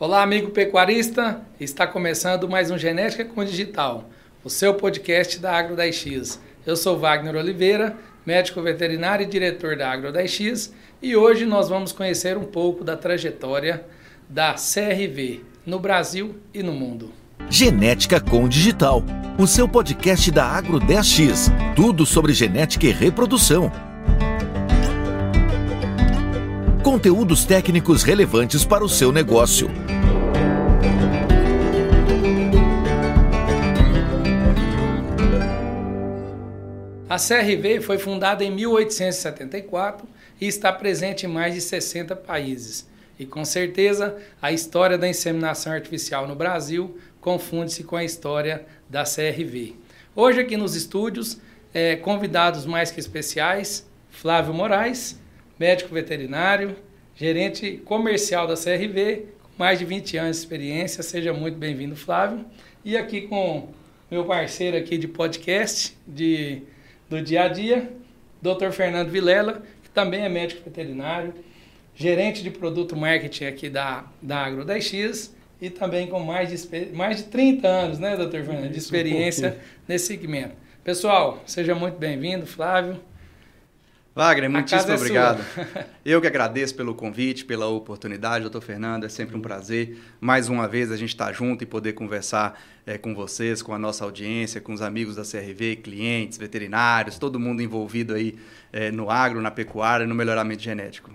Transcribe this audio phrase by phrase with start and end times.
[0.00, 1.42] Olá, amigo pecuarista.
[1.60, 4.08] Está começando mais um Genética com Digital,
[4.42, 6.38] o seu podcast da Agro 10X.
[6.64, 11.92] Eu sou Wagner Oliveira, médico veterinário e diretor da Agro 10X, e hoje nós vamos
[11.92, 13.84] conhecer um pouco da trajetória
[14.26, 17.12] da CRV no Brasil e no mundo.
[17.50, 19.04] Genética com Digital,
[19.38, 21.50] o seu podcast da Agro 10X.
[21.76, 23.70] Tudo sobre genética e reprodução.
[26.82, 29.68] Conteúdos técnicos relevantes para o seu negócio.
[37.06, 40.08] A CRV foi fundada em 1874
[40.40, 42.88] e está presente em mais de 60 países.
[43.18, 49.04] E com certeza, a história da inseminação artificial no Brasil confunde-se com a história da
[49.04, 49.76] CRV.
[50.16, 51.38] Hoje, aqui nos estúdios,
[51.74, 55.20] é, convidados mais que especiais: Flávio Moraes,
[55.60, 56.74] médico veterinário,
[57.14, 61.02] gerente comercial da CRV, com mais de 20 anos de experiência.
[61.02, 62.46] Seja muito bem-vindo, Flávio.
[62.82, 63.68] E aqui com
[64.10, 66.62] meu parceiro aqui de podcast, de
[67.10, 67.92] do dia a dia,
[68.40, 68.70] Dr.
[68.70, 71.34] Fernando Vilela, que também é médico veterinário,
[71.94, 77.18] gerente de produto marketing aqui da, da Agro 10X e também com mais de, mais
[77.18, 80.54] de 30 anos, né, doutor Fernando, de experiência um nesse segmento.
[80.82, 82.98] Pessoal, seja muito bem-vindo, Flávio.
[84.20, 85.42] Wagner, muitíssimo é obrigado.
[86.04, 89.96] Eu que agradeço pelo convite, pela oportunidade, doutor Fernando, é sempre um prazer.
[90.20, 93.72] Mais uma vez a gente estar tá junto e poder conversar é, com vocês, com
[93.72, 98.36] a nossa audiência, com os amigos da CRV, clientes, veterinários, todo mundo envolvido aí
[98.70, 101.10] é, no agro, na pecuária, no melhoramento genético.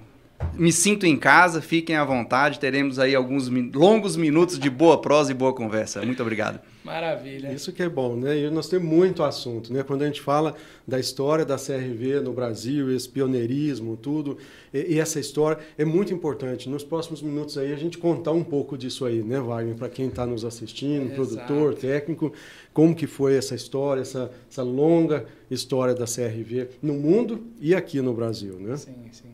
[0.56, 5.30] Me sinto em casa, fiquem à vontade, teremos aí alguns longos minutos de boa prosa
[5.30, 6.02] e boa conversa.
[6.02, 6.60] Muito obrigado.
[6.86, 7.52] Maravilha.
[7.52, 8.38] Isso que é bom, né?
[8.38, 9.82] E nós temos muito assunto, né?
[9.82, 10.56] Quando a gente fala
[10.88, 14.38] da história da CRV no Brasil, esse pioneirismo, tudo,
[14.72, 16.70] e, e essa história é muito importante.
[16.70, 19.76] Nos próximos minutos aí a gente contar um pouco disso aí, né, Wagner?
[19.76, 21.16] Para quem está nos assistindo, Exato.
[21.16, 22.32] produtor, técnico,
[22.72, 28.00] como que foi essa história, essa, essa longa história da CRV no mundo e aqui
[28.00, 28.78] no Brasil, né?
[28.78, 29.34] Sim, sim.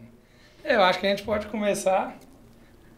[0.63, 2.17] Eu acho que a gente pode começar,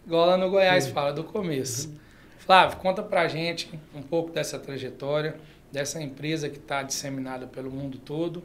[0.05, 2.02] igual lá no Goiás fala, do começo.
[2.45, 5.35] Flávio, conta pra gente um pouco dessa trajetória,
[5.71, 8.43] dessa empresa que está disseminada pelo mundo todo.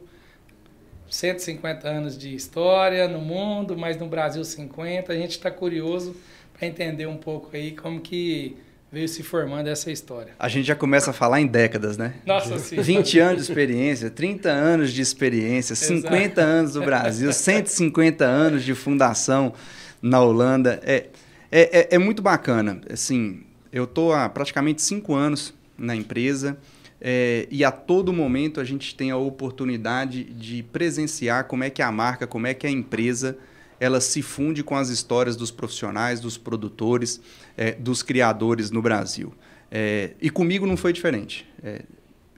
[1.09, 5.11] 150 anos de história no mundo, mas no Brasil 50.
[5.11, 6.15] A gente está curioso
[6.57, 8.55] para entender um pouco aí como que
[8.89, 10.33] veio se formando essa história.
[10.39, 12.13] A gente já começa a falar em décadas, né?
[12.25, 12.79] Nossa sim.
[12.79, 16.39] 20 anos de experiência, 30 anos de experiência, 50 Exato.
[16.39, 19.53] anos do Brasil, 150 anos de fundação
[20.01, 20.79] na Holanda.
[20.83, 21.07] É,
[21.51, 22.79] é, é, é muito bacana.
[22.89, 26.57] Assim, eu estou há praticamente cinco anos na empresa
[27.01, 31.81] é, e a todo momento a gente tem a oportunidade de presenciar como é que
[31.81, 33.37] a marca, como é que a empresa
[33.79, 37.21] ela se funde com as histórias dos profissionais, dos produtores,
[37.55, 39.33] é, dos criadores no Brasil.
[39.71, 41.47] É, e comigo não foi diferente.
[41.63, 41.83] É,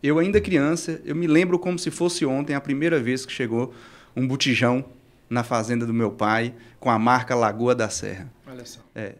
[0.03, 3.73] eu ainda criança, eu me lembro como se fosse ontem a primeira vez que chegou
[4.15, 4.85] um botijão
[5.31, 8.29] na fazenda do meu pai com a marca Lagoa da Serra.
[8.45, 8.81] Olha só.
[8.93, 9.15] É,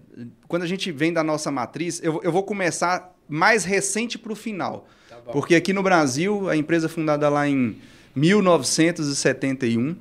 [0.46, 4.36] quando a gente vem da nossa matriz, eu, eu vou começar mais recente para o
[4.36, 4.90] final.
[5.10, 7.78] Tá porque aqui no Brasil, a empresa fundada lá em
[8.14, 9.96] 1971,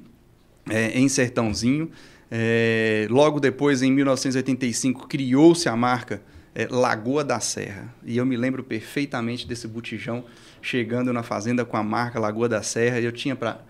[0.69, 1.88] é, em Sertãozinho.
[2.28, 6.21] É, logo depois, em 1985, criou-se a marca
[6.53, 7.94] é, Lagoa da Serra.
[8.04, 10.25] E eu me lembro perfeitamente desse botijão
[10.60, 12.98] chegando na fazenda com a marca Lagoa da Serra.
[12.98, 13.60] E eu tinha para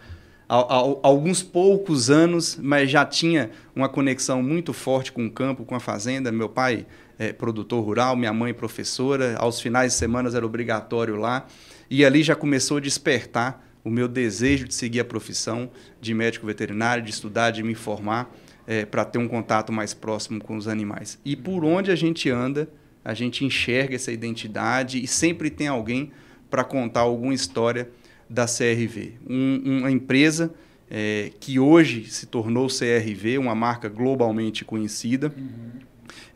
[0.51, 5.81] alguns poucos anos, mas já tinha uma conexão muito forte com o campo, com a
[5.81, 6.33] fazenda.
[6.33, 6.87] Meu pai
[7.21, 9.37] é produtor rural, minha mãe professora.
[9.39, 11.47] Aos finais de semana era obrigatório lá.
[11.89, 16.47] E ali já começou a despertar o meu desejo de seguir a profissão de médico
[16.47, 18.29] veterinário, de estudar, de me formar,
[18.67, 21.17] é, para ter um contato mais próximo com os animais.
[21.25, 22.69] E por onde a gente anda,
[23.05, 26.11] a gente enxerga essa identidade e sempre tem alguém
[26.51, 27.89] para contar alguma história
[28.31, 29.15] da CRV.
[29.29, 30.55] Um, uma empresa
[30.89, 35.35] é, que hoje se tornou CRV, uma marca globalmente conhecida.
[35.37, 35.81] Uhum.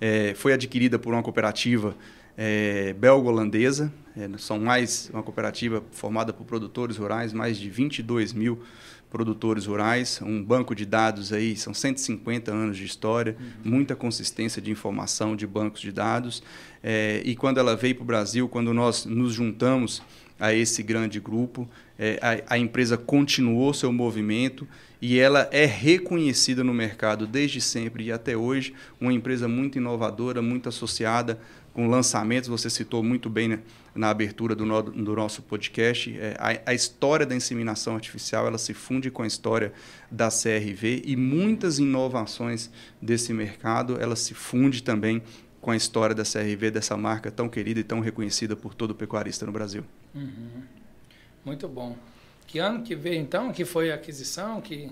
[0.00, 1.96] É, foi adquirida por uma cooperativa
[2.36, 3.92] é, belga-holandesa.
[4.16, 8.60] É, são mais uma cooperativa formada por produtores rurais, mais de 22 mil
[9.08, 13.70] produtores rurais, um banco de dados aí, são 150 anos de história, uhum.
[13.70, 16.42] muita consistência de informação de bancos de dados.
[16.82, 20.02] É, e quando ela veio para o Brasil, quando nós nos juntamos
[20.44, 21.66] a esse grande grupo.
[21.98, 24.68] É, a, a, empresa continuou seu movimento
[25.00, 30.42] e ela é reconhecida no mercado desde sempre e até hoje, uma empresa muito inovadora,
[30.42, 31.38] muito associada
[31.72, 32.48] com lançamentos.
[32.48, 33.60] Você citou muito bem né,
[33.94, 36.14] na abertura do, no, do, nosso podcast.
[36.18, 39.72] É, a, a, história da inseminação artificial ela se funde com a história
[40.10, 42.70] da CRV e muitas inovações
[43.00, 45.22] desse mercado ela se funde também
[45.64, 49.46] com a história da CRV, dessa marca tão querida e tão reconhecida por todo pecuarista
[49.46, 49.82] no Brasil.
[50.14, 50.62] Uhum.
[51.42, 51.96] Muito bom.
[52.46, 53.50] Que ano que veio então?
[53.50, 54.60] Que foi a aquisição?
[54.60, 54.90] Que...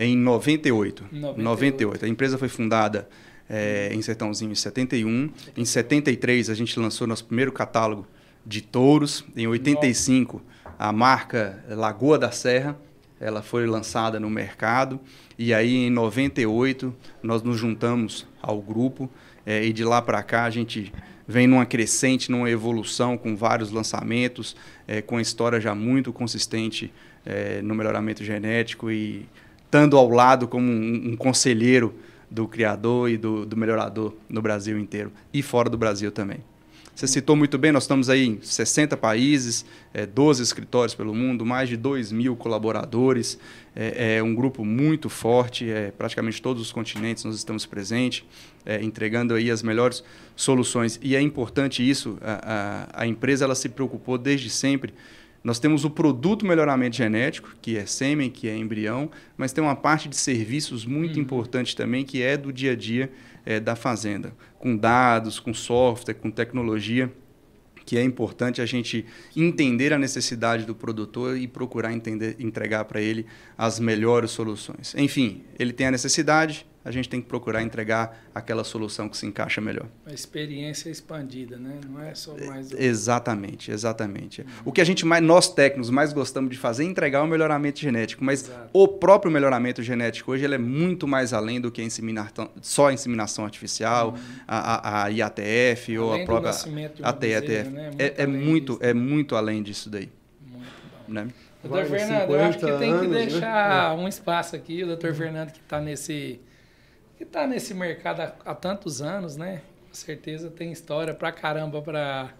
[0.00, 1.04] Em 98.
[1.12, 1.42] 98.
[1.42, 2.04] 98.
[2.06, 3.06] A empresa foi fundada
[3.50, 5.30] é, em Sertãozinho em 71.
[5.54, 8.06] Em 73 a gente lançou nosso primeiro catálogo
[8.46, 9.22] de touros.
[9.36, 10.40] Em 85
[10.78, 12.78] a marca Lagoa da Serra
[13.20, 14.98] ela foi lançada no mercado
[15.38, 19.10] e aí em 98 nós nos juntamos ao grupo
[19.48, 20.92] é, e de lá para cá a gente
[21.26, 24.54] vem numa crescente, numa evolução com vários lançamentos,
[24.86, 26.92] é, com a história já muito consistente
[27.24, 29.26] é, no melhoramento genético e
[29.64, 31.94] estando ao lado como um, um conselheiro
[32.30, 36.40] do criador e do, do melhorador no Brasil inteiro e fora do Brasil também.
[36.98, 39.64] Você citou muito bem, nós estamos aí em 60 países,
[39.94, 43.38] é, 12 escritórios pelo mundo, mais de 2 mil colaboradores,
[43.76, 48.24] é, é, um grupo muito forte, é, praticamente todos os continentes nós estamos presentes,
[48.66, 50.02] é, entregando aí as melhores
[50.34, 50.98] soluções.
[51.00, 54.92] E é importante isso, a, a, a empresa ela se preocupou desde sempre
[55.42, 59.76] nós temos o produto melhoramento genético, que é sêmen, que é embrião, mas tem uma
[59.76, 61.22] parte de serviços muito uhum.
[61.22, 63.10] importante também, que é do dia a dia
[63.48, 67.10] é, da fazenda, com dados, com software, com tecnologia,
[67.86, 73.00] que é importante a gente entender a necessidade do produtor e procurar entender, entregar para
[73.00, 73.24] ele
[73.56, 74.94] as melhores soluções.
[74.98, 79.26] Enfim, ele tem a necessidade, a gente tem que procurar entregar aquela solução que se
[79.26, 79.86] encaixa melhor.
[80.06, 81.78] A experiência expandida, né?
[81.86, 82.72] Não é só mais.
[82.72, 84.40] Exatamente, exatamente.
[84.40, 84.48] Uhum.
[84.64, 87.78] O que a gente mais, nós técnicos mais gostamos de fazer é entregar o melhoramento
[87.78, 88.70] genético, mas Exato.
[88.72, 92.88] o próprio melhoramento genético hoje ele é muito mais além do que a inseminação, só
[92.88, 94.16] a inseminação artificial, uhum.
[94.46, 97.68] a, a, a, IATF além ou a própria ATF.
[97.70, 97.90] Né?
[97.98, 100.08] É, é, muito, é muito além disso daí.
[100.40, 100.64] Muito
[101.06, 101.12] bom.
[101.12, 101.28] Né?
[101.62, 103.26] Doutor Fernando, eu acho que tem anos, que né?
[103.26, 104.02] deixar né?
[104.02, 106.40] um espaço aqui, o doutor Fernando que está nesse
[107.18, 109.60] que está nesse mercado há, há, tantos anos, né?
[109.88, 112.30] Com certeza tem história pra caramba para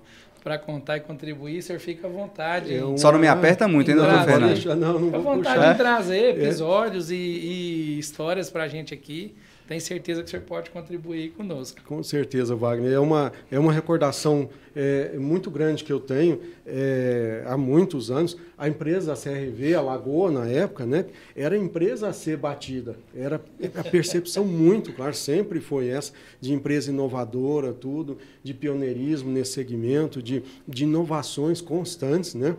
[0.40, 2.72] para contar e contribuir, o senhor fica à vontade.
[2.72, 4.64] Eu, Só não me aperta muito, hein, doutor Fernando?
[4.76, 5.72] Não, não fica à vontade puxar.
[5.72, 6.30] de trazer é.
[6.30, 7.14] episódios é.
[7.14, 9.34] e, e histórias para a gente aqui
[9.68, 11.78] tenho certeza que o senhor pode contribuir conosco.
[11.84, 12.90] Com certeza, Wagner.
[12.90, 18.34] É uma, é uma recordação é, muito grande que eu tenho é, há muitos anos.
[18.56, 21.04] A empresa CRV, a Lagoa, na época, né,
[21.36, 22.96] era a empresa a ser batida.
[23.14, 23.42] Era
[23.76, 30.22] a percepção muito clara, sempre foi essa, de empresa inovadora, tudo, de pioneirismo nesse segmento,
[30.22, 32.56] de, de inovações constantes, né?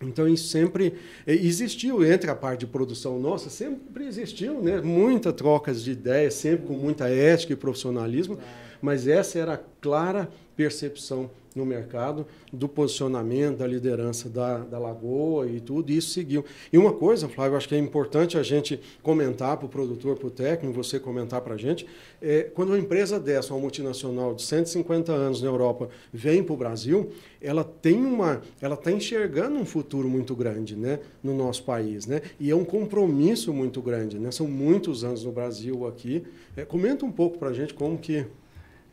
[0.00, 0.94] Então isso sempre
[1.26, 4.80] existiu entre a parte de produção nossa, sempre existiu, né?
[4.80, 8.38] Muita trocas de ideias, sempre com muita ética e profissionalismo,
[8.82, 15.48] mas essa era a clara percepção no mercado, do posicionamento, da liderança da, da Lagoa
[15.48, 16.44] e tudo, e isso seguiu.
[16.72, 20.28] E uma coisa, Flávio, acho que é importante a gente comentar para o produtor, para
[20.28, 21.86] o técnico, você comentar para a gente,
[22.20, 26.56] é, quando uma empresa dessa, uma multinacional de 150 anos na Europa, vem para o
[26.56, 27.10] Brasil,
[27.40, 32.20] ela tem uma, ela está enxergando um futuro muito grande né, no nosso país, né?
[32.38, 34.18] e é um compromisso muito grande.
[34.18, 34.30] Né?
[34.30, 36.24] São muitos anos no Brasil aqui.
[36.56, 38.26] É, comenta um pouco para a gente como que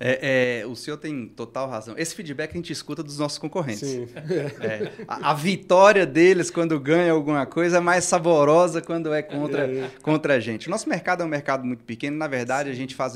[0.05, 1.95] é, é, o senhor tem total razão.
[1.97, 3.87] Esse feedback a gente escuta dos nossos concorrentes.
[3.87, 4.05] Sim.
[4.59, 9.65] É, a, a, vitória deles quando ganha alguma coisa é mais saborosa quando é contra,
[9.65, 9.89] é.
[10.01, 10.67] contra a gente.
[10.67, 12.17] O nosso mercado é um mercado muito pequeno.
[12.17, 12.73] Na verdade, Sim.
[12.73, 13.13] a gente faz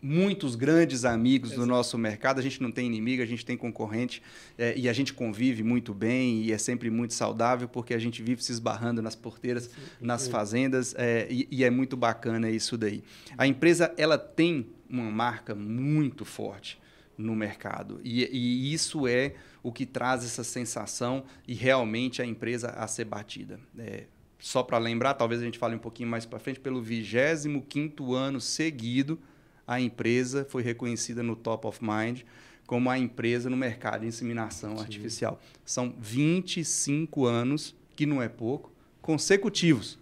[0.00, 1.66] muitos grandes amigos Exato.
[1.66, 2.38] no nosso mercado.
[2.38, 4.22] A gente não tem inimigo, a gente tem concorrente.
[4.56, 8.22] É, e a gente convive muito bem e é sempre muito saudável porque a gente
[8.22, 9.70] vive se esbarrando nas porteiras, Sim.
[10.00, 10.94] nas fazendas.
[10.96, 13.04] É, e, e é muito bacana isso daí.
[13.36, 16.80] A empresa, ela tem uma marca muito forte
[17.16, 18.00] no mercado.
[18.02, 23.04] E, e, isso é o que traz essa sensação e realmente a empresa a ser
[23.04, 23.60] batida.
[23.78, 24.04] É,
[24.38, 28.40] só para lembrar, talvez a gente fale um pouquinho mais para frente, pelo 25º ano
[28.40, 29.18] seguido,
[29.66, 32.22] a empresa foi reconhecida no Top of Mind
[32.66, 34.82] como a empresa no mercado de inseminação Sim.
[34.82, 35.40] artificial.
[35.64, 39.98] São 25 anos, que não é pouco, consecutivos,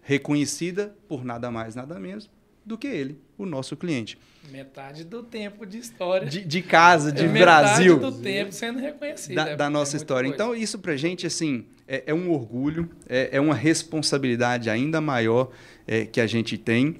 [0.00, 2.30] reconhecida por nada mais, nada menos
[2.70, 4.18] do que ele, o nosso cliente.
[4.50, 6.26] Metade do tempo de história.
[6.26, 7.96] De, de casa, de é Brasil.
[7.96, 9.34] Metade do tempo sendo reconhecido.
[9.34, 10.28] Da, é, da nossa é história.
[10.28, 15.50] Então, isso para gente, assim, é, é um orgulho, é, é, uma responsabilidade ainda maior
[15.86, 16.96] é, que a gente tem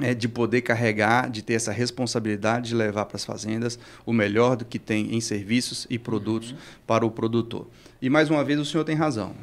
[0.00, 4.56] é, de poder carregar, de ter essa responsabilidade de levar para as fazendas o melhor
[4.56, 6.58] do que tem em serviços e produtos uhum.
[6.86, 7.68] para o produtor.
[8.02, 9.34] E mais uma vez o senhor tem razão.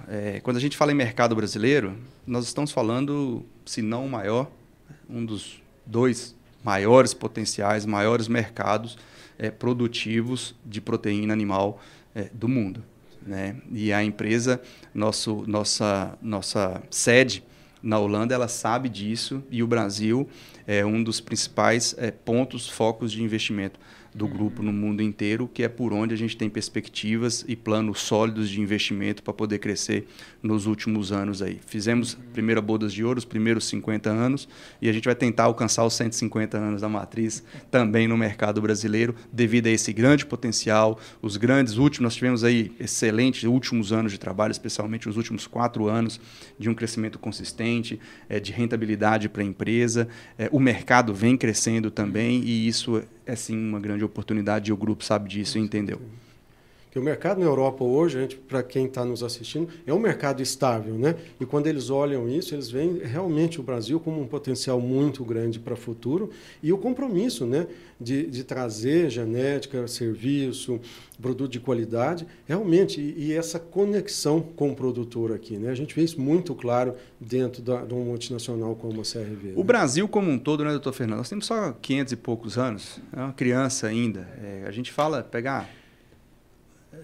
[0.44, 4.52] Quando a gente fala em mercado brasileiro, nós estamos falando, se não o maior,
[5.10, 8.98] um dos dois maiores potenciais, maiores mercados
[9.38, 11.82] é, produtivos de proteína animal
[12.16, 12.84] é, do mundo.
[13.26, 13.58] Né?
[13.72, 14.62] E a empresa,
[14.94, 17.44] nosso, nossa, nossa sede
[17.82, 20.28] na Holanda, ela sabe disso e o Brasil
[20.66, 23.80] é um dos principais é, pontos, focos de investimento
[24.14, 28.00] do grupo no mundo inteiro, que é por onde a gente tem perspectivas e planos
[28.00, 30.08] sólidos de investimento para poder crescer
[30.42, 31.60] nos últimos anos aí.
[31.66, 34.48] Fizemos primeira bodas de ouro, os primeiros 50 anos,
[34.82, 39.16] e a gente vai tentar alcançar os 150 anos da matriz também no mercado brasileiro,
[39.32, 44.20] devido a esse grande potencial, os grandes últimos, nós tivemos aí excelentes últimos anos de
[44.20, 46.20] trabalho, especialmente os últimos quatro anos
[46.60, 51.90] de um crescimento consistente, é, de rentabilidade para a empresa, é, o mercado vem crescendo
[51.90, 56.02] também e isso é sim uma grande oportunidade e o grupo sabe disso e entendeu.
[56.94, 60.94] Que o mercado na Europa hoje, para quem está nos assistindo, é um mercado estável,
[60.94, 61.16] né?
[61.40, 65.60] E quando eles olham isso, eles veem realmente o Brasil como um potencial muito grande
[65.60, 66.30] para o futuro
[66.62, 67.66] e o compromisso, né,
[68.00, 70.80] de, de trazer genética, serviço,
[71.20, 75.72] produto de qualidade, realmente e, e, essa conexão com o produtor aqui, né?
[75.72, 79.54] A gente vê isso muito claro dentro da, de uma multinacional como a CRV.
[79.56, 79.64] O né?
[79.64, 81.18] Brasil como um todo, né, doutor Fernando?
[81.18, 84.30] Nós temos só 500 e poucos anos, é uma criança ainda.
[84.40, 85.68] É, a gente fala pegar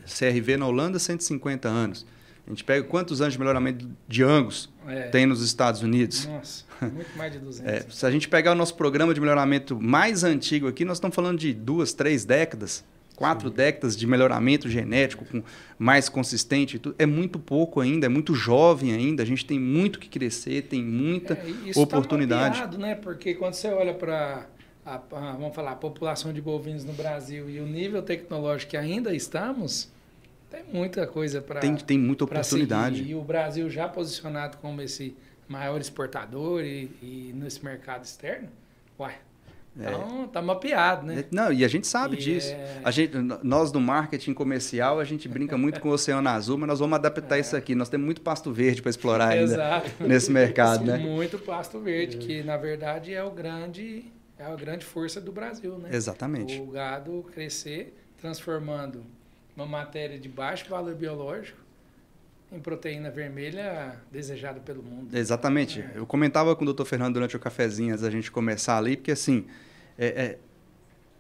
[0.06, 2.06] CRV na Holanda, 150 anos.
[2.50, 5.04] A gente pega quantos anos de melhoramento de Angus é.
[5.04, 6.26] tem nos Estados Unidos?
[6.26, 7.62] Nossa, muito mais de 200.
[7.72, 11.16] É, se a gente pegar o nosso programa de melhoramento mais antigo aqui, nós estamos
[11.16, 12.84] falando de duas, três décadas,
[13.16, 13.56] quatro Sim.
[13.56, 15.44] décadas de melhoramento genético com
[15.78, 16.82] mais consistente.
[16.98, 19.22] É muito pouco ainda, é muito jovem ainda.
[19.22, 22.56] A gente tem muito que crescer, tem muita é, isso tá oportunidade.
[22.56, 22.96] Tá mapeado, né?
[22.96, 24.48] Porque quando você olha para
[24.86, 28.78] a, a, vamos falar, a população de bovinos no Brasil e o nível tecnológico que
[28.78, 29.92] ainda estamos,
[30.50, 32.98] tem muita coisa para tem, tem muita oportunidade.
[32.98, 33.12] Seguir.
[33.12, 35.16] E o Brasil já posicionado como esse
[35.48, 38.50] maior exportador e, e nesse mercado externo,
[39.00, 39.16] uai,
[39.78, 40.28] então, é.
[40.28, 41.20] tá mapeado, né?
[41.20, 42.52] É, não, e a gente sabe e disso.
[42.52, 42.82] É...
[42.84, 46.68] A gente, nós do marketing comercial, a gente brinca muito com o Oceano Azul, mas
[46.68, 47.40] nós vamos adaptar é.
[47.40, 47.76] isso aqui.
[47.76, 49.92] Nós temos muito pasto verde para explorar ainda Exato.
[50.02, 50.98] nesse mercado, né?
[50.98, 54.06] Muito pasto verde, que na verdade é o grande
[54.40, 55.90] é a grande força do Brasil, né?
[55.92, 56.58] Exatamente.
[56.60, 59.04] O gado crescer, transformando
[59.56, 61.60] uma matéria de baixo valor biológico
[62.52, 65.16] em proteína vermelha desejada pelo mundo.
[65.16, 65.82] Exatamente.
[65.82, 65.92] É.
[65.96, 69.12] Eu comentava com o doutor Fernando durante o cafezinho, antes da gente começar ali, porque
[69.12, 69.46] assim,
[69.98, 70.38] é, é,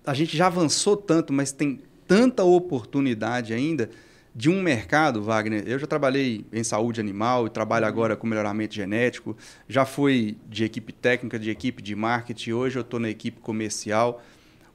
[0.05, 3.89] a gente já avançou tanto, mas tem tanta oportunidade ainda
[4.35, 5.63] de um mercado, Wagner.
[5.67, 7.89] Eu já trabalhei em saúde animal e trabalho uhum.
[7.89, 9.35] agora com melhoramento genético.
[9.67, 12.51] Já fui de equipe técnica, de equipe de marketing.
[12.51, 14.21] Hoje eu estou na equipe comercial.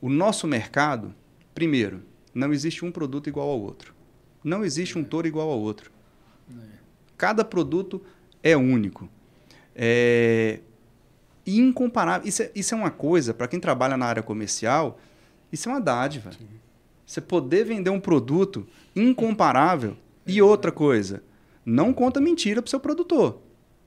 [0.00, 1.14] O nosso mercado,
[1.54, 2.02] primeiro,
[2.34, 3.94] não existe um produto igual ao outro.
[4.42, 5.04] Não existe um é.
[5.04, 5.90] touro igual ao outro.
[6.50, 6.60] É.
[7.16, 8.02] Cada produto
[8.42, 9.08] é único.
[9.74, 10.60] É
[11.46, 12.26] incomparável.
[12.26, 14.98] Isso é, isso é uma coisa, para quem trabalha na área comercial,
[15.52, 16.32] isso é uma dádiva.
[16.32, 16.48] Sim.
[17.06, 19.96] Você poder vender um produto incomparável.
[20.26, 21.22] E outra coisa,
[21.64, 23.40] não conta mentira para o seu produtor,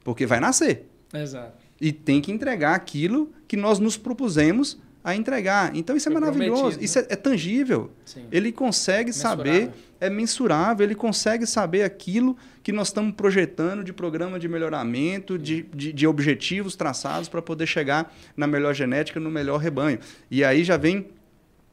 [0.04, 0.88] porque vai nascer.
[1.14, 1.58] Exato.
[1.80, 5.74] E tem que entregar aquilo que nós nos propusemos a entregar.
[5.74, 6.84] Então isso é Foi maravilhoso, né?
[6.84, 7.90] isso é, é tangível.
[8.04, 8.26] Sim.
[8.30, 9.46] Ele consegue mensurável.
[9.46, 9.72] saber,
[10.02, 15.64] é mensurável, ele consegue saber aquilo que nós estamos projetando de programa de melhoramento, de,
[15.74, 19.98] de, de objetivos traçados para poder chegar na melhor genética, no melhor rebanho.
[20.30, 21.08] E aí já vem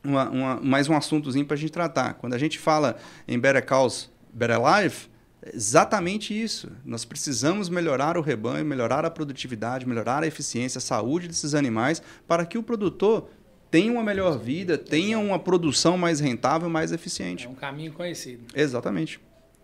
[0.05, 2.15] uma, uma, mais um assuntozinho para a gente tratar.
[2.15, 2.97] Quando a gente fala
[3.27, 5.09] em Better Cause, Better Life,
[5.43, 6.71] é exatamente isso.
[6.85, 12.03] Nós precisamos melhorar o rebanho, melhorar a produtividade, melhorar a eficiência, a saúde desses animais,
[12.27, 13.29] para que o produtor
[13.71, 17.47] tenha uma melhor vida, tenha uma produção mais rentável, mais eficiente.
[17.47, 18.45] É um caminho conhecido.
[18.55, 19.21] Exatamente.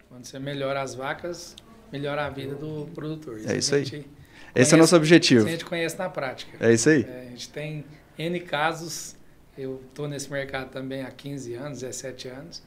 [0.09, 1.55] Quando você melhora as vacas,
[1.93, 3.39] melhora a vida do produtor.
[3.39, 3.89] Isso é isso aí.
[3.89, 4.09] Conhece,
[4.55, 5.47] Esse é o nosso objetivo.
[5.47, 6.57] a gente conhece na prática.
[6.59, 7.07] É isso aí.
[7.09, 7.85] É, a gente tem
[8.19, 9.15] N casos
[9.61, 12.63] eu estou nesse mercado também há 15 anos, 17 anos.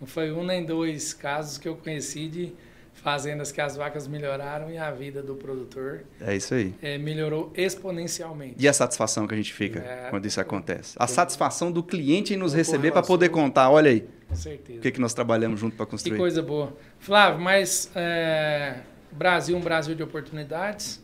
[0.00, 2.52] Não foi um nem dois casos que eu conheci de
[2.92, 6.04] fazendas que as vacas melhoraram e a vida do produtor.
[6.20, 6.74] É isso aí.
[6.82, 8.56] É, melhorou exponencialmente.
[8.58, 10.96] E a satisfação que a gente fica é, quando isso acontece?
[10.98, 14.06] A satisfação do cliente em nos receber para poder contar, olha aí.
[14.28, 14.78] Com certeza.
[14.78, 16.12] O que, que nós trabalhamos junto para construir.
[16.12, 16.76] Que coisa boa.
[16.98, 18.80] Flávio, mas é,
[19.12, 21.02] Brasil é um Brasil de oportunidades,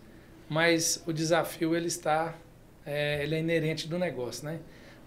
[0.48, 2.34] mas o desafio ele está,
[2.84, 4.58] é, ele é inerente do negócio, né?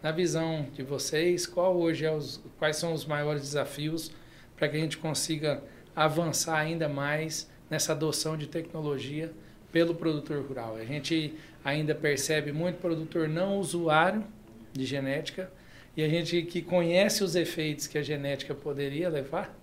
[0.06, 4.12] Na visão de vocês, qual hoje é os, quais são os maiores desafios
[4.56, 5.64] para que a gente consiga
[5.96, 9.34] avançar ainda mais nessa adoção de tecnologia
[9.72, 10.76] pelo produtor rural?
[10.76, 11.34] A gente
[11.64, 14.24] ainda percebe muito produtor não usuário
[14.72, 15.52] de genética
[15.98, 19.58] e a gente que conhece os efeitos que a genética poderia levar,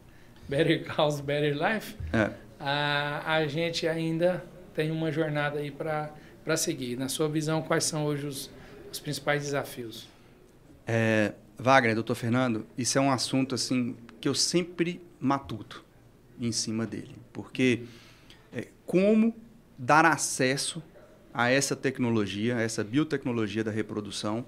[0.48, 2.32] Better Cows, Better Life, é.
[2.58, 4.44] a, a gente ainda
[4.74, 6.96] tem uma jornada aí para seguir.
[6.96, 8.50] Na sua visão, quais são hoje os,
[8.90, 10.10] os principais desafios?
[10.86, 15.84] É, Wagner, doutor Fernando, isso é um assunto assim que eu sempre matuto
[16.40, 17.84] em cima dele, porque
[18.52, 19.34] é, como
[19.78, 20.82] dar acesso
[21.32, 24.44] a essa tecnologia, a essa biotecnologia da reprodução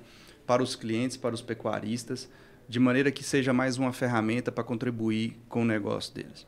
[0.47, 2.29] para os clientes, para os pecuaristas,
[2.69, 6.47] de maneira que seja mais uma ferramenta para contribuir com o negócio deles.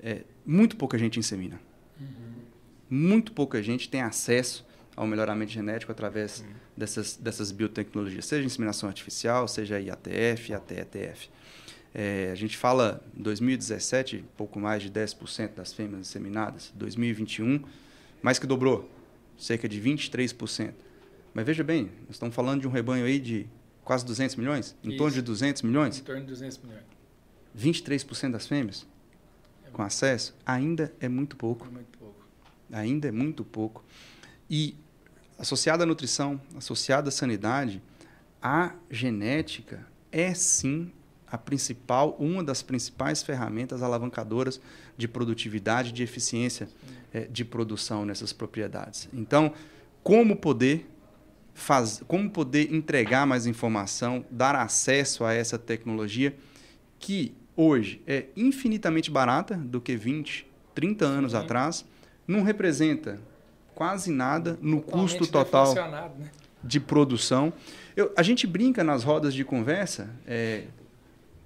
[0.00, 1.60] É, muito pouca gente insemina.
[2.00, 2.06] Uhum.
[2.88, 4.65] Muito pouca gente tem acesso
[4.96, 6.54] ao melhoramento genético através uhum.
[6.76, 11.28] dessas, dessas biotecnologias, seja inseminação artificial, seja IATF, ATETF.
[11.94, 16.72] É, a gente fala em 2017, pouco mais de 10% das fêmeas inseminadas.
[16.74, 17.62] 2021,
[18.22, 18.90] mais que dobrou,
[19.38, 20.72] cerca de 23%.
[21.32, 23.46] Mas veja bem, nós estamos falando de um rebanho aí de
[23.84, 24.74] quase 200 milhões?
[24.82, 24.98] Em Isso.
[24.98, 25.98] torno de 200 milhões?
[25.98, 26.84] Em torno de 200 milhões.
[27.56, 28.86] 23% das fêmeas
[29.66, 31.66] é com acesso ainda é muito pouco.
[31.66, 32.26] É muito pouco.
[32.72, 33.84] Ainda é muito pouco.
[34.50, 34.74] E
[35.38, 37.82] associada à nutrição, associada à sanidade,
[38.42, 40.92] a genética é sim
[41.26, 44.60] a principal, uma das principais ferramentas alavancadoras
[44.96, 46.68] de produtividade, de eficiência
[47.12, 49.08] é, de produção nessas propriedades.
[49.12, 49.52] Então,
[50.02, 50.88] como poder
[51.52, 56.36] faz, como poder entregar mais informação, dar acesso a essa tecnologia
[56.98, 61.38] que hoje é infinitamente barata do que 20, 30 anos Sim.
[61.38, 61.84] atrás,
[62.26, 63.18] não representa
[63.76, 66.10] quase nada no Totalmente custo total né?
[66.64, 67.52] de produção.
[67.94, 70.64] Eu, a gente brinca nas rodas de conversa, é,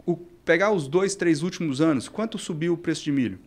[0.06, 3.38] o, pegar os dois, três últimos anos, quanto subiu o preço de milho?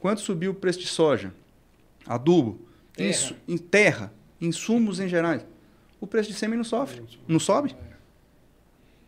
[0.00, 1.32] Quanto subiu o preço de soja?
[2.06, 2.58] Adubo?
[2.94, 3.10] Terra.
[3.10, 5.40] Insu, em terra, insumos em geral.
[6.00, 7.02] O preço de sêmen não sofre.
[7.28, 7.76] Não sobe?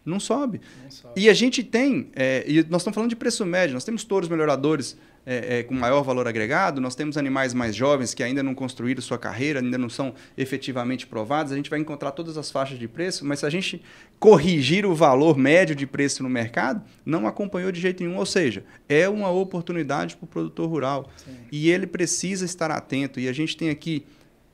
[0.04, 0.60] Não sobe.
[0.82, 1.20] Não sobe.
[1.20, 4.28] E a gente tem, é, e nós estamos falando de preço médio, nós temos touros
[4.28, 4.98] melhoradores
[5.30, 9.02] é, é, com maior valor agregado, nós temos animais mais jovens que ainda não construíram
[9.02, 12.88] sua carreira, ainda não são efetivamente provados, a gente vai encontrar todas as faixas de
[12.88, 13.82] preço, mas se a gente
[14.18, 18.64] corrigir o valor médio de preço no mercado, não acompanhou de jeito nenhum, ou seja,
[18.88, 21.10] é uma oportunidade para o produtor rural.
[21.18, 21.36] Sim.
[21.52, 24.06] E ele precisa estar atento, e a gente tem aqui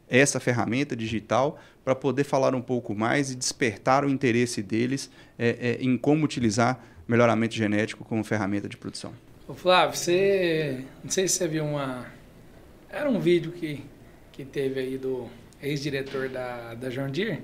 [0.08, 5.78] essa ferramenta digital para poder falar um pouco mais e despertar o interesse deles é,
[5.78, 9.12] é, em como utilizar melhoramento genético como ferramenta de produção.
[9.46, 10.84] Ô Flávio, você.
[11.02, 12.06] Não sei se você viu uma.
[12.88, 13.84] Era um vídeo que,
[14.32, 15.28] que teve aí do
[15.62, 17.42] ex-diretor da, da John Deere,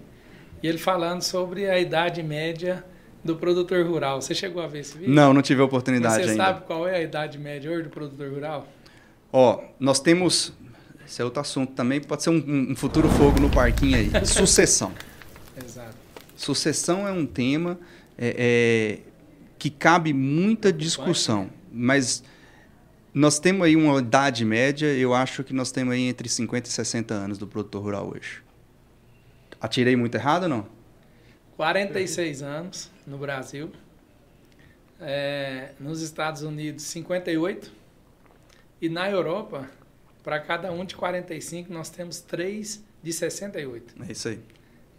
[0.63, 2.83] e ele falando sobre a idade média
[3.23, 4.23] do produtor rural.
[4.23, 5.13] Você chegou a ver esse vídeo?
[5.13, 6.43] Não, não tive a oportunidade Mas você ainda.
[6.43, 8.67] Você sabe qual é a idade média hoje do produtor rural?
[9.31, 10.55] Ó, nós temos.
[11.07, 14.11] Esse é outro assunto também, pode ser um, um futuro fogo no parquinho aí.
[14.25, 14.93] Sucessão.
[15.63, 15.97] Exato.
[16.35, 17.79] Sucessão é um tema
[18.17, 18.99] é, é,
[19.59, 22.23] que cabe muita discussão mas
[23.13, 26.73] nós temos aí uma idade média, eu acho que nós temos aí entre 50 e
[26.73, 28.43] 60 anos do produtor rural hoje.
[29.61, 30.67] Atirei muito errado ou não?
[31.57, 33.71] 46 anos no Brasil.
[35.01, 37.73] É, nos Estados Unidos, 58.
[38.81, 39.69] E na Europa,
[40.23, 43.95] para cada um de 45, nós temos três de 68.
[44.09, 44.41] É isso aí.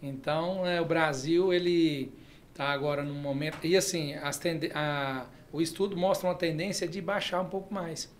[0.00, 2.12] Então, é, o Brasil, ele
[2.50, 3.66] está agora num momento...
[3.66, 8.10] E assim, as tende a, o estudo mostra uma tendência de baixar um pouco mais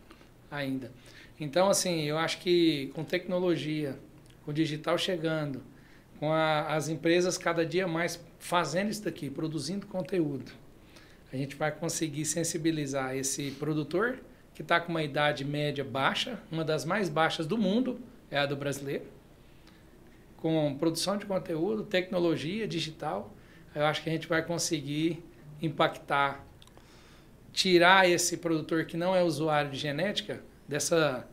[0.50, 0.92] ainda.
[1.40, 3.98] Então, assim, eu acho que com tecnologia,
[4.44, 5.62] com digital chegando,
[6.20, 10.52] com a, as empresas cada dia mais fazendo isso daqui, produzindo conteúdo,
[11.32, 14.20] a gente vai conseguir sensibilizar esse produtor
[14.54, 17.98] que está com uma idade média baixa, uma das mais baixas do mundo,
[18.30, 19.04] é a do brasileiro,
[20.36, 23.32] com produção de conteúdo, tecnologia digital,
[23.74, 25.24] eu acho que a gente vai conseguir
[25.62, 26.44] impactar
[27.52, 31.28] tirar esse produtor que não é usuário de genética dessa,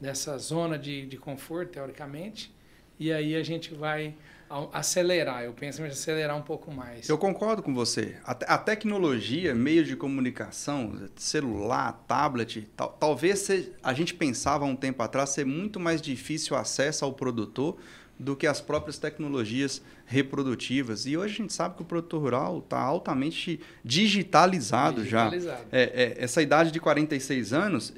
[0.00, 2.54] dessa zona de, de conforto, teoricamente,
[2.98, 4.14] e aí a gente vai
[4.72, 7.08] acelerar, eu penso em acelerar um pouco mais.
[7.08, 8.16] Eu concordo com você.
[8.24, 14.68] A, a tecnologia, meio de comunicação, celular, tablet, tal, talvez se, a gente pensava há
[14.68, 17.78] um tempo atrás ser muito mais difícil o acesso ao produtor
[18.18, 21.06] do que as próprias tecnologias reprodutivas.
[21.06, 25.62] E hoje a gente sabe que o produtor rural está altamente digitalizado, digitalizado.
[25.70, 25.78] já.
[25.78, 27.92] É, é, essa idade de 46 anos,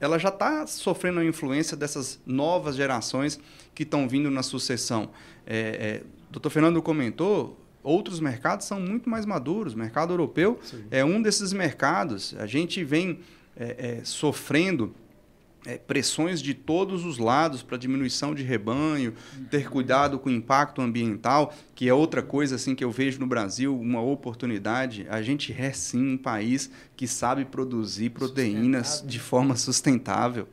[0.00, 3.38] ela já está sofrendo a influência dessas novas gerações
[3.74, 5.10] que estão vindo na sucessão.
[5.46, 9.74] É, é, o doutor Fernando comentou, outros mercados são muito mais maduros.
[9.74, 10.84] O mercado europeu Sim.
[10.90, 12.34] é um desses mercados.
[12.38, 13.20] A gente vem
[13.56, 14.94] é, é, sofrendo
[15.66, 19.14] é, pressões de todos os lados para diminuição de rebanho,
[19.50, 23.26] ter cuidado com o impacto ambiental, que é outra coisa assim que eu vejo no
[23.26, 25.06] Brasil, uma oportunidade.
[25.08, 30.48] A gente é sim um país que sabe produzir proteínas de forma sustentável.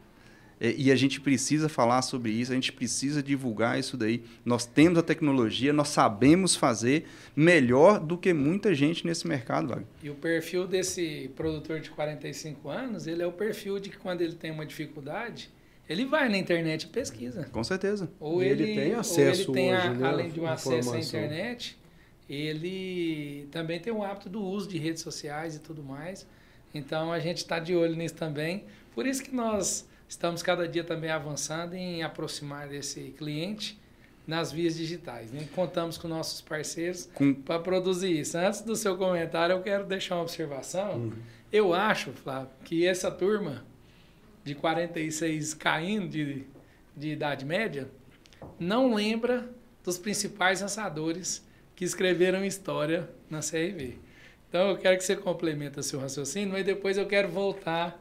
[0.61, 4.23] É, e a gente precisa falar sobre isso, a gente precisa divulgar isso daí.
[4.45, 9.87] Nós temos a tecnologia, nós sabemos fazer melhor do que muita gente nesse mercado, Wagner.
[10.03, 14.21] E o perfil desse produtor de 45 anos, ele é o perfil de que quando
[14.21, 15.49] ele tem uma dificuldade,
[15.89, 17.49] ele vai na internet e pesquisa.
[17.51, 18.07] Com certeza.
[18.19, 20.99] Ou ele, ele, tem acesso ele tem, hoje, a, né, além de um acesso à
[20.99, 21.75] internet,
[22.29, 26.27] ele também tem o hábito do uso de redes sociais e tudo mais.
[26.71, 28.63] Então a gente está de olho nisso também.
[28.93, 33.79] Por isso que nós estamos cada dia também avançando em aproximar esse cliente
[34.27, 35.31] nas vias digitais.
[35.31, 35.47] Né?
[35.55, 37.33] Contamos com nossos parceiros com...
[37.33, 38.37] para produzir isso.
[38.37, 40.95] Antes do seu comentário, eu quero deixar uma observação.
[40.95, 41.13] Uhum.
[41.49, 43.63] Eu acho, Flávio, que essa turma
[44.43, 46.45] de 46 caindo de,
[46.95, 47.89] de idade média
[48.59, 49.49] não lembra
[49.81, 51.41] dos principais lançadores
[51.73, 53.97] que escreveram história na CRV.
[54.49, 58.00] Então eu quero que você complemente seu raciocínio, mas depois eu quero voltar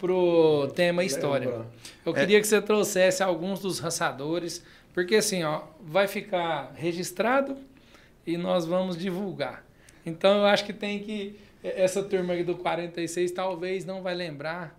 [0.00, 1.66] pro tema história.
[2.04, 2.40] Eu queria é.
[2.40, 7.56] que você trouxesse alguns dos raçadores, porque assim, ó, vai ficar registrado
[8.26, 9.62] e nós vamos divulgar.
[10.04, 14.74] Então eu acho que tem que essa turma aqui do 46 talvez não vai lembrar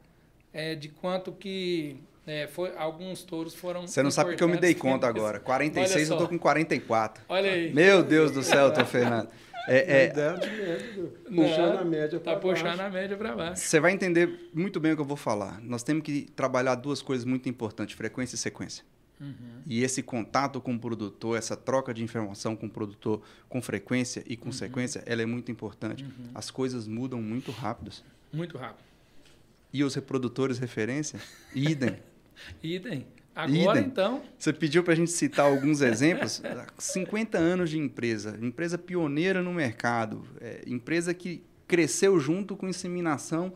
[0.51, 3.87] é, de quanto que é, foi, alguns touros foram.
[3.87, 5.39] Você não sabe porque eu me dei conta agora.
[5.41, 7.23] 46 eu tô com 44.
[7.29, 7.73] Olha aí.
[7.73, 9.29] Meu Deus do céu, tô Fernando.
[9.67, 13.61] É, é, ideia de média, puxando a média para tá puxando a média para baixo.
[13.61, 15.61] Você vai entender muito bem o que eu vou falar.
[15.61, 18.83] Nós temos que trabalhar duas coisas muito importantes: frequência e sequência.
[19.19, 19.61] Uhum.
[19.67, 24.23] E esse contato com o produtor, essa troca de informação com o produtor com frequência
[24.25, 24.51] e com uhum.
[24.51, 26.03] sequência, ela é muito importante.
[26.03, 26.31] Uhum.
[26.33, 27.91] As coisas mudam muito rápido.
[28.33, 28.83] Muito rápido.
[29.71, 31.19] E os reprodutores referência?
[31.53, 31.99] Idem.
[32.63, 33.05] Idem.
[33.35, 33.89] Agora, Idem.
[33.89, 34.21] então.
[34.37, 36.41] Você pediu para a gente citar alguns exemplos.
[36.77, 43.53] 50 anos de empresa, empresa pioneira no mercado, é, empresa que cresceu junto com inseminação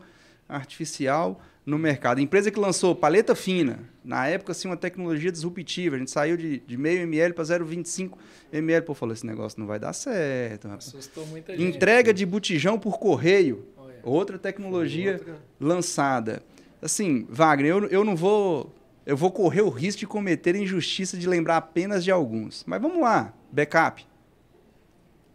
[0.48, 2.20] artificial no mercado.
[2.20, 5.96] Empresa que lançou paleta fina, na época, assim, uma tecnologia disruptiva.
[5.96, 8.12] A gente saiu de, de meio ml para 0,25
[8.52, 8.86] ml.
[8.86, 10.68] Pô, falou, esse negócio não vai dar certo.
[10.68, 11.76] Assustou muita gente.
[11.76, 13.98] Entrega de botijão por correio, Olha.
[14.04, 15.36] outra tecnologia outra.
[15.60, 16.42] lançada.
[16.80, 18.72] Assim, Wagner, eu, eu não vou
[19.06, 22.64] eu vou correr o risco de cometer injustiça de lembrar apenas de alguns.
[22.66, 24.04] Mas vamos lá, backup.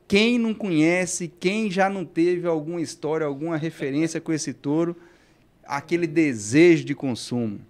[0.09, 4.97] Quem não conhece, quem já não teve alguma história, alguma referência com esse touro,
[5.63, 7.61] aquele desejo de consumo.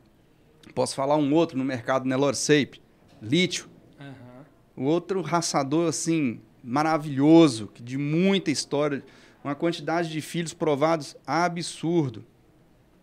[0.73, 2.81] Posso falar um outro no mercado Nelor Sape,
[3.21, 3.69] lítio.
[3.99, 4.85] Uhum.
[4.85, 9.03] Outro raçador assim maravilhoso, de muita história,
[9.43, 12.25] uma quantidade de filhos provados absurdo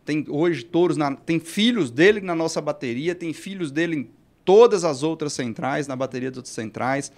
[0.08, 4.10] tem hoje touros, na, tem filhos dele na nossa bateria, tem filhos dele em
[4.42, 7.12] todas as outras centrais, na bateria das outras centrais.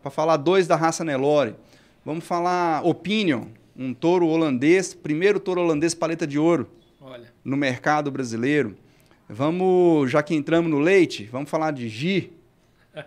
[0.00, 1.56] Para falar dois da raça Nelore,
[2.04, 7.34] vamos falar Opinion, um touro holandês, primeiro touro holandês paleta de ouro Olha.
[7.44, 8.76] no mercado brasileiro.
[9.28, 12.32] Vamos, já que entramos no leite, vamos falar de Gi.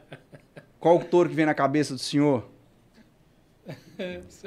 [0.82, 2.46] Qual o touro que vem na cabeça do senhor?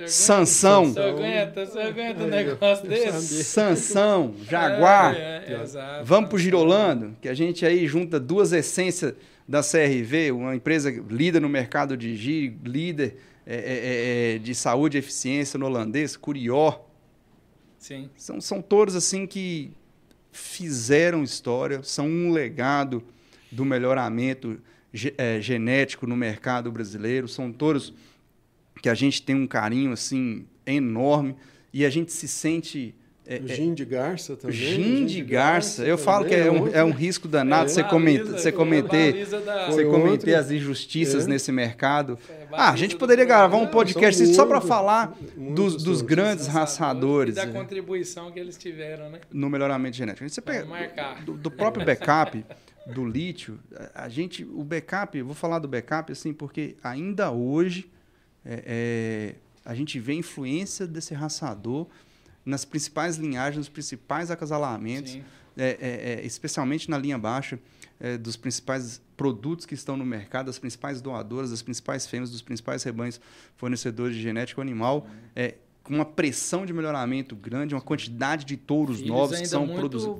[0.07, 0.93] Sansão.
[0.93, 3.45] Você aguenta, você aguenta um negócio desse?
[3.45, 5.15] Sansão, Jaguar.
[5.15, 9.15] É, é, exato, Vamos para o Girolando, que a gente aí junta duas essências
[9.47, 14.55] da CRV, uma empresa líder no mercado de giro, líder é, é, é, é, de
[14.55, 16.81] saúde e eficiência no holandês, Curió.
[17.79, 18.09] Sim.
[18.17, 19.73] São, são touros assim que
[20.31, 23.03] fizeram história, são um legado
[23.51, 24.61] do melhoramento
[25.41, 27.93] genético no mercado brasileiro, são touros
[28.83, 31.37] que a gente tem um carinho assim enorme
[31.73, 34.57] e a gente se sente é, o gin de garça também.
[34.57, 35.85] Gin de garça.
[35.85, 39.85] Eu falo que é um, é um risco danado é, você, comenta, você cometer, você
[39.85, 41.29] cometer as injustiças é.
[41.29, 42.19] nesse mercado.
[42.29, 47.37] É, ah, a gente poderia gravar um podcast só para falar dos, dos grandes raçadores.
[47.37, 49.21] E da contribuição que eles tiveram, né?
[49.31, 50.29] No melhoramento genético.
[50.29, 50.67] Você pega
[51.25, 52.45] do, do, próprio backup
[52.87, 53.61] do lítio,
[53.95, 57.89] a gente, o backup, vou falar do backup assim, porque ainda hoje
[58.45, 61.87] é, é, a gente vê a influência desse raçador
[62.45, 65.19] nas principais linhagens, nos principais acasalamentos,
[65.57, 67.59] é, é, é, especialmente na linha baixa,
[68.01, 72.43] é, dos principais produtos que estão no mercado, das principais doadoras, das principais fêmeas, dos
[72.43, 73.21] principais rebanhos
[73.57, 75.07] fornecedores de genético animal.
[75.37, 75.53] Uhum
[75.83, 80.17] com uma pressão de melhoramento grande, uma quantidade de touros Filhos novos que são produzidos.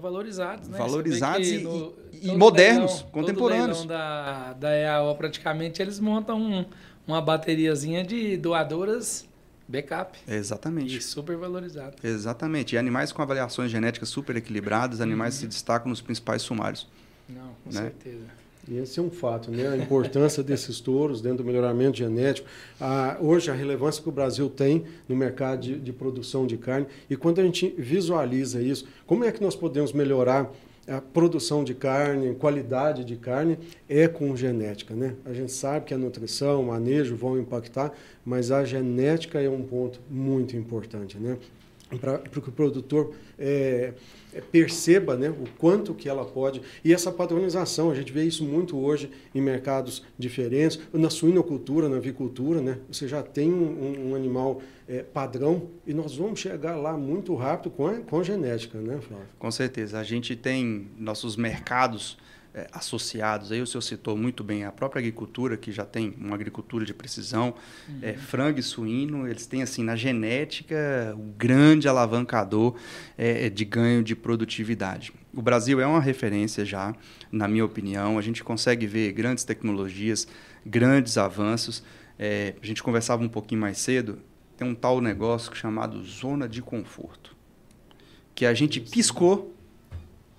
[0.00, 0.78] valorizados, né?
[0.78, 3.78] Valorizados e, no, e modernos, leilão, contemporâneos.
[3.78, 6.64] Todo da, da EAO, praticamente, eles montam um,
[7.06, 9.26] uma bateriazinha de doadoras
[9.66, 10.18] backup.
[10.28, 10.96] Exatamente.
[10.96, 11.96] E super valorizado.
[12.02, 12.74] Exatamente.
[12.74, 15.40] E animais com avaliações genéticas super equilibradas, animais uhum.
[15.40, 16.86] se destacam nos principais sumários.
[17.28, 17.82] Não, com né?
[17.82, 18.44] certeza.
[18.66, 19.68] E esse é um fato, né?
[19.68, 22.48] A importância desses touros dentro do melhoramento genético.
[22.80, 26.86] Ah, hoje, a relevância que o Brasil tem no mercado de, de produção de carne.
[27.08, 30.50] E quando a gente visualiza isso, como é que nós podemos melhorar
[30.88, 35.14] a produção de carne, qualidade de carne é com genética, né?
[35.24, 37.92] A gente sabe que a nutrição, o manejo vão impactar,
[38.24, 41.38] mas a genética é um ponto muito importante, né?
[42.00, 43.92] Para que o produtor é,
[44.50, 46.60] perceba né, o quanto que ela pode.
[46.84, 51.96] E essa padronização, a gente vê isso muito hoje em mercados diferentes, na suinocultura, na
[51.96, 56.96] avicultura, né, você já tem um, um animal é, padrão e nós vamos chegar lá
[56.96, 59.26] muito rápido com a, com a genética, né, Flávio?
[59.38, 59.98] Com certeza.
[59.98, 62.18] A gente tem nossos mercados
[62.54, 63.50] é, associados.
[63.50, 66.94] Aí o senhor citou muito bem a própria agricultura, que já tem uma agricultura de
[66.94, 67.54] precisão,
[67.88, 67.98] uhum.
[68.00, 72.76] é, frango e suíno, eles têm assim na genética um grande alavancador
[73.18, 75.12] é, é, de ganho de produtividade.
[75.34, 76.94] O Brasil é uma referência já,
[77.32, 78.18] na minha opinião.
[78.18, 80.28] A gente consegue ver grandes tecnologias,
[80.64, 81.82] grandes avanços.
[82.16, 84.20] É, a gente conversava um pouquinho mais cedo.
[84.56, 87.36] Tem um tal negócio chamado zona de conforto,
[88.32, 89.53] que a gente piscou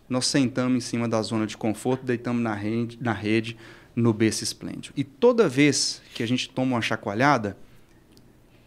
[0.10, 3.58] nós sentamos em cima da zona de conforto, deitamos na rede, na rede
[3.96, 4.94] no berço esplêndido.
[4.96, 7.58] E toda vez que a gente toma uma chacoalhada,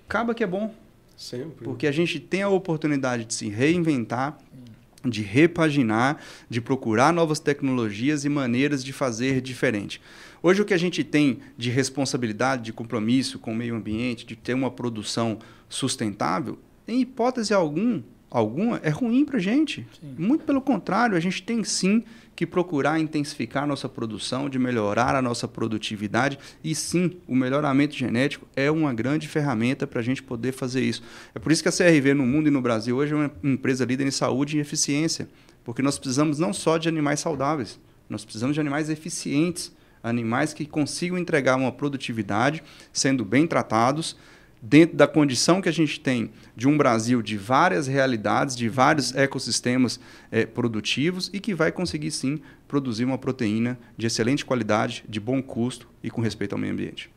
[0.07, 0.75] acaba que é bom.
[1.17, 1.65] Sempre.
[1.65, 4.39] Porque a gente tem a oportunidade de se reinventar,
[5.05, 10.01] de repaginar, de procurar novas tecnologias e maneiras de fazer diferente.
[10.43, 14.37] Hoje, o que a gente tem de responsabilidade, de compromisso com o meio ambiente, de
[14.37, 19.87] ter uma produção sustentável, em hipótese alguma, alguma é ruim para a gente.
[20.01, 20.15] Sim.
[20.19, 22.05] Muito pelo contrário, a gente tem sim
[22.37, 26.39] que procurar intensificar a nossa produção, de melhorar a nossa produtividade.
[26.63, 31.03] E sim, o melhoramento genético é uma grande ferramenta para a gente poder fazer isso.
[31.35, 33.85] É por isso que a CRV no mundo e no Brasil hoje é uma empresa
[33.85, 35.29] líder em saúde e eficiência.
[35.65, 40.65] Porque nós precisamos não só de animais saudáveis, nós precisamos de animais eficientes, animais que
[40.65, 42.63] consigam entregar uma produtividade,
[42.93, 44.17] sendo bem tratados,
[44.61, 49.15] dentro da condição que a gente tem de um Brasil de várias realidades, de vários
[49.15, 55.21] ecossistemas é, produtivos e que vai conseguir sim produzir uma proteína de excelente qualidade, de
[55.21, 57.11] bom custo e com respeito ao meio ambiente.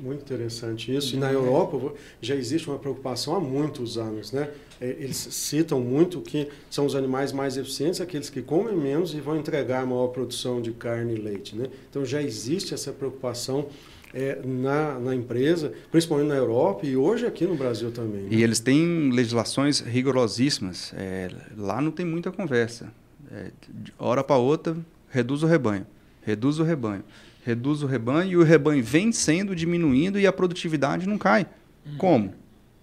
[0.00, 1.14] Muito interessante isso.
[1.14, 4.50] E na Europa já existe uma preocupação há muitos anos, né?
[4.80, 9.20] É, eles citam muito que são os animais mais eficientes, aqueles que comem menos e
[9.20, 11.68] vão entregar maior produção de carne e leite, né?
[11.88, 13.68] Então já existe essa preocupação
[14.14, 18.22] é, na, na empresa, principalmente na Europa e hoje aqui no Brasil também.
[18.22, 18.28] Né?
[18.30, 20.94] E eles têm legislações rigorosíssimas.
[20.96, 22.92] É, lá não tem muita conversa.
[23.32, 24.76] É, de hora para outra,
[25.10, 25.84] reduz o rebanho,
[26.22, 27.02] reduz o rebanho,
[27.44, 31.46] reduz o rebanho e o rebanho vem sendo diminuindo e a produtividade não cai.
[31.84, 31.96] Uhum.
[31.98, 32.34] Como?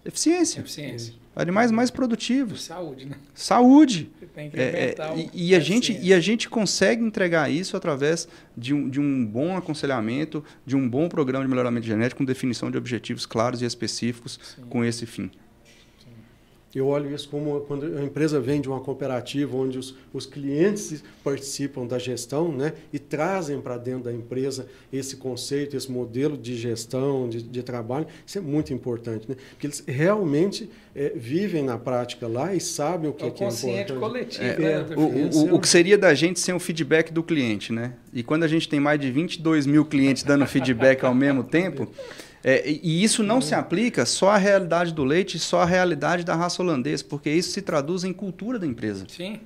[0.03, 0.59] Eficiência.
[0.59, 1.13] Eficiência.
[1.35, 2.63] Animais mais produtivos.
[2.63, 3.15] Saúde, né?
[3.33, 4.09] Saúde.
[4.35, 4.95] É, é,
[5.33, 9.25] e, e, a gente, e a gente consegue entregar isso através de um, de um
[9.25, 13.65] bom aconselhamento, de um bom programa de melhoramento genético com definição de objetivos claros e
[13.65, 14.63] específicos Sim.
[14.69, 15.31] com esse fim.
[16.73, 21.03] Eu olho isso como quando a empresa vem de uma cooperativa onde os, os clientes
[21.23, 26.55] participam da gestão né, e trazem para dentro da empresa esse conceito, esse modelo de
[26.55, 28.07] gestão, de, de trabalho.
[28.25, 29.35] Isso é muito importante, né?
[29.51, 33.43] porque eles realmente é, vivem na prática lá e sabem o que é, o que
[33.43, 33.93] é importante.
[33.93, 34.43] coletivo.
[34.43, 37.73] É, né, o, o, o, que seria da gente sem o feedback do cliente.
[37.73, 37.93] né?
[38.13, 41.91] E quando a gente tem mais de 22 mil clientes dando feedback ao mesmo tempo...
[42.43, 46.35] É, e isso não se aplica só à realidade do leite, só à realidade da
[46.35, 49.05] raça holandesa, porque isso se traduz em cultura da empresa.
[49.07, 49.39] Sim.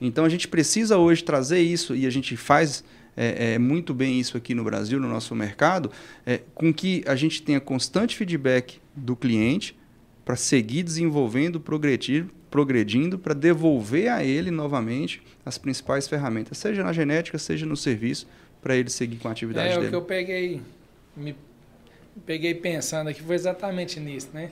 [0.00, 2.84] Então a gente precisa hoje trazer isso, e a gente faz
[3.16, 5.90] é, é, muito bem isso aqui no Brasil, no nosso mercado,
[6.24, 9.76] é, com que a gente tenha constante feedback do cliente
[10.24, 16.92] para seguir desenvolvendo, progredir, progredindo, para devolver a ele novamente as principais ferramentas, seja na
[16.92, 18.26] genética, seja no serviço,
[18.62, 19.84] para ele seguir com a atividade é, dele.
[19.84, 20.62] É o que eu peguei,
[21.16, 21.34] me
[22.24, 24.50] peguei pensando aqui foi exatamente nisso, né?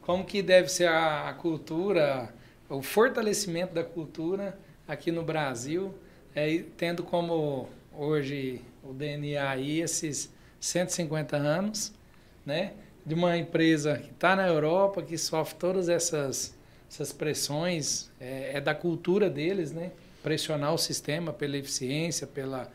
[0.00, 2.32] Como que deve ser a, cultura,
[2.68, 5.94] o fortalecimento da cultura aqui no Brasil,
[6.34, 11.92] é, tendo como hoje o DNA aí esses 150 anos,
[12.44, 12.72] né?
[13.04, 16.54] De uma empresa que está na Europa, que sofre todas essas,
[16.90, 19.92] essas pressões, é, é, da cultura deles, né?
[20.22, 22.70] Pressionar o sistema pela eficiência, pela,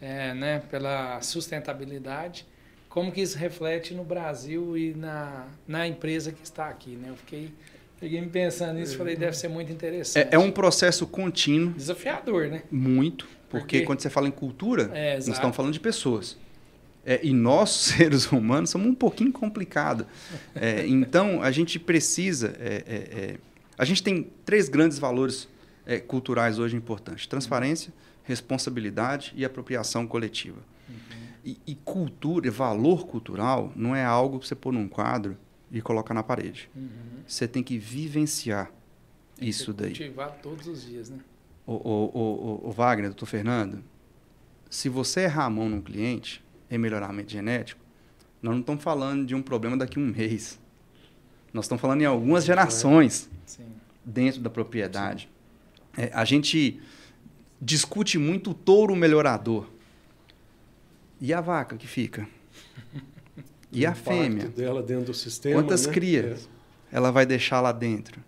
[0.00, 0.62] é, né?
[0.70, 2.46] pela sustentabilidade
[2.94, 7.08] como que isso reflete no Brasil e na, na empresa que está aqui, né?
[7.10, 7.52] Eu fiquei,
[7.96, 10.28] fiquei me pensando nisso, falei, deve ser muito interessante.
[10.28, 11.72] É, é um processo contínuo.
[11.72, 12.62] Desafiador, né?
[12.70, 16.38] Muito, porque, porque quando você fala em cultura, é, nós estamos falando de pessoas.
[17.04, 20.06] É, e nós, seres humanos, somos um pouquinho complicados.
[20.54, 22.54] É, então, a gente precisa...
[22.60, 23.36] É, é, é,
[23.76, 25.48] a gente tem três grandes valores
[26.06, 27.26] culturais hoje importantes.
[27.26, 30.62] Transparência, responsabilidade e apropriação coletiva.
[31.44, 35.36] E, e, cultura, valor cultural, não é algo que você pôr num quadro
[35.70, 36.70] e coloca na parede.
[36.74, 36.88] Uhum.
[37.26, 38.72] Você tem que vivenciar
[39.36, 39.90] tem isso que daí.
[39.90, 41.18] Cultivar todos os dias, né?
[41.66, 43.82] O, o, o, o, Wagner, doutor Fernando,
[44.70, 47.80] se você errar a mão num cliente em melhoramento genético,
[48.42, 50.58] nós não estamos falando de um problema daqui a um mês.
[51.52, 53.66] Nós estamos falando em algumas gerações Sim.
[54.04, 55.30] dentro da propriedade.
[55.96, 56.80] É, a gente
[57.60, 59.70] discute muito o touro melhorador.
[61.20, 62.28] E a vaca que fica?
[63.72, 64.48] E O a fêmea?
[64.48, 65.60] dela dentro do sistema.
[65.60, 65.92] Quantas né?
[65.92, 66.48] crias
[66.92, 68.20] ela vai deixar lá dentro?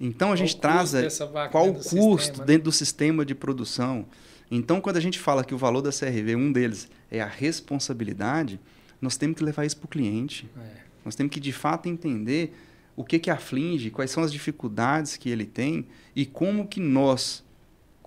[0.00, 1.08] Então a gente traz é,
[1.50, 2.44] qual o custo sistema, né?
[2.46, 4.06] dentro do sistema de produção.
[4.50, 8.60] Então, quando a gente fala que o valor da CRV, um deles é a responsabilidade,
[9.00, 10.50] nós temos que levar isso para o cliente.
[10.58, 10.82] É.
[11.04, 12.52] Nós temos que, de fato, entender
[12.94, 17.42] o que, que aflige, quais são as dificuldades que ele tem e como que nós,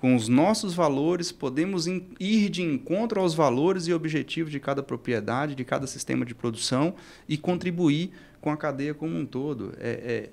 [0.06, 5.56] com os nossos valores, podemos ir de encontro aos valores e objetivos de cada propriedade,
[5.56, 6.94] de cada sistema de produção
[7.28, 9.74] e contribuir com a cadeia como um todo.
[9.80, 10.30] É,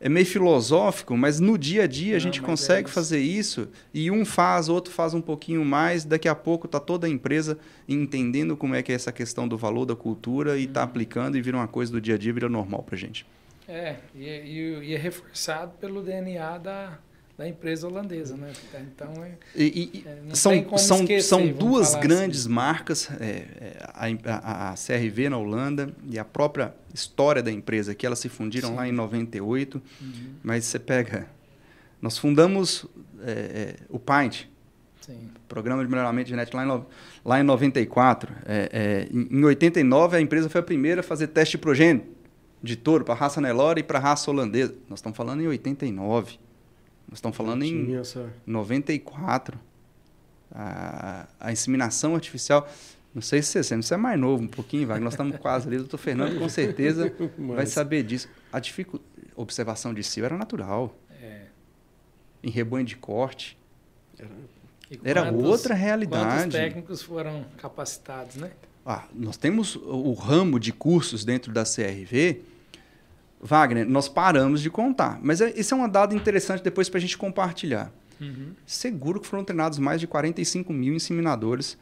[0.00, 2.86] é, é meio filosófico, mas no dia a dia a Não, gente mas é consegue
[2.86, 2.94] isso.
[2.94, 7.08] fazer isso e um faz, outro faz um pouquinho mais, daqui a pouco está toda
[7.08, 10.84] a empresa entendendo como é que é essa questão do valor da cultura e está
[10.84, 13.26] aplicando e vira uma coisa do dia a dia, vira normal para gente.
[13.66, 16.98] É, e, e, e é reforçado pelo DNA da,
[17.38, 18.52] da empresa holandesa, né?
[18.92, 22.48] Então, é, E, e- É, são, são, esquecer, são duas grandes assim.
[22.52, 27.94] marcas, é, é, a, a- a CRV na Holanda e a própria história da empresa,
[27.94, 28.74] que elas se fundiram Sim.
[28.74, 30.10] lá em 98, uhum,
[30.42, 31.28] mas você pega...
[32.02, 32.84] Nós fundamos
[33.24, 34.44] é, é, o Pint,
[35.00, 35.30] sim.
[35.48, 36.84] Programa de Melhoramento Genético, lá em,
[37.24, 38.32] lá em 94.
[38.46, 42.02] É, é, em, em 89, a empresa foi a primeira a fazer teste de progênio
[42.62, 44.74] de touro para a raça Nelore e para a raça holandesa.
[44.88, 46.38] Nós estamos falando em 89.
[47.08, 48.30] Nós estamos falando em essa...
[48.46, 49.58] 94.
[50.52, 52.68] A, a inseminação artificial.
[53.14, 55.04] Não sei se você, você é mais novo um pouquinho, Wagner.
[55.04, 55.76] Nós estamos quase ali.
[55.76, 58.28] O doutor Fernando, com certeza, vai Mas- saber disso.
[58.52, 59.00] A dificu...
[59.34, 60.94] observação de cio era natural.
[61.20, 61.46] É.
[62.42, 63.56] Em rebanho de corte.
[65.04, 66.52] Era quantos- outra Quantos realidade.
[66.52, 68.50] técnicos foram capacitados, né?
[68.86, 72.40] Ah, nós temos o ramo de cursos dentro da CRV.
[73.40, 75.18] Wagner, nós paramos de contar.
[75.22, 77.92] Mas é, esse é um dado interessante depois para a gente compartilhar.
[78.20, 78.50] Uhum.
[78.66, 81.78] Seguro que foram treinados mais de 45 mil inseminadores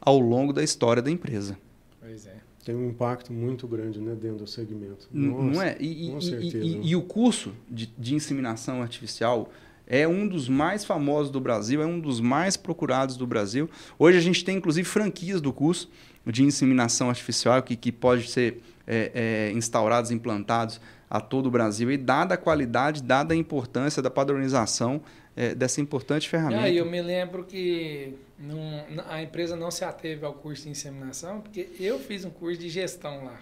[0.00, 1.58] ao longo da história da empresa.
[2.00, 2.36] Pois é.
[2.64, 5.08] Tem um impacto muito grande né, dentro do segmento.
[5.12, 5.76] N- não Nossa, é?
[5.80, 6.58] E, e- com e- certeza.
[6.58, 9.50] e- e o curso de, de inseminação artificial
[9.86, 13.70] é um dos mais famosos do Brasil, é um dos mais procurados do Brasil.
[13.98, 15.88] Hoje a gente tem, inclusive, franquias do curso
[16.26, 20.78] de inseminação artificial que, que pode ser é, é, instaurados, implantados
[21.10, 21.90] a todo o Brasil.
[21.90, 25.00] E dada a qualidade, dada a importância da padronização
[25.36, 26.62] é, dessa importante ferramenta.
[26.62, 31.40] aí eu me lembro que não- a empresa não se ateve ao curso de inseminação,
[31.40, 33.38] porque eu fiz um curso de gestão lá.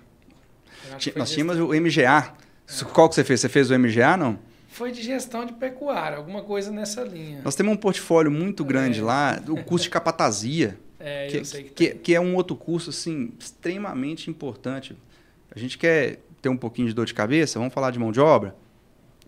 [1.16, 2.35] Nós tínhamos o MGA.
[2.92, 3.40] Qual que você fez?
[3.40, 4.38] Você fez o MGA, não?
[4.68, 7.40] Foi de gestão de pecuária, alguma coisa nessa linha.
[7.42, 9.02] Nós temos um portfólio muito grande É.
[9.02, 10.79] lá, o curso de capatazia.
[10.98, 14.96] É, que, eu sei que, que, que é um outro curso assim extremamente importante.
[15.55, 18.20] A gente quer ter um pouquinho de dor de cabeça, vamos falar de mão de
[18.20, 18.56] obra.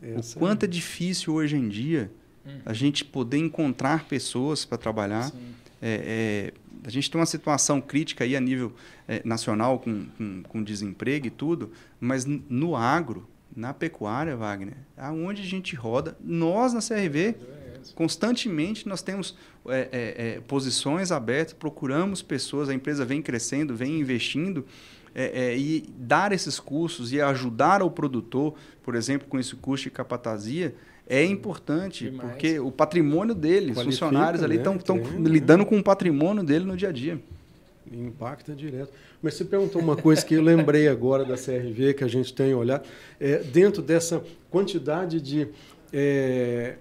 [0.00, 2.10] O quanto é difícil hoje em dia
[2.48, 2.60] Hum.
[2.64, 5.30] a gente poder encontrar pessoas para trabalhar.
[5.80, 6.52] É, é,
[6.84, 8.72] a gente tem uma situação crítica aí a nível
[9.06, 15.42] é, nacional com, com, com desemprego e tudo, mas no agro, na pecuária, Wagner, aonde
[15.42, 17.36] a gente roda, nós na CRV,
[17.94, 24.00] constantemente nós temos é, é, é, posições abertas, procuramos pessoas, a empresa vem crescendo, vem
[24.00, 24.64] investindo,
[25.14, 29.84] é, é, e dar esses cursos e ajudar o produtor, por exemplo, com esse curso
[29.84, 30.74] de capatazia,
[31.08, 32.30] é importante, Demais.
[32.30, 34.60] porque o patrimônio dele, os Qualifica, funcionários ali né?
[34.60, 35.30] estão Tem, né?
[35.30, 37.18] lidando com o patrimônio dele no dia a dia.
[37.90, 38.92] Impacta direto.
[39.22, 42.52] Mas você perguntou uma coisa que eu lembrei agora da CRV, que a gente tem
[42.54, 42.86] olhado.
[43.18, 45.48] É, dentro dessa quantidade de,
[45.92, 46.76] é,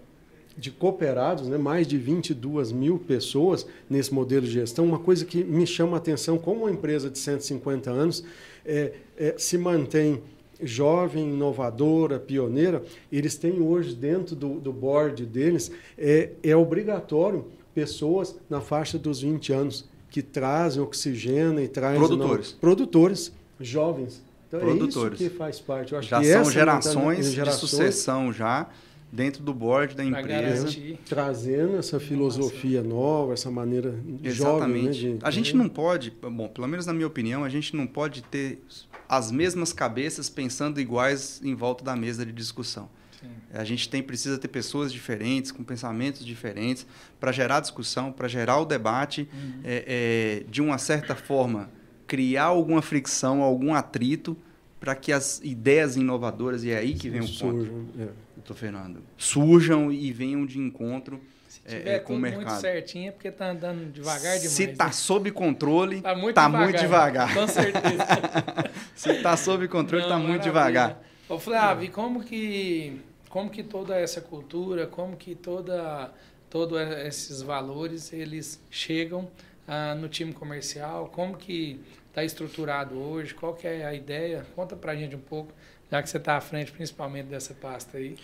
[0.58, 5.44] de cooperados, né, mais de 22 mil pessoas nesse modelo de gestão, uma coisa que
[5.44, 8.24] me chama a atenção, como uma empresa de 150 anos
[8.66, 10.22] é, é, se mantém
[10.62, 18.36] jovem, inovadora, pioneira, eles têm hoje dentro do, do board deles, é, é obrigatório pessoas
[18.50, 22.54] na faixa dos 20 anos que trazem oxigênio e trazem Produtores.
[22.54, 24.24] não, produtores jovens.
[24.48, 25.22] Então Produtores.
[25.22, 25.94] é isso que faz parte.
[26.02, 28.68] Já são gerações de gerações sucessão já
[29.12, 30.68] dentro do board da empresa.
[31.08, 35.00] trazendo essa filosofia nova, essa maneira jovem, né, Exatamente.
[35.00, 38.22] de- A gente não pode, bom, pelo menos na minha opinião, a gente não pode
[38.24, 38.62] ter
[39.08, 42.90] as mesmas cabeças pensando iguais em volta da mesa de discussão.
[43.20, 43.28] Sim.
[43.54, 46.86] A gente tem precisa ter pessoas diferentes, com pensamentos diferentes,
[47.20, 49.62] para gerar discussão, para gerar o debate, Uhum.
[49.64, 51.70] é, é, de uma certa forma,
[52.06, 54.38] criar alguma fricção, algum atrito,
[54.80, 58.08] para que as ideias inovadoras, e é aí que vem o ponto, surjam, é.
[58.48, 61.20] Doutor Fernando, surjam e venham de encontro
[61.50, 62.62] Se é, tiver é, com o tudo muito mercado.
[62.62, 64.52] certinho é porque tá andando devagar demais.
[64.52, 64.92] Se está né?
[64.94, 66.64] sob controle, Tá muito tá devagar.
[66.64, 67.34] muito devagar.
[67.34, 68.06] Com certeza.
[68.96, 71.02] Se está sob controle, está muito devagar.
[71.28, 76.12] Ô Flávio, como que, como que toda essa cultura, como que toda,
[76.50, 79.30] todos esses valores, eles chegam
[79.68, 81.10] ah, no time comercial?
[81.14, 83.36] Como que está estruturado hoje?
[83.36, 84.46] Qual que é a ideia?
[84.56, 85.52] Conta para a gente um pouco,
[85.92, 88.16] já que você está à frente principalmente dessa pasta aí.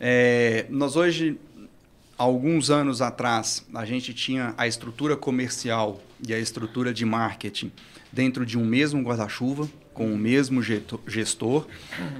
[0.00, 1.38] É, nós hoje,
[2.18, 7.70] alguns anos atrás, a gente tinha a estrutura comercial e a estrutura de marketing
[8.12, 10.60] dentro de um mesmo guarda-chuva, com o mesmo
[11.06, 11.66] gestor.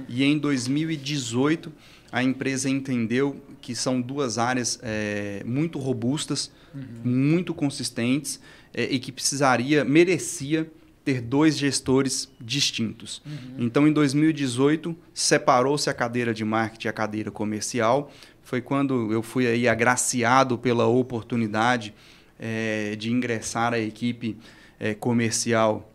[0.07, 1.71] E em 2018,
[2.11, 6.81] a empresa entendeu que são duas áreas é, muito robustas, uhum.
[7.03, 8.39] muito consistentes
[8.73, 10.69] é, e que precisaria, merecia
[11.05, 13.21] ter dois gestores distintos.
[13.23, 13.55] Uhum.
[13.59, 18.11] Então, em 2018, separou-se a cadeira de marketing e a cadeira comercial.
[18.43, 21.93] Foi quando eu fui aí agraciado pela oportunidade
[22.39, 24.35] é, de ingressar à equipe
[24.79, 25.93] é, comercial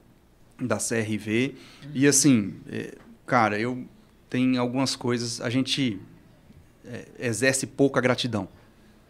[0.61, 1.57] da CRV.
[1.83, 1.91] Uhum.
[1.93, 2.95] E assim, é,
[3.27, 3.85] cara, eu
[4.29, 5.99] tenho algumas coisas, a gente
[7.19, 8.49] exerce pouca gratidão.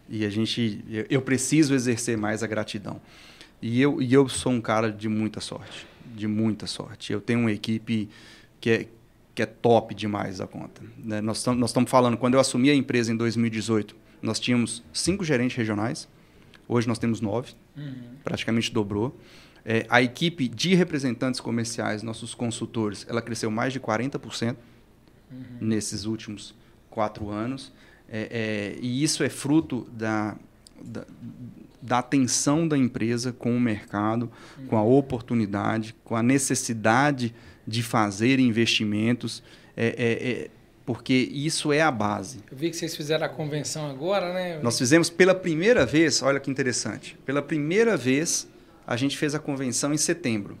[0.09, 2.99] E a gente, eu preciso exercer mais a gratidão.
[3.61, 5.85] E eu, e eu sou um cara de muita sorte,
[6.15, 7.13] de muita sorte.
[7.13, 8.09] Eu tenho uma equipe
[8.59, 8.87] que é,
[9.33, 10.81] que é top demais da conta.
[10.97, 11.21] Né?
[11.21, 16.07] Nós estamos falando, quando eu assumi a empresa em 2018, nós tínhamos cinco gerentes regionais,
[16.67, 18.15] hoje nós temos nove, uhum.
[18.23, 19.17] praticamente dobrou.
[19.63, 24.55] É, a equipe de representantes comerciais, nossos consultores, ela cresceu mais de 40%
[25.31, 25.37] uhum.
[25.59, 26.55] nesses últimos
[26.89, 27.71] quatro anos.
[28.09, 30.35] É, é, e isso é fruto da,
[30.83, 31.05] da,
[31.81, 34.31] da, atenção da empresa com o mercado,
[34.67, 37.33] com a oportunidade, com a necessidade
[37.65, 39.41] de fazer investimentos.
[39.75, 40.49] É, é, é,
[40.85, 42.39] porque isso é a base.
[42.51, 44.59] Eu vi que vocês fizeram a convenção agora, né?
[44.61, 48.47] Nós fizemos pela primeira vez, olha que interessante, pela primeira vez
[48.85, 50.57] a gente fez a convenção em setembro.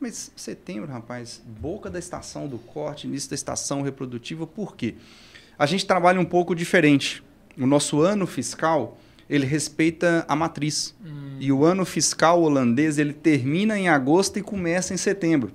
[0.00, 4.94] Mas setembro, rapaz, boca da estação do corte, início da estação reprodutiva, por quê?
[5.58, 7.22] A gente trabalha um pouco diferente.
[7.58, 8.98] O nosso ano fiscal,
[9.30, 10.94] ele respeita a matriz.
[11.02, 11.38] Hum.
[11.40, 15.50] E o ano fiscal holandês, ele termina em agosto e começa em setembro.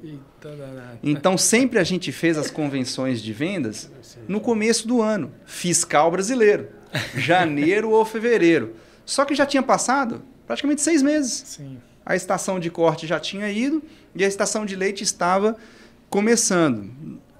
[1.03, 3.91] Então, sempre a gente fez as convenções de vendas
[4.27, 6.69] no começo do ano, fiscal brasileiro,
[7.15, 8.73] janeiro ou fevereiro.
[9.05, 11.43] Só que já tinha passado praticamente seis meses.
[11.45, 13.81] Sim a estação de corte já tinha ido
[14.13, 15.57] e a estação de leite estava
[16.09, 16.91] começando.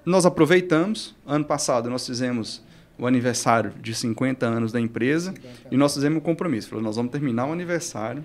[0.03, 2.63] Nós aproveitamos, ano passado nós fizemos
[2.97, 5.49] o aniversário de 50 anos da empresa 50.
[5.71, 6.69] e nós fizemos um compromisso.
[6.69, 8.23] Falou, nós vamos terminar o aniversário,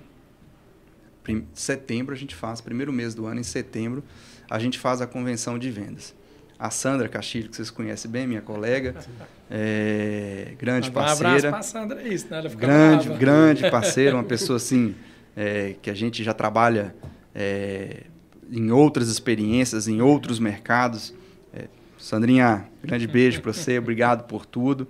[1.29, 4.03] em setembro a gente faz, primeiro mês do ano, em setembro,
[4.49, 6.15] a gente faz a convenção de vendas.
[6.59, 8.95] A Sandra Castilho, que vocês conhecem bem, minha colega,
[9.51, 11.31] é, grande parceira.
[11.31, 12.39] Um abraço para a Sandra, isso, né?
[12.39, 13.21] Ela fica grande, brava.
[13.21, 14.95] grande parceira, uma pessoa assim
[15.37, 16.95] é, que a gente já trabalha
[17.35, 18.05] é,
[18.51, 21.15] em outras experiências, em outros mercados.
[22.01, 24.89] Sandrinha, grande beijo para você, obrigado por tudo.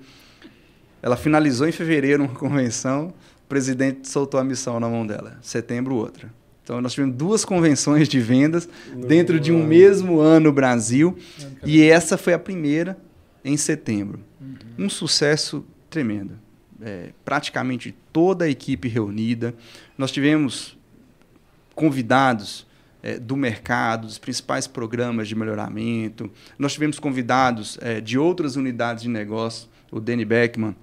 [1.03, 3.09] Ela finalizou em fevereiro uma convenção,
[3.45, 6.33] o presidente soltou a missão na mão dela, setembro outra.
[6.63, 11.19] Então nós tivemos duas convenções de vendas no dentro de um mesmo ano no Brasil
[11.65, 12.97] e essa foi a primeira
[13.45, 14.21] em setembro.
[14.41, 14.87] Uhum.
[14.87, 16.39] Um sucesso tremendo
[16.81, 19.55] é, praticamente toda a equipe reunida.
[19.97, 20.77] Nós tivemos
[21.75, 22.67] convidados
[23.03, 26.31] é, do mercado, dos principais programas de melhoramento.
[26.59, 30.77] Nós tivemos convidados é, de outras unidades de negócio, o Danny Beckman,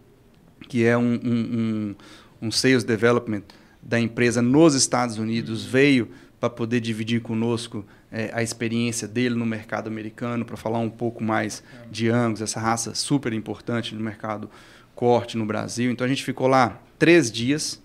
[0.68, 1.96] que é um, um,
[2.42, 3.44] um, um Sales Development
[3.82, 6.10] da empresa nos Estados Unidos, veio
[6.40, 11.24] para poder dividir conosco é, a experiência dele no mercado americano, para falar um pouco
[11.24, 14.50] mais de Angus, essa raça super importante no mercado
[14.96, 15.92] corte no Brasil.
[15.92, 17.82] Então a gente ficou lá três dias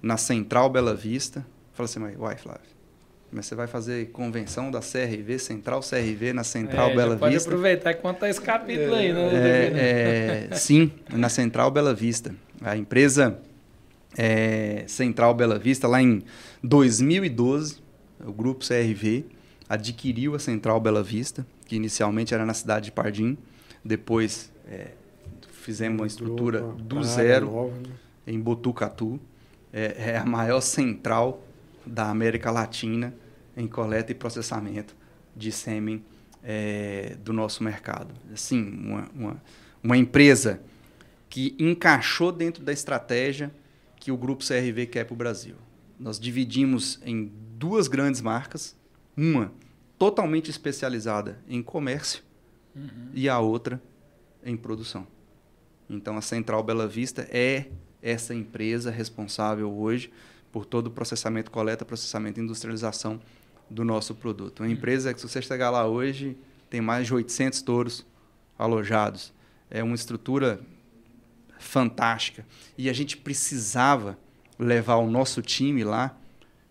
[0.00, 1.44] na Central Bela Vista.
[1.72, 2.73] Falei assim, mas, uai, Flávio,
[3.34, 7.50] mas você vai fazer convenção da CRV, Central CRV na Central é, Bela pode Vista.
[7.50, 9.20] Pode aproveitar e contar esse capítulo é, aí, né?
[9.32, 12.32] É, é, sim, na Central Bela Vista.
[12.62, 13.40] A empresa
[14.16, 16.22] é, Central Bela Vista, lá em
[16.62, 17.82] 2012,
[18.24, 19.24] o grupo CRV
[19.68, 23.36] adquiriu a Central Bela Vista, que inicialmente era na cidade de Pardim,
[23.84, 24.92] depois é,
[25.50, 27.94] fizemos uma estrutura do zero nova, né?
[28.28, 29.18] em Botucatu.
[29.72, 31.42] É, é, a maior central
[31.84, 33.12] da América Latina
[33.56, 34.96] em coleta e processamento
[35.34, 36.04] de sêmen
[36.42, 38.14] é, do nosso mercado.
[38.32, 39.42] Assim, uma, uma,
[39.82, 40.60] uma empresa
[41.28, 43.52] que encaixou dentro da estratégia
[43.96, 45.56] que o Grupo CRV quer para o Brasil.
[45.98, 48.76] Nós dividimos em duas grandes marcas,
[49.16, 49.52] uma
[49.98, 52.22] totalmente especializada em comércio
[52.76, 53.08] uhum.
[53.14, 53.80] e a outra
[54.44, 55.06] em produção.
[55.88, 57.66] Então, a Central Bela Vista é
[58.02, 60.12] essa empresa responsável hoje
[60.52, 63.20] por todo o processamento, coleta, processamento e industrialização
[63.70, 64.60] do nosso produto.
[64.60, 66.36] Uma empresa que, se você chegar lá hoje,
[66.70, 68.06] tem mais de 800 touros
[68.58, 69.32] alojados.
[69.70, 70.60] É uma estrutura
[71.58, 72.44] fantástica.
[72.76, 74.18] E a gente precisava
[74.58, 76.16] levar o nosso time lá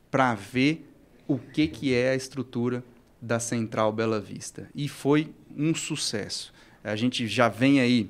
[0.10, 0.90] para ver
[1.28, 2.84] o que, que é a estrutura
[3.22, 4.70] da Central Bela Vista.
[4.76, 6.54] E foi um sucesso.
[6.84, 8.10] A gente já vem aí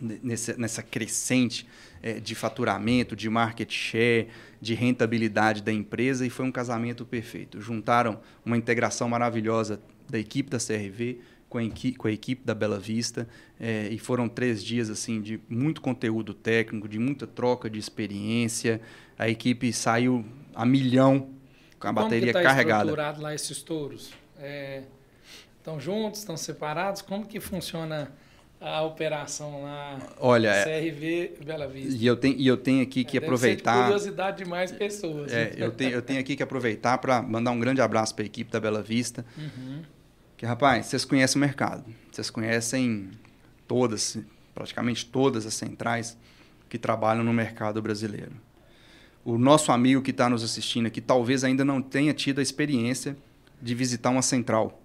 [0.00, 1.66] nessa, nessa crescente
[2.04, 4.28] é, de faturamento, de market share,
[4.60, 7.62] de rentabilidade da empresa e foi um casamento perfeito.
[7.62, 9.80] Juntaram uma integração maravilhosa
[10.10, 13.26] da equipe da CRV com a, equipe, com a equipe da Bela Vista
[13.58, 18.82] é, e foram três dias assim de muito conteúdo técnico, de muita troca de experiência.
[19.18, 21.30] A equipe saiu a milhão
[21.78, 22.82] com a Como bateria que tá carregada.
[22.82, 24.12] estruturado lá esses touros?
[24.38, 24.82] É,
[25.56, 27.00] estão juntos, estão separados?
[27.00, 28.12] Como que funciona
[28.60, 29.98] a operação lá?
[30.18, 31.94] Olha, é- CRV Bela Vista.
[31.94, 33.82] E eu tenho, e eu tenho aqui que Deve ser de aproveitar.
[33.84, 35.32] curiosidade de mais pessoas.
[35.32, 35.52] É, né?
[35.56, 38.50] eu, tenho, eu tenho aqui que aproveitar para mandar um grande abraço para a equipe
[38.50, 39.24] da Bela Vista.
[39.36, 39.82] Uhum.
[40.36, 41.84] Que, rapaz, vocês conhecem o mercado.
[42.10, 43.10] Vocês conhecem
[43.68, 44.18] todas,
[44.54, 46.16] praticamente todas as centrais
[46.68, 48.32] que trabalham no mercado brasileiro.
[49.24, 53.16] O nosso amigo que está nos assistindo aqui talvez ainda não tenha tido a experiência
[53.60, 54.82] de visitar uma central.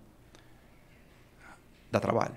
[1.92, 2.36] Dá trabalho.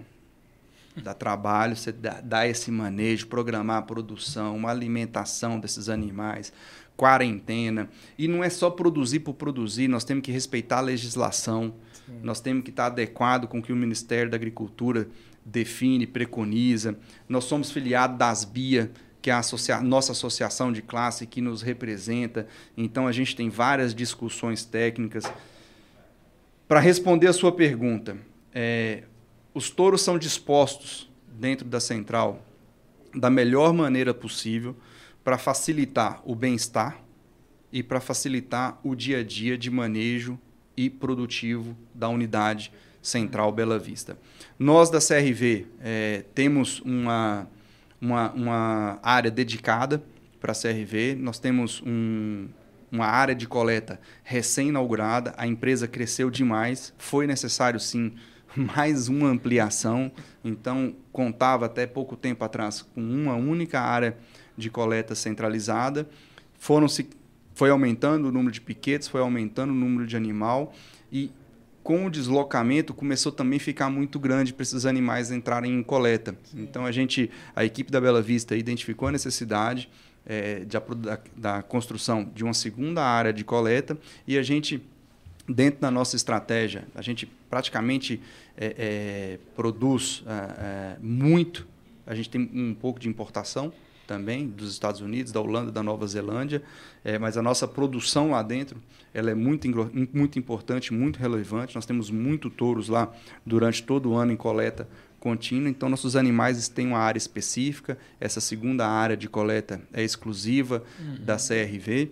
[0.97, 6.53] Dá trabalho, você dá, dá esse manejo, programar a produção, uma alimentação desses animais,
[6.97, 7.89] quarentena.
[8.19, 11.75] E não é só produzir por produzir, nós temos que respeitar a legislação,
[12.23, 15.09] nós temos que estar adequado com o que o Ministério da Agricultura
[15.45, 16.97] define, preconiza.
[17.29, 18.91] Nós somos filiados das BIA,
[19.23, 22.47] que é a associa nossa associação de classe que nos representa.
[22.77, 25.25] Então a gente tem várias discussões técnicas.
[26.69, 28.17] Para responder a sua pergunta,
[28.53, 29.05] é,
[29.55, 32.45] os touros são dispostos dentro da central
[33.15, 34.75] da melhor maneira possível
[35.23, 36.99] para facilitar o bem-estar
[37.71, 40.39] e para facilitar o dia a dia de manejo
[40.77, 42.73] e produtivo da unidade
[43.03, 44.17] central Bela Vista.
[44.59, 47.49] Nós da CRV é, temos uma,
[48.01, 50.03] uma, uma área dedicada
[50.41, 52.49] para a CRV, nós temos um,
[52.91, 58.15] uma área de coleta recém-inaugurada, a empresa cresceu demais, foi necessário sim
[58.77, 60.11] mais uma ampliação,
[60.45, 64.17] então contava até pouco tempo atrás com uma única área
[64.57, 66.09] de coleta centralizada,
[66.59, 67.09] foram se
[67.55, 70.73] foi aumentando o número de piquetes, foi aumentando o número de animal
[71.11, 71.31] e
[71.83, 76.37] com o deslocamento começou também a ficar muito grande para esses animais entrarem em coleta.
[76.45, 76.63] Sim.
[76.63, 79.91] Então a gente, a equipe da Bela Vista identificou a necessidade
[80.25, 84.83] é, de, da, da construção de uma segunda área de coleta e a gente
[85.49, 88.21] dentro da nossa estratégia, a gente praticamente
[88.57, 91.67] é, é, produz é, muito.
[92.07, 93.73] A gente tem um pouco de importação
[94.07, 96.63] também dos Estados Unidos, da Holanda, da Nova Zelândia,
[97.05, 98.81] é, mas a nossa produção lá dentro
[99.15, 99.69] ela é muito,
[100.13, 101.75] muito importante, muito relevante.
[101.75, 103.13] Nós temos muito touros lá
[103.45, 104.89] durante todo o ano em coleta
[105.21, 107.97] contínua, então nossos animais têm uma área específica.
[108.19, 111.25] Essa segunda área de coleta é exclusiva uhum.
[111.25, 112.11] da CRV.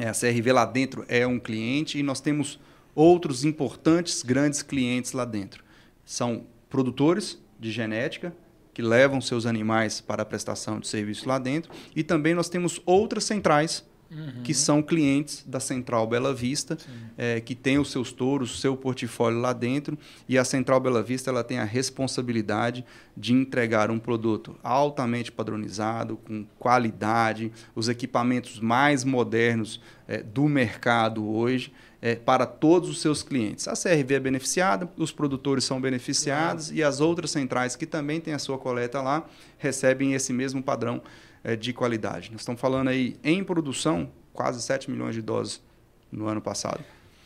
[0.00, 2.58] É, a CRV lá dentro é um cliente e nós temos
[2.94, 5.62] outros importantes, grandes clientes lá dentro.
[6.06, 8.34] São produtores de genética,
[8.72, 11.70] que levam seus animais para a prestação de serviço lá dentro.
[11.94, 14.42] E também nós temos outras centrais uhum.
[14.42, 16.76] que são clientes da Central Bela Vista,
[17.16, 19.98] é, que tem os seus touros, o seu portfólio lá dentro.
[20.28, 22.84] E a Central Bela Vista ela tem a responsabilidade
[23.16, 31.28] de entregar um produto altamente padronizado, com qualidade, os equipamentos mais modernos é, do mercado
[31.28, 33.68] hoje é, para todos os seus clientes.
[33.68, 38.34] A CRV é beneficiada, os produtores são beneficiados e as outras centrais que também têm
[38.34, 39.26] a sua coleta lá
[39.58, 41.02] recebem esse mesmo padrão
[41.58, 42.30] de qualidade.
[42.30, 45.62] Nós estamos falando aí em produção quase 7 milhões de doses
[46.10, 46.82] no ano passado.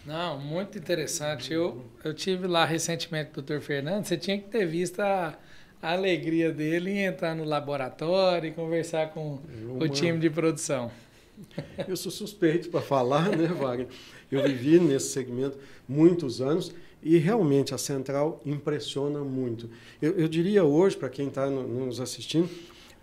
[0.06, 1.52] Não, muito interessante.
[1.52, 3.60] Eu, eu tive lá recentemente com o Dr.
[3.60, 5.36] Fernando, você tinha que ter visto a,
[5.80, 9.38] a alegria dele em entrar no laboratório e conversar com
[9.80, 10.90] o time de produção.
[11.88, 13.88] Eu sou suspeito para falar, né, Wagner?
[14.30, 15.58] Eu vivi nesse segmento
[15.88, 19.68] muitos anos e realmente a central impressiona muito.
[20.00, 22.48] Eu, eu diria hoje, para quem está no, nos assistindo,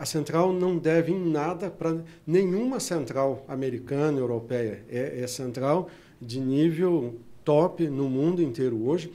[0.02, 1.96] a central não deve em nada para
[2.26, 4.84] nenhuma central americana, europeia.
[4.90, 9.14] É, é central de nível top no mundo inteiro hoje.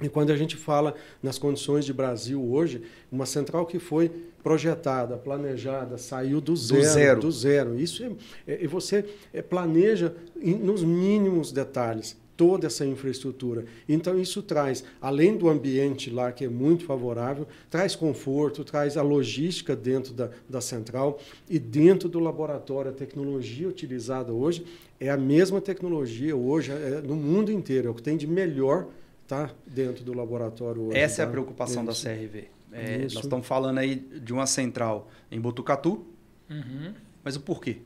[0.00, 4.10] E quando a gente fala nas condições de Brasil hoje, uma central que foi
[4.42, 6.80] projetada, planejada, saiu do zero.
[6.80, 7.20] Do zero.
[7.20, 7.78] Do zero.
[7.78, 8.02] Isso
[8.46, 9.04] é, é, você
[9.34, 13.64] é, planeja nos mínimos detalhes toda essa infraestrutura.
[13.88, 19.02] Então isso traz, além do ambiente lá que é muito favorável, traz conforto, traz a
[19.02, 24.66] logística dentro da, da central e dentro do laboratório a tecnologia utilizada hoje
[24.98, 28.88] é a mesma tecnologia hoje é, no mundo inteiro, é o que tem de melhor
[29.28, 30.98] tá dentro do laboratório hoje.
[30.98, 31.22] Essa tá?
[31.22, 32.48] é a preocupação da CRV.
[32.72, 36.04] É, nós estamos falando aí de uma central em Botucatu,
[36.50, 36.92] Uhum.
[37.22, 37.78] mas o porquê?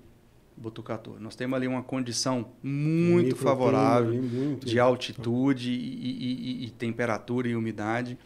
[0.56, 1.16] Botucatu.
[1.20, 4.66] Nós temos ali uma condição muito favorável ali, muito.
[4.66, 8.18] de altitude e, e- e- e temperatura e umidade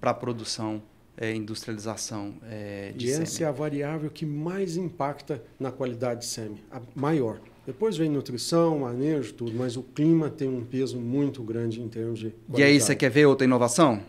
[0.00, 0.82] para a produção,
[1.16, 6.26] é, industrialização é, de E essa é a variável que mais impacta na qualidade de
[6.26, 7.40] sêmen, a maior.
[7.64, 12.18] Depois vem nutrição, manejo, tudo, mas o clima tem um peso muito grande em termos
[12.18, 12.60] de qualidade.
[12.60, 14.02] E aí, você quer ver outra inovação?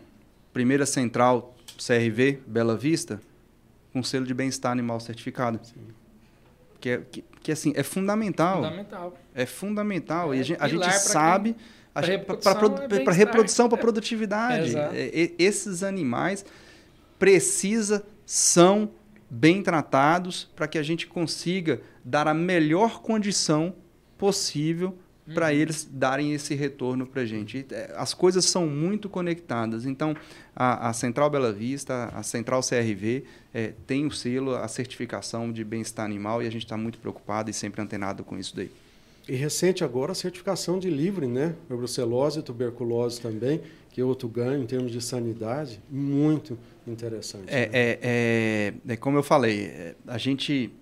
[0.51, 3.21] Primeira central CRV, Bela Vista,
[3.91, 5.59] com selo de bem-estar animal certificado.
[6.83, 8.57] Que, é, que, que, assim, é fundamental.
[8.57, 9.17] Fundamental.
[9.33, 10.33] É fundamental.
[10.33, 11.55] É e a gente, a gente sabe.
[11.93, 13.15] Para reprodução é bem-estar.
[13.15, 14.75] reprodução, para produtividade.
[14.75, 16.43] É, esses animais
[17.17, 18.91] precisa, são
[19.29, 23.73] bem tratados para que a gente consiga dar a melhor condição
[24.17, 24.97] possível
[25.33, 25.53] para Uhum.
[25.53, 27.59] eles darem esse retorno para a gente.
[27.69, 29.85] E, é, As coisas são muito conectadas.
[29.85, 30.15] Então,
[30.55, 35.63] a, a Central Bela Vista, a Central CRV, é, tem o selo, a certificação de
[35.63, 38.71] bem-estar animal e a gente está muito preocupado e sempre antenado com isso daí.
[39.27, 41.55] E recente agora a certificação de livre, né?
[41.67, 47.45] Para brucelose e tuberculose também, que é outro ganho em termos de sanidade, muito interessante.
[47.47, 47.69] É, né?
[47.71, 50.73] é, é, é como eu falei, é, a gente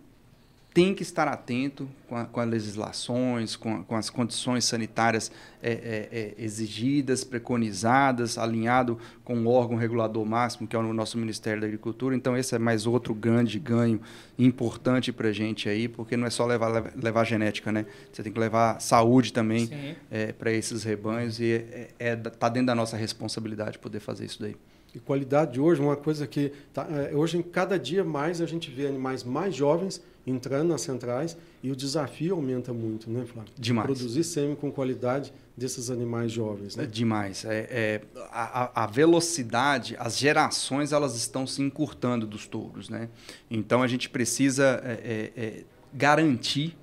[0.74, 5.30] tem que estar atento com, a- com as legislações, com, a- com as condições sanitárias
[5.62, 11.18] é, é, é, exigidas, preconizadas, alinhado com o órgão regulador máximo, que é o nosso
[11.18, 12.16] Ministério da Agricultura.
[12.16, 14.00] Então, esse é mais outro grande ganho
[14.40, 17.86] importante para a gente aí, porque não é só levar, levar, levar genética, né?
[18.12, 19.96] Você tem que levar saúde também Sim.
[20.40, 24.56] para esses rebanhos e é, é, tá dentro da nossa responsabilidade poder fazer isso daí.
[24.96, 28.46] E qualidade de hoje, uma coisa que tá, é, hoje em cada dia mais a
[28.46, 33.52] gente vê animais mais jovens entrando nas centrais e o desafio aumenta muito, né, Flávio?
[33.58, 33.86] Demais.
[33.86, 36.88] Produzir sêmen com qualidade desses animais jovens, É né?
[36.88, 37.44] demais.
[37.46, 38.02] É, é,
[38.32, 43.10] a, a- velocidade, as gerações, elas estão se encurtando dos touros, né?
[43.50, 44.92] Então a gente precisa é,
[45.36, 45.64] é, é,
[45.94, 46.78] garantir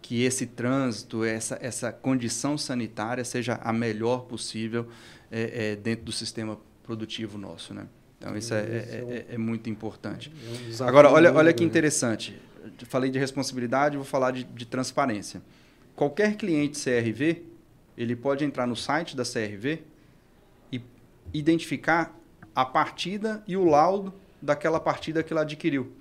[0.00, 4.88] que esse trânsito, essa, essa condição sanitária seja a melhor possível
[5.30, 7.86] é, é, dentro do sistema produtivo nosso, né?
[8.18, 10.32] Então isso é, é é- é- é muito importante.
[10.78, 12.36] É Agora, olha, olha que interessante.
[12.86, 15.42] Falei de responsabilidade, vou falar de, de transparência.
[15.94, 17.42] Qualquer cliente CRV,
[17.96, 19.82] ele pode entrar no site da CRV
[20.70, 20.82] e
[21.32, 22.14] identificar
[22.54, 25.92] a partida e o laudo daquela partida que ele adquiriu.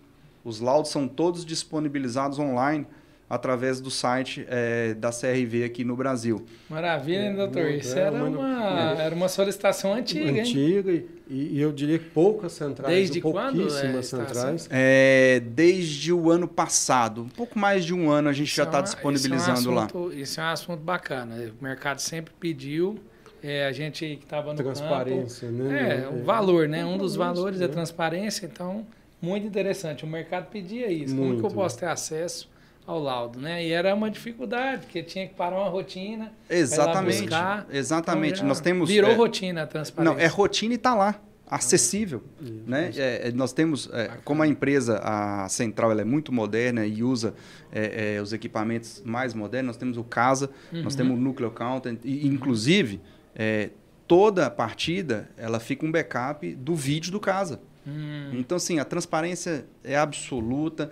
[0.43, 2.87] Os laudos são todos disponibilizados online
[3.33, 6.45] através do site eh, da CRV aqui no Brasil.
[6.69, 7.63] Maravilha, hein, É, doutor?
[7.63, 9.05] muito- Isso é, era mas não- uma, é.
[9.05, 10.41] era uma solicitação antiga, hein?
[10.41, 14.67] Antiga e, e eu diria que poucas centrais, Desde ou quando, é, pouquíssimas está centrais.
[14.69, 18.63] Eh, desde o ano passado, um pouco mais de um ano a gente Isso já
[18.63, 19.85] é está disponibilizando isso é um lá.
[19.85, 21.35] assunto- Isso é um assunto bacana.
[21.57, 22.99] O mercado sempre pediu,
[23.41, 25.63] é, a gente que estava no Transparência, campo...
[25.63, 26.03] né?
[26.03, 26.83] É, o valor, né?
[26.83, 27.73] Um dos valores é né?
[27.73, 28.85] transparência, então,
[29.21, 30.03] muito interessante.
[30.03, 31.15] O mercado pedia isso.
[31.15, 31.55] Como que eu Muito.
[31.55, 32.49] posso ter acesso
[32.85, 33.63] ao laudo, né?
[33.65, 36.31] E era uma dificuldade, porque tinha que parar uma rotina.
[36.49, 37.21] Exatamente.
[37.21, 37.67] buscar.
[37.71, 38.35] Exatamente.
[38.35, 40.13] Então, Nós temos Virou eh, rotina a transparência.
[40.13, 42.23] Não, é rotina e está lá, acessível.
[42.39, 42.91] né?
[42.95, 47.03] É, é, nós temos, é, como a empresa, a central, ela é muito moderna e
[47.03, 47.33] usa
[47.71, 51.99] é, é, os equipamentos mais modernos, nós temos o CASA, nós temos o Núcleo Accountant,
[52.03, 53.01] e inclusive
[53.35, 53.69] é,
[54.07, 57.61] toda partida ela fica um backup do vídeo do CASA.
[57.85, 60.91] Hum, Então, assim, a transparência é absoluta,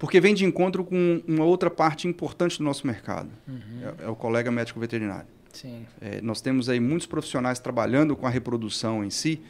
[0.00, 3.30] porque vem de encontro com uma outra parte importante do nosso mercado,
[4.00, 5.28] é, é o colega médico veterinário.
[5.52, 5.86] sim.
[6.00, 9.40] É, nós temos aí muitos profissionais trabalhando com a reprodução em si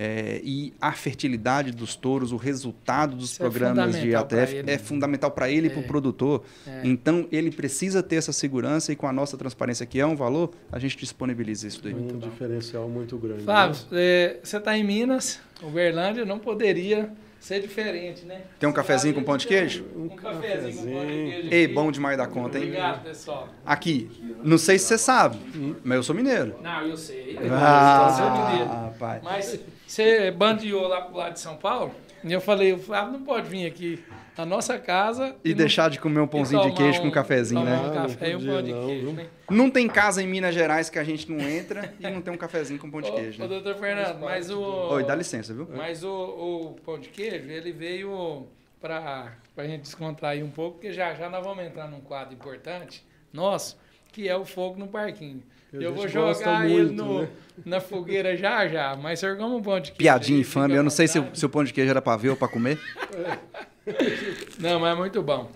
[0.00, 4.42] é, e a fertilidade dos touros, o resultado dos Isso é programas de fundamental pra
[4.44, 5.86] ATF é fundamental para ele e para o É.
[5.86, 6.44] produtor.
[6.66, 6.82] É.
[6.84, 10.52] Então, ele precisa ter essa segurança e com a nossa transparência, que é um valor,
[10.70, 11.94] a gente disponibiliza isso daí.
[11.94, 13.42] um diferencial muito grande.
[13.42, 13.98] Flávio, né?
[14.00, 17.10] é, você está em Minas, Uberlândia não poderia
[17.40, 18.42] ser diferente, né?
[18.58, 19.86] Tem um cafezinho com pão de queijo?
[19.96, 21.48] Um cafezinho com pão de queijo.
[21.50, 22.64] Ei, bom demais da conta, hein?
[22.64, 23.48] Obrigado, pessoal.
[23.64, 24.10] Aqui,
[24.42, 25.38] não sei se você sabe,
[25.84, 26.56] mas eu sou mineiro.
[26.62, 27.38] Não, eu sei.
[27.50, 28.70] Ah, Você é mineiro.
[28.70, 29.22] rapaz.
[29.22, 33.22] Mas você bandeou lá pro lado de São Paulo, e eu falei, o Flávio não
[33.22, 34.02] pode vir aqui
[34.38, 37.08] na nossa casa E não- deixar de comer um e pãozinho de queijo com um-
[37.08, 37.76] um cafezinho, tomar né?
[37.82, 39.12] um Ah, não café e um pão de não, queijo, viu?
[39.14, 39.26] né?
[39.50, 42.36] Não tem casa em Minas Gerais que a gente não entra e não tem um
[42.36, 43.48] cafezinho com pão de queijo, ô, né?
[43.48, 44.60] doutor Fernando, mas o...
[44.60, 45.68] Oi, dá licença, viu?
[45.76, 48.46] Mas o, o pão de queijo, ele veio
[48.80, 53.04] para a gente descontrair um pouco, porque já já nós vamos entrar num quadro importante
[53.32, 53.76] nosso,
[54.12, 55.42] que é o fogo no parquinho.
[55.72, 57.28] Eu vou jogar ele muito, no, né?
[57.64, 59.98] na fogueira já já, mas sergamos um pão de queijo.
[59.98, 62.36] Piadinha infame, eu não sei se se o pão de queijo era pra ver ou
[62.36, 62.78] pra comer.
[64.58, 65.50] Não, mas é muito bom.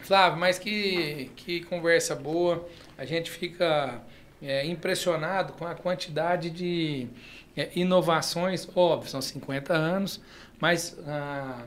[0.00, 2.64] Flávio, mas que, que conversa boa.
[2.96, 4.00] A gente fica
[4.40, 7.08] é, impressionado com a quantidade de
[7.56, 10.20] É, inovações, óbvio, são 50 anos,
[10.60, 11.64] mas ah,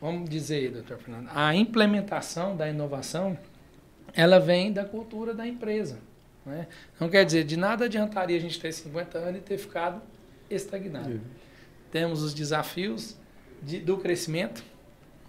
[0.00, 3.36] vamos dizer, doutor Fernando, a implementação da inovação
[4.14, 5.98] ela vem da cultura da empresa.
[6.44, 6.66] Né?
[6.98, 10.02] Não quer dizer, de nada adiantaria a gente ter 50 anos e ter ficado
[10.50, 11.10] estagnado.
[11.10, 11.20] Uhum.
[11.90, 13.16] Temos os desafios
[13.62, 14.62] de, do crescimento.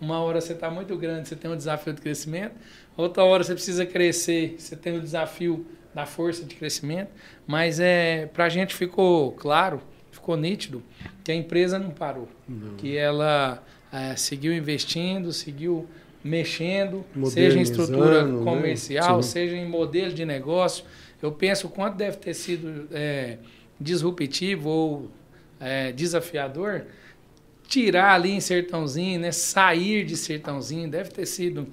[0.01, 2.55] Uma hora você está muito grande, você tem um desafio de crescimento.
[2.97, 7.11] Outra hora você precisa crescer, você tem o desafio da força de crescimento.
[7.45, 10.83] Mas é, para a gente ficou claro, ficou nítido,
[11.23, 12.27] que a empresa não parou.
[12.47, 12.75] Não.
[12.75, 15.87] Que ela é, seguiu investindo, seguiu
[16.23, 18.43] mexendo, seja em estrutura né?
[18.43, 19.21] comercial, né?
[19.23, 20.85] seja em modelo de negócio.
[21.21, 23.37] Eu penso o quanto deve ter sido é,
[23.79, 25.11] disruptivo ou
[25.59, 26.85] é, desafiador
[27.67, 31.67] tirar ali em Sertãozinho, né, sair de Sertãozinho, deve ter sido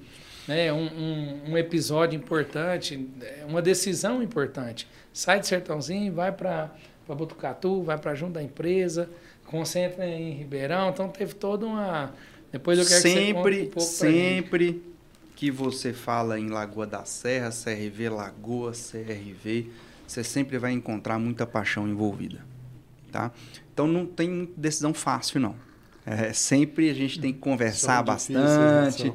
[0.47, 3.07] né, um, um, um, episódio importante,
[3.47, 4.87] uma decisão importante.
[5.13, 6.71] Sai de Sertãozinho, vai para
[7.07, 9.09] Botucatu, vai para junto da empresa,
[9.45, 12.13] concentra em Ribeirão, então teve toda uma
[12.51, 14.83] depois eu quero sempre, que você um Sempre
[15.35, 19.69] que você fala em Lagoa da Serra, CRV Lagoa, CRV,
[20.05, 22.45] você sempre vai encontrar muita paixão envolvida.
[23.11, 23.31] Tá?
[23.73, 25.55] Então não tem decisão fácil, não.
[26.05, 29.11] É, sempre a gente tem que conversar bastante,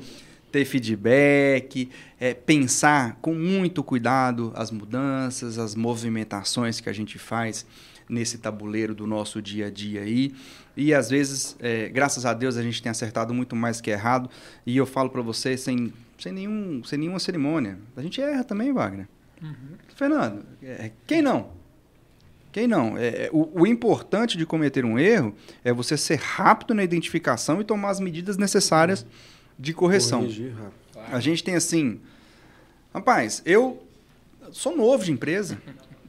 [0.51, 7.67] ter feedback, é, pensar com muito cuidado as mudanças, as movimentações que a gente faz
[8.09, 10.35] nesse tabuleiro do nosso dia a dia aí.
[10.77, 14.31] E às vezes, é, graças a Deus, a gente tem acertado muito mais que errado.
[14.65, 17.79] E eu falo para você sem, sem, nenhum, sem nenhuma cerimônia.
[17.97, 19.09] A gente erra também, Wagner.
[19.43, 19.77] Uhum.
[19.95, 21.51] Fernando, é, quem não?
[22.53, 22.97] Quem não?
[22.97, 27.61] É, é, o, o, importante de cometer um erro é você ser rápido na identificação
[27.61, 29.05] e tomar as medidas necessárias
[29.59, 30.21] de correção.
[30.21, 30.55] Corrigir,
[31.13, 32.01] a gente tem assim.
[32.95, 33.87] Rapaz, eu
[34.53, 35.59] sou novo de empresa.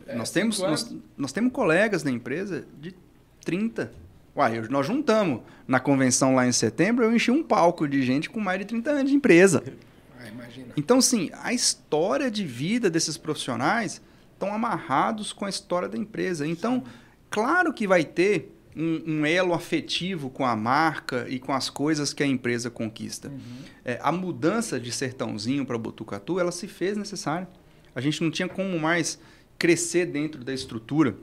[0.07, 2.95] É, nós, temos, nós, nós, temos colegas na empresa de
[3.43, 3.91] 30,
[4.37, 8.39] Uai, nós juntamos na convenção lá em setembro, eu enchi um palco de gente com
[8.39, 9.63] mais de 30 anos de empresa.
[10.19, 10.73] Ah, imagina.
[10.75, 14.01] Então, sim, a história de vida desses profissionais
[14.33, 16.47] estão amarrados com a história da empresa.
[16.47, 16.83] Então,
[17.29, 22.13] claro que vai ter um, um, elo afetivo com a marca e com as coisas
[22.13, 23.27] que a empresa conquista.
[23.27, 23.39] Uhum.
[23.85, 27.47] É, a mudança de Sertãozinho para Botucatu, ela se fez necessária.
[27.93, 29.19] A gente não tinha como mais
[29.57, 31.15] crescer dentro da estrutura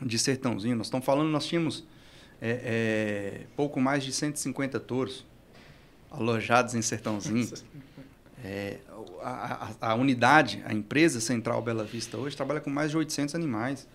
[0.00, 0.76] de Sertãozinho.
[0.76, 1.84] Nós estamos falando, nós tínhamos
[2.40, 5.24] é, é, pouco mais de 150 touros
[6.10, 7.50] alojados em Sertãozinho.
[8.44, 8.78] É,
[9.22, 13.34] a, a, a, unidade, a empresa Central Bela Vista hoje trabalha com mais de 800
[13.34, 13.88] animais.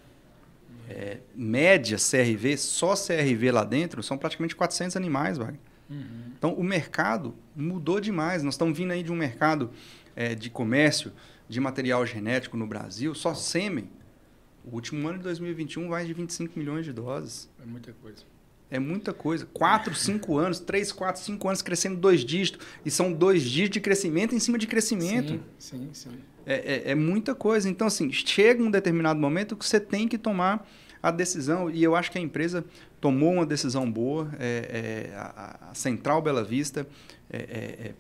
[0.90, 5.60] É, média CRV, só CRV lá dentro, são praticamente 400 animais, Wagner.
[5.90, 6.32] Uhum.
[6.38, 8.44] Então, o mercado mudou demais.
[8.44, 9.72] Nós estamos vindo aí de um mercado
[10.16, 11.12] é, de comércio
[11.52, 13.90] de material genético no Brasil, só sêmen.
[14.64, 17.50] O último ano de 2021, mais de 25 milhões de doses.
[17.62, 18.24] É muita coisa.
[18.70, 19.46] É muita coisa.
[19.48, 22.66] Quatro, cinco anos, três, quatro, cinco anos crescendo dois dígitos.
[22.86, 25.44] E são dois dígitos de crescimento em cima de crescimento.
[25.60, 26.20] Sim, sim, sim.
[26.46, 27.68] É, é, é muita coisa.
[27.68, 30.66] Então, assim, chega um determinado momento que você tem que tomar
[31.04, 31.70] a decisão.
[31.70, 32.64] E eu acho que a empresa
[33.02, 34.32] tomou uma decisão boa.
[34.40, 36.88] É, é a, a, Central Bela Vista
[37.30, 37.94] é, é, é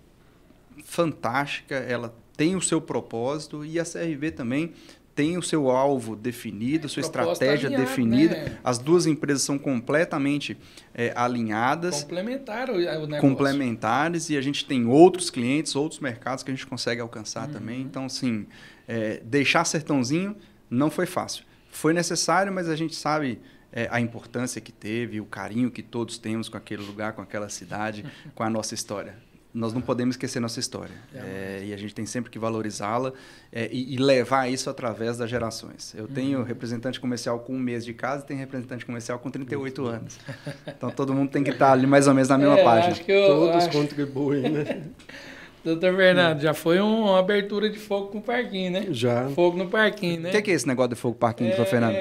[0.85, 1.75] fantástica.
[1.75, 3.63] Ela tem o seu propósito.
[3.63, 4.73] E a CRV também
[5.13, 8.35] tem o seu alvo definido, sua estratégia alinhada, definida.
[8.35, 8.57] Né?
[8.63, 10.57] As duas empresas são completamente
[10.91, 12.01] é, alinhadas.
[12.01, 13.19] Complementar o.
[13.19, 17.53] Complementares e a gente tem outros clientes, outros mercados que a gente consegue alcançar uhum.
[17.53, 17.81] também.
[17.81, 18.47] Então, assim,
[18.87, 20.35] é, deixar sertãozinho
[20.67, 21.43] não foi fácil.
[21.69, 23.39] Foi necessário, mas a gente sabe
[23.71, 27.49] é, a importância que teve, o carinho que todos temos com aquele lugar, com aquela
[27.49, 30.93] cidade, com a nossa história nós não podemos esquecer nossa história.
[31.13, 33.11] É, e a gente tem sempre que valorizá-la
[33.51, 35.93] é, e, e, levar isso através das gerações.
[35.95, 36.11] Eu uhum.
[36.11, 40.19] tenho representante comercial com um mês de casa e tenho representante comercial com 38 anos.
[40.67, 42.93] Então todo mundo tem que estar ali mais ou menos na mesma é, página.
[42.93, 43.71] Acho que eu, Todos acho...
[43.71, 44.83] contribuem, né?
[45.63, 48.87] Doutor Fernando, já foi uma abertura de fogo com o parquinho, né?
[48.89, 49.29] Já.
[49.29, 50.29] Fogo no parquinho, né?
[50.29, 51.55] O que, que, é esse negócio de fogo no parquinho, é...
[51.55, 51.95] doutor Fernando?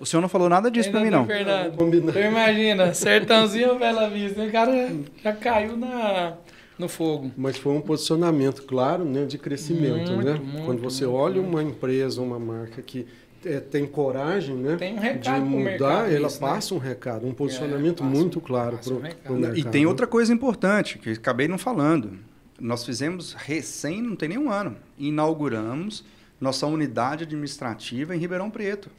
[0.00, 1.26] O senhor não falou nada disso para mim, não.
[1.26, 2.18] Fernando, Combinado.
[2.18, 4.90] imagina, sertãozinho Bela Vista, o cara
[5.22, 6.34] já caiu na
[6.82, 7.30] no fogo.
[7.36, 10.12] Mas foi um posicionamento claro né, de crescimento.
[10.12, 10.34] Muito, né?
[10.34, 13.06] Muito, Quando você muito, olha uma empresa, uma marca que
[13.44, 16.48] é, tem coragem né, tem um de mudar, ela isso, né?
[16.48, 16.80] passa né?
[16.80, 19.58] um recado, um posicionamento é, muito um, claro para o um mercado.
[19.58, 22.18] E tem outra coisa importante, que acabei não falando.
[22.60, 26.04] Nós fizemos recém, não tem nenhum ano, inauguramos
[26.40, 28.90] nossa unidade administrativa em Ribeirão Preto.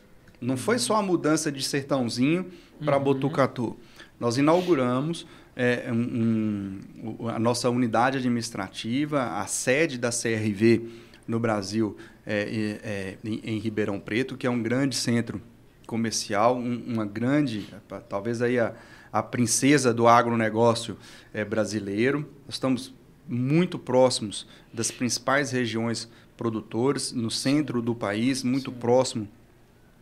[0.42, 0.58] Não uhum.
[0.58, 2.48] foi só a mudança de Sertãozinho
[2.84, 3.04] para uhum.
[3.04, 3.78] Botucatu.
[4.20, 5.26] Nós inauguramos
[5.56, 10.90] é, um, um, a nossa unidade administrativa, a sede da CRV
[11.28, 11.96] no Brasil,
[12.26, 15.42] é, é, em, em, Ribeirão Preto, que é um grande centro
[15.86, 17.68] comercial, um, uma grande,
[18.10, 18.74] talvez aí a,
[19.12, 20.98] a princesa do agronegócio
[21.34, 22.28] é, brasileiro.
[22.46, 22.94] Nós estamos
[23.28, 28.78] muito próximos das principais regiões produtoras, no centro do país, muito Sim.
[28.78, 29.28] próximo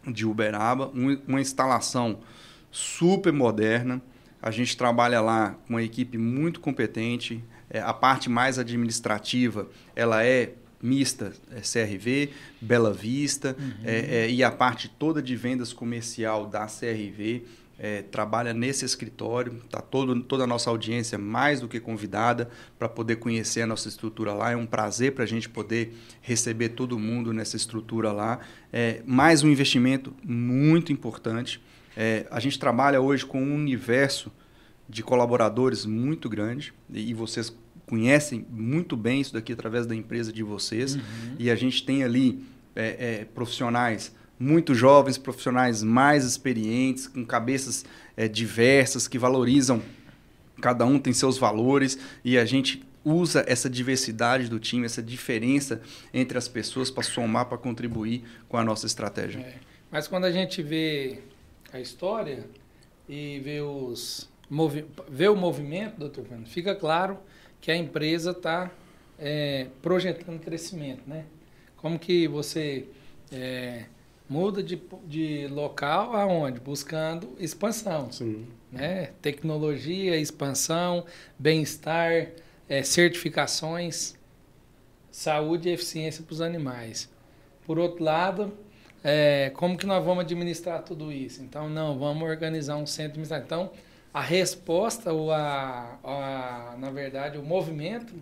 [0.07, 2.19] de Uberaba, um, uma instalação
[2.71, 4.01] super moderna.
[4.41, 7.43] A gente trabalha lá com uma equipe muito competente.
[7.69, 13.71] É, a parte mais administrativa, ela é mista, é CRV, Bela Vista, uhum.
[13.83, 17.43] é, é, e a parte toda de vendas comercial da CRV
[17.83, 19.59] é, trabalha nesse escritório.
[19.69, 23.87] Tá todo, toda a nossa audiência mais do que convidada para poder conhecer a nossa
[23.87, 24.51] estrutura lá.
[24.51, 28.39] É um prazer para a gente poder receber todo mundo nessa estrutura lá.
[28.71, 31.59] É, mais um investimento muito importante.
[31.95, 34.31] É, a gente trabalha hoje com um universo
[34.87, 40.43] de colaboradores muito grande e vocês conhecem muito bem isso daqui através da empresa de
[40.43, 40.95] vocês.
[40.95, 41.01] Uhum.
[41.37, 42.43] E a gente tem ali
[42.75, 47.85] é, é, profissionais muito jovens, profissionais mais experientes, com cabeças
[48.17, 49.83] é, diversas, que valorizam,
[50.59, 55.81] cada um tem seus valores, e a gente usa essa diversidade do time, essa diferença
[56.11, 59.39] entre as pessoas para somar, para contribuir com a nossa estratégia.
[59.39, 59.55] É.
[59.91, 61.19] Mas quando a gente vê
[61.72, 62.45] a história
[63.07, 67.17] e vê, os, movi vê o movimento, doutor Fernando, fica claro
[67.59, 68.72] que a empresa está
[69.19, 71.26] é, projetando crescimento, né?
[71.78, 72.88] Como que você
[73.32, 73.86] é,
[74.30, 76.59] muda de, de local aonde?
[76.59, 78.11] Buscando expansão.
[78.11, 78.47] Sim.
[78.72, 79.11] Né?
[79.22, 81.05] Tecnologia, expansão,
[81.38, 82.30] bem-estar,
[82.69, 84.15] é, certificações,
[85.11, 87.09] saúde e eficiência para os animais.
[87.65, 88.53] Por outro lado,
[89.03, 91.41] é, como que nós vamos administrar tudo isso?
[91.41, 93.63] Então, não, vamos organizar um centro de administração.
[93.65, 93.71] Então,
[94.13, 98.13] a resposta, ou a, a, na verdade, o movimento,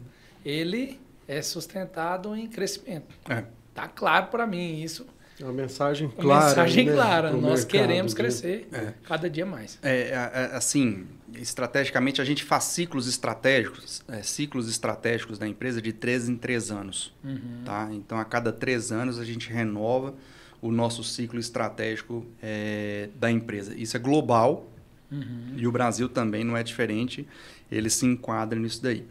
[0.45, 3.15] ele é sustentado em crescimento.
[3.29, 3.43] É.
[3.73, 5.05] Tá claro para mim isso
[5.39, 6.27] é uma mensagem clara.
[6.27, 7.31] Uma mensagem né, clara.
[7.31, 8.93] Nós queremos crescer é.
[9.03, 9.79] cada dia mais.
[9.81, 15.93] É, é, assim, estrategicamente, a gente faz ciclos estratégicos, é, ciclos estratégicos da empresa de
[15.93, 17.15] três em três anos.
[17.23, 17.61] Uhum.
[17.63, 17.87] Tá?
[17.93, 20.13] Então, a cada três anos, a gente renova
[20.61, 23.73] o nosso ciclo estratégico é, da empresa.
[23.75, 24.69] Isso é global
[25.11, 25.53] uhum.
[25.55, 27.27] e o Brasil também não é diferente.
[27.71, 29.05] Ele se enquadra nisso daí.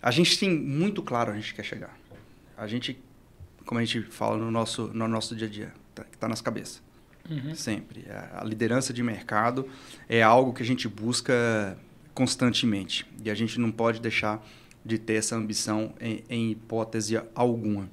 [0.00, 1.98] A gente tem muito claro onde a gente quer chegar.
[2.56, 2.98] A gente
[3.64, 6.40] como a gente fala no nosso, no nosso dia a dia, tá, que está nas
[6.40, 6.82] cabeças.
[7.28, 7.54] Uhum.
[7.54, 8.04] Sempre.
[8.34, 9.66] A liderança de mercado
[10.08, 11.76] é algo que a gente busca
[12.12, 13.06] constantemente.
[13.24, 14.44] E a gente não pode deixar
[14.84, 17.88] de ter essa ambição em, em hipótese alguma.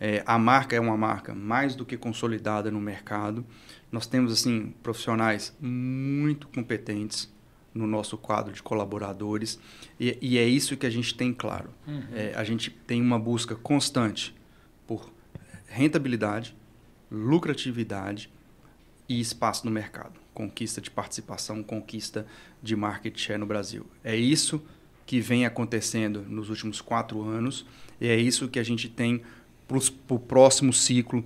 [0.00, 3.44] É, a marca é uma marca mais do que consolidada no mercado.
[3.90, 7.32] Nós temos assim profissionais muito competentes
[7.72, 9.58] no nosso quadro de colaboradores
[10.00, 11.70] e, e é isso que a gente tem claro.
[11.86, 12.02] Uhum.
[12.12, 14.34] É, a gente tem uma busca constante
[14.86, 15.10] por
[15.66, 16.56] rentabilidade,
[17.10, 18.30] lucratividade
[19.08, 20.18] e espaço no mercado.
[20.32, 22.26] Conquista de participação, conquista
[22.62, 23.86] de market share no Brasil.
[24.02, 24.62] É isso
[25.04, 27.64] que vem acontecendo nos últimos quatro anos
[28.00, 29.22] e é isso que a gente tem
[29.66, 29.78] para
[30.14, 31.24] o próximo ciclo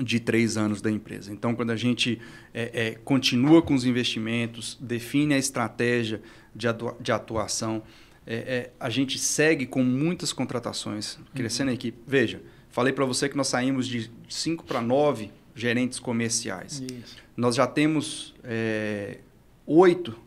[0.00, 1.32] de três anos da empresa.
[1.32, 2.20] Então, quando a gente
[2.52, 6.22] é, é, continua com os investimentos, define a estratégia
[6.54, 7.82] de, atua de atuação,
[8.26, 11.72] é, é a gente segue com muitas contratações, crescendo uhum.
[11.72, 11.98] a equipe.
[12.06, 12.40] Veja,
[12.72, 16.80] Falei para você que nós saímos de 5 para 9 gerentes comerciais.
[16.80, 17.16] Isso.
[17.36, 19.18] Nós já temos é,
[19.66, 20.18] oito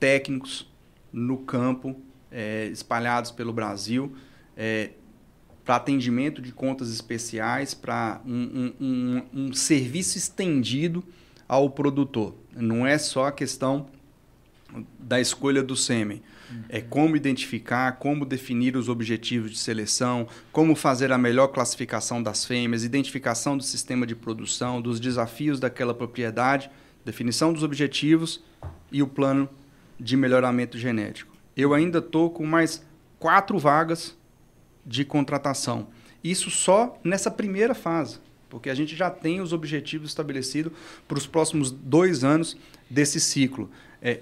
[0.00, 0.68] técnicos
[1.12, 1.94] no campo,
[2.28, 4.12] é, espalhados pelo Brasil,
[4.56, 4.90] é,
[5.64, 11.04] para atendimento de contas especiais, para um, um, um, um serviço estendido
[11.48, 12.34] ao produtor.
[12.54, 13.86] Não é só a questão
[14.98, 16.22] da escolha do sêmen.
[16.68, 22.44] É como identificar, como definir os objetivos de seleção, como fazer a melhor classificação das
[22.44, 26.70] fêmeas, identificação do sistema de produção, dos desafios daquela propriedade,
[27.04, 28.42] definição dos objetivos
[28.90, 29.48] e o plano
[29.98, 31.34] de melhoramento genético.
[31.56, 32.84] Eu ainda estou com mais
[33.18, 34.16] quatro vagas
[34.84, 35.88] de contratação.
[36.22, 38.18] Isso só nessa primeira fase,
[38.48, 40.72] porque a gente já tem os objetivos estabelecidos
[41.08, 42.56] para os próximos dois anos
[42.88, 43.70] desse ciclo.
[44.02, 44.20] É,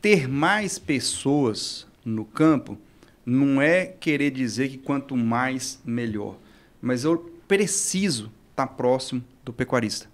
[0.00, 2.78] ter mais pessoas no campo
[3.24, 6.36] não é querer dizer que quanto mais, melhor.
[6.80, 7.18] Mas eu
[7.48, 10.08] preciso estar próximo do pecuarista.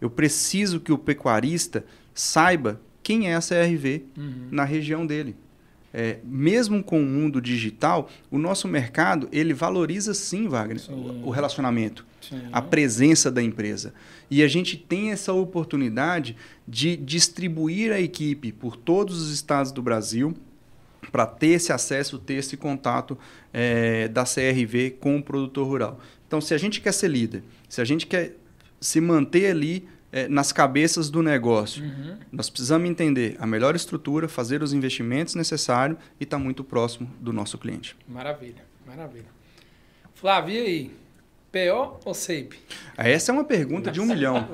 [0.00, 1.84] Eu preciso que o pecuarista
[2.14, 4.48] saiba quem é a CRV uhum.
[4.50, 5.36] na região dele.
[5.94, 11.20] É, mesmo com o mundo digital, o nosso mercado ele valoriza sim, Wagner, sim.
[11.22, 12.40] o relacionamento, sim.
[12.50, 13.92] a presença da empresa.
[14.30, 16.36] E a gente tem essa oportunidade
[16.66, 20.34] de distribuir a equipe por todos os estados do Brasil
[21.10, 23.18] para ter esse acesso, ter esse contato
[23.52, 26.00] é, da CRV com o produtor rural.
[26.26, 28.36] Então, se a gente quer ser líder, se a gente quer
[28.80, 31.82] se manter ali é, nas cabeças do negócio.
[31.82, 32.16] Uhum.
[32.30, 37.10] Nós precisamos entender a melhor estrutura, fazer os investimentos necessários e estar tá muito próximo
[37.18, 37.96] do nosso cliente.
[38.06, 39.26] Maravilha, maravilha.
[40.14, 41.02] Flávio, e aí?
[41.50, 42.58] PO ou SAPE?
[42.96, 44.48] Essa é uma pergunta de um milhão.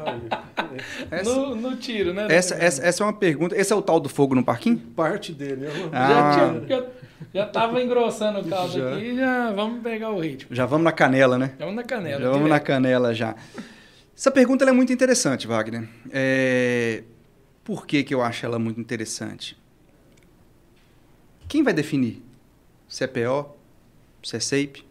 [1.11, 2.27] essa, no, no, tiro, né?
[2.29, 3.57] Essa, essa, essa, é uma pergunta.
[3.57, 4.79] Esse é o tal do fogo no parquinho?
[4.97, 5.67] Parte dele.
[5.67, 6.55] É ah.
[7.33, 8.95] Já estava engrossando o caldo já.
[8.95, 10.55] aqui, já vamos pegar o ritmo.
[10.55, 11.53] Já vamos na canela, né?
[11.59, 12.21] Vamos na canela.
[12.21, 13.37] Já vamos na canela já.
[14.19, 15.89] Essa pergunta é muito interessante, Wagner.
[16.11, 17.05] É...
[17.63, 19.57] Por que, que eu acho ela muito interessante?
[21.47, 22.21] Quem vai definir
[22.89, 23.55] se é PO,
[24.21, 24.85] se é SAPE,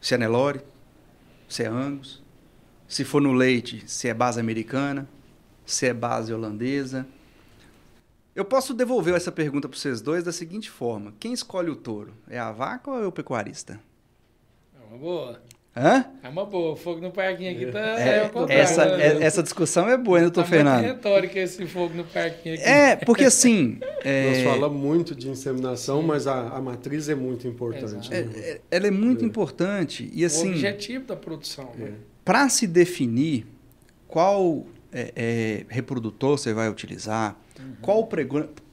[0.00, 0.62] se é Nelore?
[1.46, 2.22] se é Angus.
[2.88, 5.06] Se for no leite, se é base americana,
[5.66, 7.06] se é base holandesa.
[8.34, 12.14] Eu posso devolver essa pergunta para vocês dois da seguinte forma: quem escolhe o touro?
[12.26, 13.78] É a vaca ou é o pecuarista?
[14.74, 15.42] É uma boa.
[15.76, 16.06] Hã?
[16.22, 16.72] É uma boa.
[16.72, 18.00] O fogo no parquinho aqui tá.
[18.00, 20.82] É, é essa, é, essa discussão é boa, hein, doutor tá Fernando?
[20.82, 22.64] É retórica esse fogo no parquinho aqui.
[22.64, 23.78] É, porque assim.
[24.02, 24.30] é...
[24.30, 26.06] Nós falamos muito de inseminação, Sim.
[26.06, 28.10] mas a, a, matriz é muito importante.
[28.10, 28.26] Né?
[28.34, 29.28] É, ela é muito é.
[29.28, 30.10] importante.
[30.14, 31.70] E, assim, o objetivo da produção.
[31.76, 31.92] Né?
[32.24, 33.46] Para se definir
[34.08, 34.64] qual
[35.68, 37.74] reprodutor você vai utilizar, uhum.
[37.82, 38.08] qual,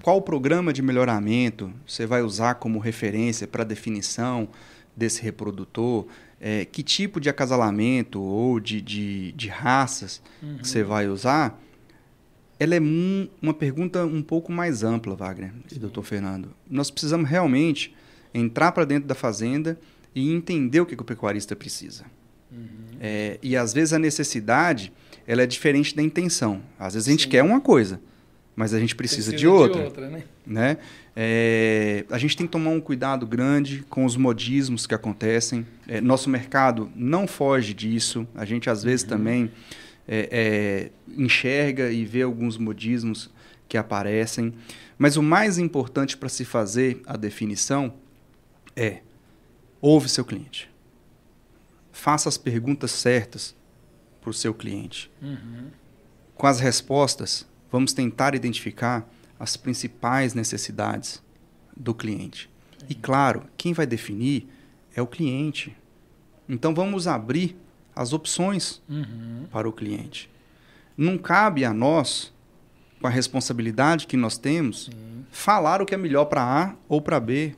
[0.02, 4.48] qual programa de melhoramento você vai usar como referência para definição
[4.96, 6.08] desse reprodutor
[6.46, 10.58] é, que tipo de acasalamento ou de, de, de raças uhum.
[10.58, 11.58] que você vai usar,
[12.60, 16.54] ela é um, uma pergunta um pouco mais ampla, Wagner e doutor Fernando.
[16.70, 17.96] Nós precisamos realmente
[18.34, 19.80] entrar para dentro da fazenda
[20.14, 22.04] e entender o que, que o pecuarista precisa.
[22.52, 22.98] Uhum.
[23.00, 24.92] É, e às vezes a necessidade
[25.26, 26.62] ela é diferente da intenção.
[26.78, 27.30] Às vezes a gente Sim.
[27.30, 28.02] quer uma coisa,
[28.54, 29.80] mas a gente precisa, precisa de outra.
[29.80, 30.24] De outra né?
[30.46, 30.78] né?
[31.16, 35.66] É, a gente tem que tomar um cuidado grande com os modismos que acontecem.
[35.88, 38.28] É, nosso mercado não foge disso.
[38.34, 39.10] A gente, às vezes, uhum.
[39.10, 39.52] também
[40.08, 43.30] é, é, enxerga e vê alguns modismos
[43.68, 44.54] que aparecem.
[44.98, 47.94] Mas o mais importante para se fazer a definição
[48.76, 49.02] é
[49.80, 50.70] ouve seu cliente.
[51.92, 53.56] Faça as perguntas certas
[54.20, 55.12] para o seu cliente.
[55.22, 55.68] Uhum.
[56.36, 59.08] Com as respostas, vamos tentar identificar
[59.40, 61.22] as principais necessidades
[61.76, 62.50] do cliente.
[62.78, 62.86] Sim.
[62.90, 64.48] E claro, quem vai definir
[64.96, 65.76] é o cliente.
[66.48, 67.58] Então vamos abrir
[67.96, 69.46] as opções uhum.
[69.52, 70.30] para o cliente.
[70.98, 72.34] Não cabe a nós,
[73.00, 75.26] com a responsabilidade que nós temos, Sim.
[75.32, 77.56] falar o que é melhor para A ou para B,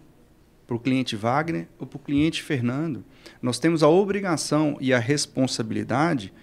[0.65, 3.03] para o cliente Wagner ou para o cliente Fernando.
[3.41, 6.34] Nós temos a obrigação e a responsabilidade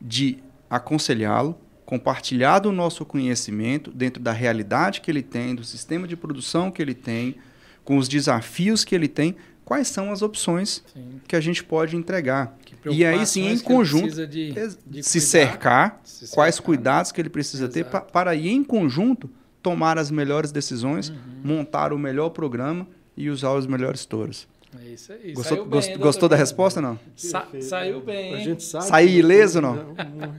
[0.00, 6.16] de aconselhá-lo, compartilhar do nosso conhecimento dentro da realidade que ele tem, do sistema de
[6.16, 7.36] produção que ele tem,
[7.84, 11.20] com os desafios que ele tem, quais são as opções sim.
[11.26, 12.58] que a gente pode entregar.
[12.90, 14.52] E aí sim, em conjunto, de,
[14.86, 17.74] de se, cuidar, cercar, se cercar, quais cuidados que ele precisa Exato.
[17.74, 19.30] ter pra, para ir em conjunto
[19.62, 21.16] tomar as melhores decisões, uhum.
[21.42, 24.46] montar o melhor programa e usar os melhores touros.
[24.84, 25.32] É isso aí.
[25.32, 26.98] Gostou, bem, gost, gostou da resposta não?
[27.14, 28.34] Sa saiu bem.
[28.34, 28.86] A gente sabe.
[28.86, 29.74] Saiu ileso não?
[29.74, 30.34] não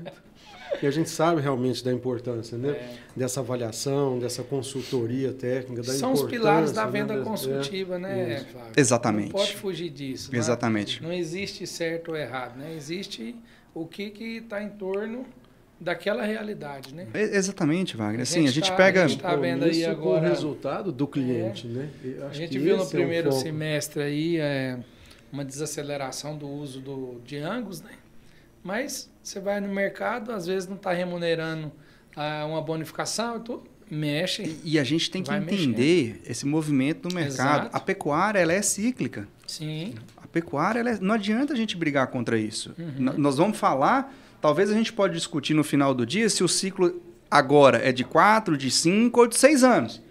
[0.82, 2.70] e a gente sabe realmente da importância, né?
[2.70, 2.96] É.
[3.16, 7.24] Dessa avaliação, dessa consultoria técnica, da São os pilares da venda né?
[7.24, 8.72] consultiva, né, Flávio?
[8.76, 9.34] Exatamente.
[9.34, 10.32] Não pode fugir disso.
[10.32, 10.38] Né?
[10.38, 11.02] Exatamente.
[11.02, 12.74] Não existe certo ou errado, né?
[12.76, 13.36] Existe
[13.74, 14.04] o que
[14.38, 15.26] está em torno
[15.80, 17.08] daquela realidade, né?
[17.14, 18.22] exatamente, Wagner.
[18.22, 19.06] Assim, a gente tá, pega...
[19.06, 20.26] A gente está vendo aí agora...
[20.26, 21.70] o resultado do cliente, é.
[21.70, 21.90] né?
[22.28, 24.80] a gente viu no primeiro é um semestre aí é,
[25.32, 27.92] uma desaceleração do uso do, de Angus, né?
[28.68, 31.72] Mas você vai no mercado, às vezes não está remunerando
[32.14, 34.44] ah, uma bonificação, tu mexe.
[34.44, 36.30] E, e a gente tem que entender mexendo.
[36.30, 37.62] esse movimento do mercado.
[37.62, 37.78] Exato.
[37.78, 39.26] A pecuária ela é cíclica.
[39.48, 39.96] Sim.
[40.22, 42.76] A pecuária, é, não adianta a gente brigar contra isso.
[42.78, 43.14] Uhum.
[43.18, 47.02] Nós vamos falar, talvez a gente pode discutir no final do dia se o ciclo
[47.32, 50.02] agora é de quatro, de cinco ou de seis anos.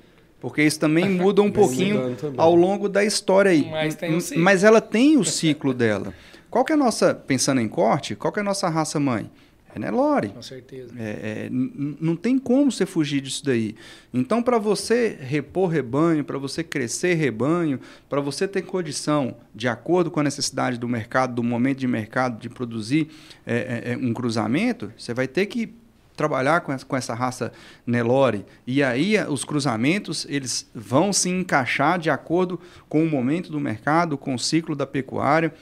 [0.41, 3.69] Porque isso também muda um pouquinho ao longo da história aí.
[3.71, 6.15] Mas, um Mas ela tem o ciclo dela.
[6.51, 9.31] Qual que é a nossa, pensando em corte, qual que é a nossa raça mãe?
[9.77, 10.31] É Nelore.
[10.31, 10.95] Com certeza.
[10.99, 13.77] É, é, não tem como você fugir disso daí.
[14.13, 17.79] Então, para você repor rebanho, para você crescer rebanho,
[18.09, 22.41] para você ter condição, de acordo com a necessidade do mercado, do momento de mercado,
[22.41, 23.09] de produzir
[23.47, 25.75] é, é, é um cruzamento, você vai ter que
[26.17, 27.53] trabalhar com essa, com essa raça
[27.87, 28.47] Nelore.
[28.67, 34.17] E aí os cruzamentos eles vão se encaixar de acordo com o momento do mercado,
[34.17, 35.53] com o ciclo da pecuária.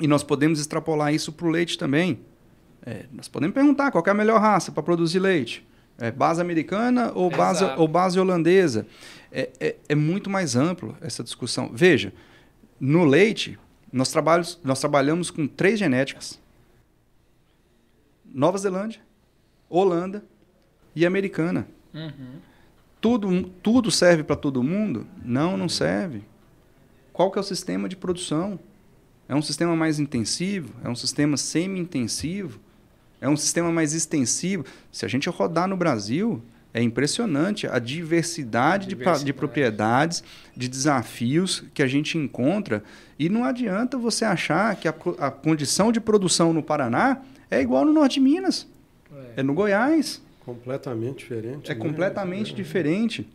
[0.00, 2.20] E nós podemos extrapolar isso para o leite também.
[2.84, 5.66] É, nós podemos perguntar qual é a melhor raça para produzir leite.
[5.98, 8.86] É base americana ou base, ou base holandesa?
[9.30, 11.70] É, é, é, muito mais amplo essa discussão.
[11.74, 12.12] Veja,
[12.80, 13.58] no leite,
[13.92, 14.12] nós,
[14.64, 16.40] nós trabalhamos com três genéticas.
[18.24, 19.00] Nova Zelândia,
[19.68, 20.24] Holanda
[20.96, 21.68] e Americana.
[21.92, 22.38] Uhum.
[22.98, 25.06] Tudo, tudo serve para todo mundo?
[25.22, 26.22] Não, não serve.
[27.12, 28.58] Qual que é o sistema de produção?
[29.30, 30.74] É um sistema mais intensivo?
[30.84, 32.58] É um sistema semi-intensivo?
[33.20, 34.64] É um sistema mais extensivo?
[34.90, 36.42] Se a gente rodar no Brasil,
[36.74, 39.20] é impressionante a diversidade, diversidade.
[39.20, 40.24] De, de, propriedades,
[40.56, 42.82] de desafios que a gente encontra.
[43.16, 47.84] E não adianta você achar que a, a condição de produção no Paraná é igual
[47.84, 48.66] no norte de Minas.
[49.36, 50.20] É, é no Goiás.
[50.40, 51.70] Completamente diferente.
[51.70, 51.80] É né?
[51.80, 52.56] completamente é.
[52.56, 53.28] diferente.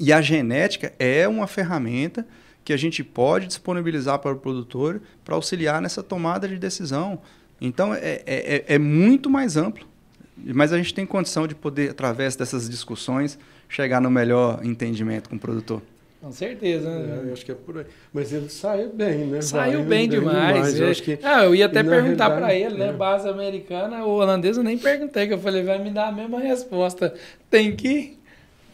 [0.00, 2.26] E a genética é uma ferramenta
[2.66, 7.20] que a gente pode disponibilizar para o produtor para auxiliar nessa tomada de decisão.
[7.60, 9.86] Então, é, é, é muito mais amplo.
[10.36, 13.38] Mas a gente tem condição de poder, através dessas discussões,
[13.68, 15.80] chegar no melhor entendimento com o produtor.
[16.20, 17.20] Com certeza, né?
[17.22, 17.84] É, eu acho que é por aí.
[18.12, 19.40] Mas ele saiu bem, né?
[19.42, 20.54] Saiu bem, bem demais.
[20.54, 20.80] demais.
[20.80, 22.88] Eu, acho que, ah, eu ia até perguntar para ele, né?
[22.88, 22.92] É.
[22.92, 26.40] Base americana ou holandesa, eu nem perguntei, que eu falei, vai me dar a mesma
[26.40, 27.14] resposta.
[27.48, 28.18] Tem que.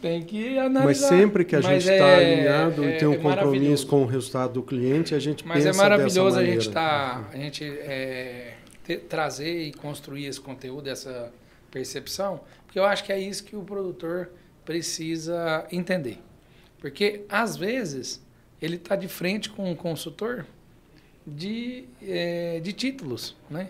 [0.03, 0.84] Tem que analisar.
[0.84, 4.03] Mas sempre que a gente está é, alinhado é, e tem um é compromisso com
[4.03, 7.36] o resultado do cliente, a gente Mas é pensa é maravilhoso a gente, tá, a
[7.36, 11.32] gente é, ter, trazer e construir esse conteúdo, essa
[11.70, 14.30] percepção, porque eu acho que é isso que o produtor
[14.64, 16.18] precisa entender.
[16.80, 18.20] Porque, às vezes,
[18.61, 20.44] ele está de frente com um consultor
[21.24, 23.68] de, é, de títulos, né?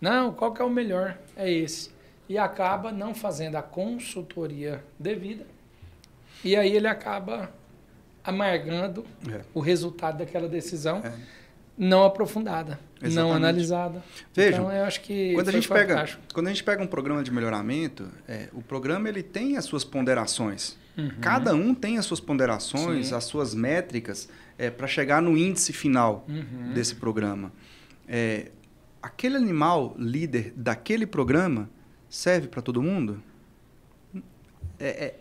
[0.00, 1.18] Não, qual que é o melhor?
[1.36, 1.90] É esse.
[2.26, 5.44] E acaba não fazendo a consultoria devida.
[6.44, 7.50] E aí ele acaba
[8.22, 9.42] amargando é.
[9.52, 11.12] o resultado daquela decisão é.
[11.76, 13.16] não aprofundada, Exatamente.
[13.16, 14.02] não analisada.
[14.32, 17.22] Vejam, então, eu acho que quando a, gente pega, quando a gente pega um programa
[17.22, 20.76] de melhoramento, é, o programa ele tem as suas ponderações.
[20.96, 21.10] Uhum.
[21.20, 23.14] Cada um tem as suas ponderações, Sim.
[23.14, 26.72] as suas métricas é, para chegar no índice final uhum.
[26.72, 27.52] desse programa.
[28.08, 28.50] É,
[29.02, 31.68] aquele animal líder daquele programa
[32.08, 33.22] serve para todo mundo?
[34.78, 35.18] É, é,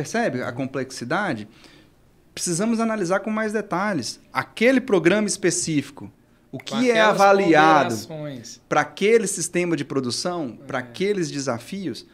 [0.00, 1.46] percebe a complexidade?
[2.34, 4.18] Precisamos analisar com mais detalhes.
[4.32, 6.10] Aquele programa específico,
[6.50, 7.94] o que é avaliado
[8.68, 10.82] para aquele sistema de produção, para é.
[10.82, 12.06] aqueles desafios?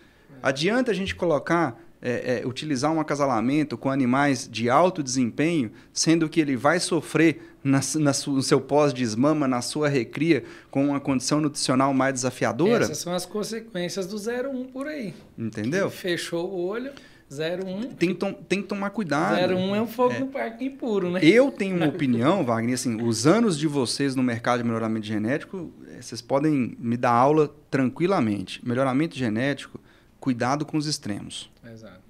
[0.42, 6.28] Adianta a gente colocar é, é, utilizar um acasalamento com animais de alto desempenho, sendo
[6.28, 11.40] que ele vai sofrer na, na no seu pós-desmama, na sua recria, com uma condição
[11.40, 12.84] nutricional mais desafiadora?
[12.84, 15.14] Essas são as consequências do 01 por aí.
[15.38, 15.90] Entendeu?
[15.90, 16.92] Que fechou o olho.
[17.30, 17.94] 01.
[17.94, 19.54] Tem, to, tem que tomar cuidado.
[19.54, 20.20] 01 é um fogo é.
[20.20, 21.20] no parque impuro, né?
[21.22, 25.72] Eu tenho uma opinião, Wagner, assim, os anos de vocês no mercado de melhoramento genético,
[25.88, 28.66] é, vocês podem me dar aula tranquilamente.
[28.66, 29.80] Melhoramento genético
[30.20, 31.50] cuidado com os extremos.
[31.64, 32.00] Exato.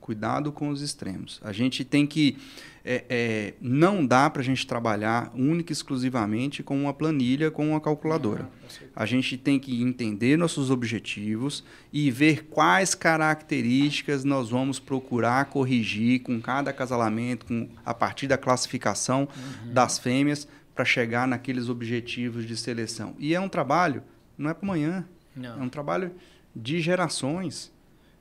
[0.00, 1.40] Cuidado com os extremos.
[1.42, 2.38] A gente tem que.
[2.84, 7.70] É, é, não dá para a gente trabalhar única e exclusivamente com uma planilha, com
[7.70, 8.48] uma calculadora.
[8.94, 15.46] Ah, a gente tem que entender nossos objetivos e ver quais características nós vamos procurar
[15.46, 19.28] corrigir com cada acasalamento, com, a partir da classificação
[19.64, 19.72] uhum.
[19.72, 23.16] das fêmeas, para chegar naqueles objetivos de seleção.
[23.18, 24.00] E é um trabalho,
[24.38, 25.04] não é para amanhã.
[25.34, 25.60] Não.
[25.60, 26.12] É um trabalho
[26.54, 27.72] de gerações.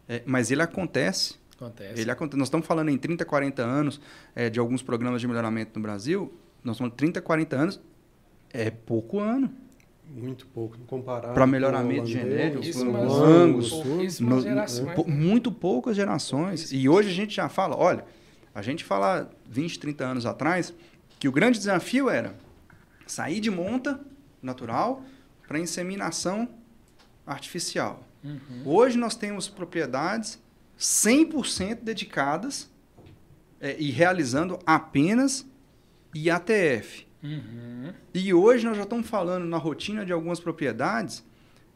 [0.07, 1.35] É, mas ele acontece.
[1.57, 1.99] Acontece.
[1.99, 2.37] Ele acontece.
[2.37, 3.99] Nós estamos falando em 30, 40 anos
[4.35, 6.33] é, de alguns programas de melhoramento no Brasil.
[6.63, 7.81] Nós estamos 30, 40 anos.
[8.51, 9.51] É pouco ano.
[10.09, 14.95] Muito pouco, comparado para melhoramento genético, longos, né?
[15.05, 16.71] muito poucas gerações.
[16.71, 18.05] E hoje a gente já fala, olha,
[18.55, 20.73] a gente fala 20, 30 anos atrás
[21.19, 22.35] que o grande desafio era
[23.05, 23.99] sair de monta
[24.41, 25.03] natural
[25.45, 26.47] para inseminação
[27.25, 28.01] artificial.
[28.23, 28.39] Uhum.
[28.65, 30.39] Hoje nós temos propriedades
[30.77, 32.69] 100% dedicadas
[33.59, 35.45] é, e realizando apenas
[36.15, 37.07] IATF.
[37.23, 37.93] Uhum.
[38.13, 41.23] E hoje nós já estamos falando na rotina de algumas propriedades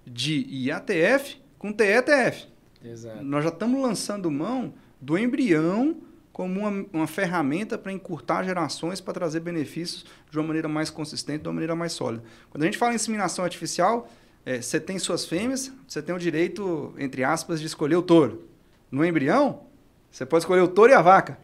[0.06, 2.48] de IATF com TETF.
[2.84, 3.24] Exato.
[3.24, 5.98] Nós já estamos lançando mão do embrião
[6.32, 11.44] como uma, uma ferramenta para encurtar gerações para trazer benefícios de uma maneira mais consistente,
[11.44, 12.24] de uma maneira mais sólida.
[12.50, 14.10] Quando a gente fala em inseminação artificial,
[14.46, 18.51] é, você tem suas fêmeas, você tem o direito, entre aspas, de escolher o touro.
[18.92, 19.64] No embrião,
[20.12, 21.38] você pode escolher o touro e a vaca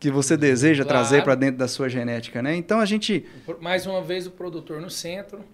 [0.00, 0.98] que você deseja claro.
[0.98, 2.54] trazer para dentro da sua genética, né?
[2.54, 3.26] Então a gente
[3.60, 5.44] mais uma vez o produtor no centro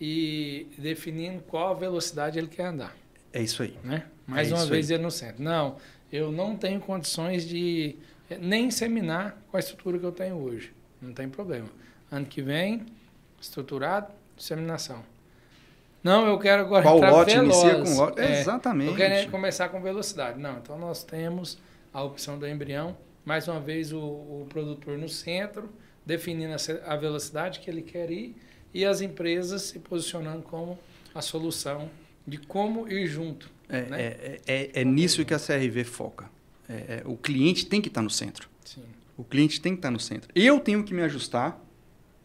[0.00, 2.96] e definindo qual a velocidade ele quer andar.
[3.32, 3.76] É isso aí.
[3.84, 4.04] Né?
[4.26, 4.96] Mais é uma vez aí.
[4.96, 5.42] ele no centro.
[5.42, 5.76] Não,
[6.12, 7.96] eu não tenho condições de
[8.40, 10.72] nem inseminar com a estrutura que eu tenho hoje.
[11.00, 11.68] Não tem problema.
[12.10, 12.84] Ano que vem,
[13.40, 15.04] estruturado, disseminação.
[16.02, 17.62] Não, eu quero agora Qual lote veloz.
[17.62, 18.20] inicia com lote?
[18.20, 18.90] É, Exatamente.
[18.90, 20.38] Eu quero começar com velocidade.
[20.38, 21.58] Não, então nós temos
[21.92, 22.96] a opção do embrião.
[23.24, 25.70] Mais uma vez o, o produtor no centro,
[26.04, 28.34] definindo a, a velocidade que ele quer ir
[28.74, 30.78] e as empresas se posicionando como
[31.14, 31.88] a solução
[32.26, 33.50] de como ir junto.
[33.68, 34.02] É, né?
[34.02, 36.28] é, é, é nisso que a CRV foca.
[36.68, 38.48] É, é, o cliente tem que estar no centro.
[38.64, 38.82] Sim.
[39.16, 40.30] O cliente tem que estar no centro.
[40.34, 41.60] Eu tenho que me ajustar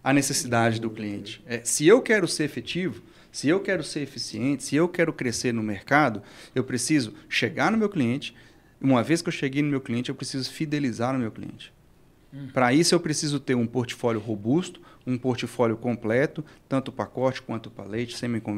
[0.03, 1.43] à necessidade do cliente.
[1.45, 3.01] É, se eu quero ser efetivo,
[3.37, 6.23] se eu quero ser eficiente, se eu quero crescer no mercado,
[6.55, 8.35] eu preciso chegar no meu cliente.
[8.81, 11.71] Uma vez que eu cheguei no meu cliente, eu preciso fidelizar o meu cliente.
[12.51, 17.85] Para isso, eu preciso ter um portfólio robusto, um portfólio completo, tanto pacote quanto para
[17.85, 18.17] leite,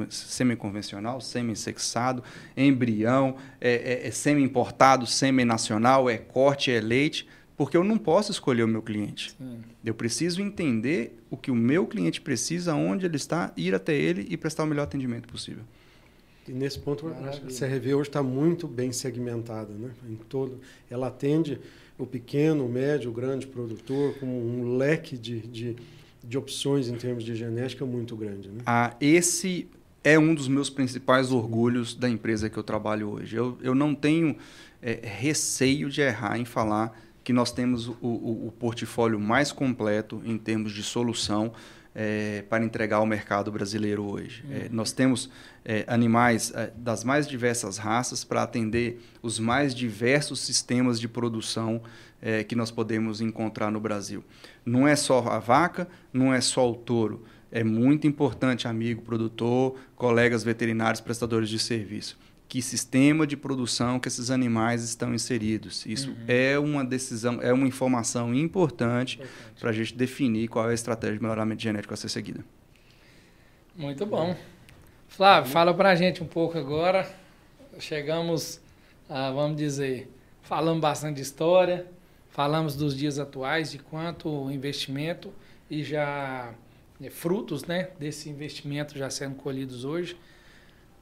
[0.09, 2.23] semi-convencional, semi-sexado,
[2.55, 7.27] embrião, é, é, é semi-importado, semi-nacional, é corte, é leite,
[7.59, 9.31] porque eu não posso escolher o meu cliente.
[9.31, 9.59] Sim.
[9.83, 14.25] Eu preciso entender o que o meu cliente precisa, onde ele está, ir até ele
[14.29, 15.63] e prestar o melhor atendimento possível.
[16.47, 17.47] E nesse ponto, Maravilha.
[17.47, 19.73] a CRV hoje está muito bem segmentada.
[19.73, 19.89] Né?
[20.09, 21.59] Em todo, ela atende
[21.97, 25.75] o pequeno, o médio, o grande produtor com um leque de, de,
[26.23, 28.47] de opções em termos de genética muito grande.
[28.47, 28.61] Né?
[28.65, 29.67] Ah, esse
[30.01, 33.35] é um dos meus principais orgulhos da empresa que eu trabalho hoje.
[33.35, 34.37] Eu, eu não tenho
[34.81, 40.19] é, receio de errar em falar que nós temos o, o, o portfólio mais completo
[40.25, 41.53] em termos de solução
[41.93, 44.43] é, para entregar ao mercado brasileiro hoje.
[44.49, 44.61] É, uhum.
[44.63, 45.29] É, nós temos
[45.63, 51.83] é, animais é, das mais diversas raças para atender os mais diversos sistemas de produção
[52.19, 54.23] é, que nós podemos encontrar no Brasil.
[54.65, 57.23] Não é só a vaca, não é só o touro.
[57.51, 62.17] É muito importante, amigo produtor, colegas veterinários, prestadores de serviço
[62.49, 65.85] que sistema de produção que esses animais estão inseridos.
[65.85, 66.17] Isso uhum.
[66.27, 69.21] é uma decisão, é uma informação importante
[69.59, 72.43] para a gente definir qual é a estratégia de melhoramento genético a ser seguida.
[73.75, 74.35] Muito bom.
[75.07, 77.07] Flávio, fala para a gente um pouco agora.
[77.77, 78.59] Chegamos,
[79.07, 80.11] a, vamos dizer,
[80.41, 81.85] falamos bastante de história,
[82.31, 85.31] falamos dos dias atuais, de quanto investimento
[85.69, 86.51] e já
[86.99, 90.17] é, frutos né, desse investimento já sendo colhidos hoje.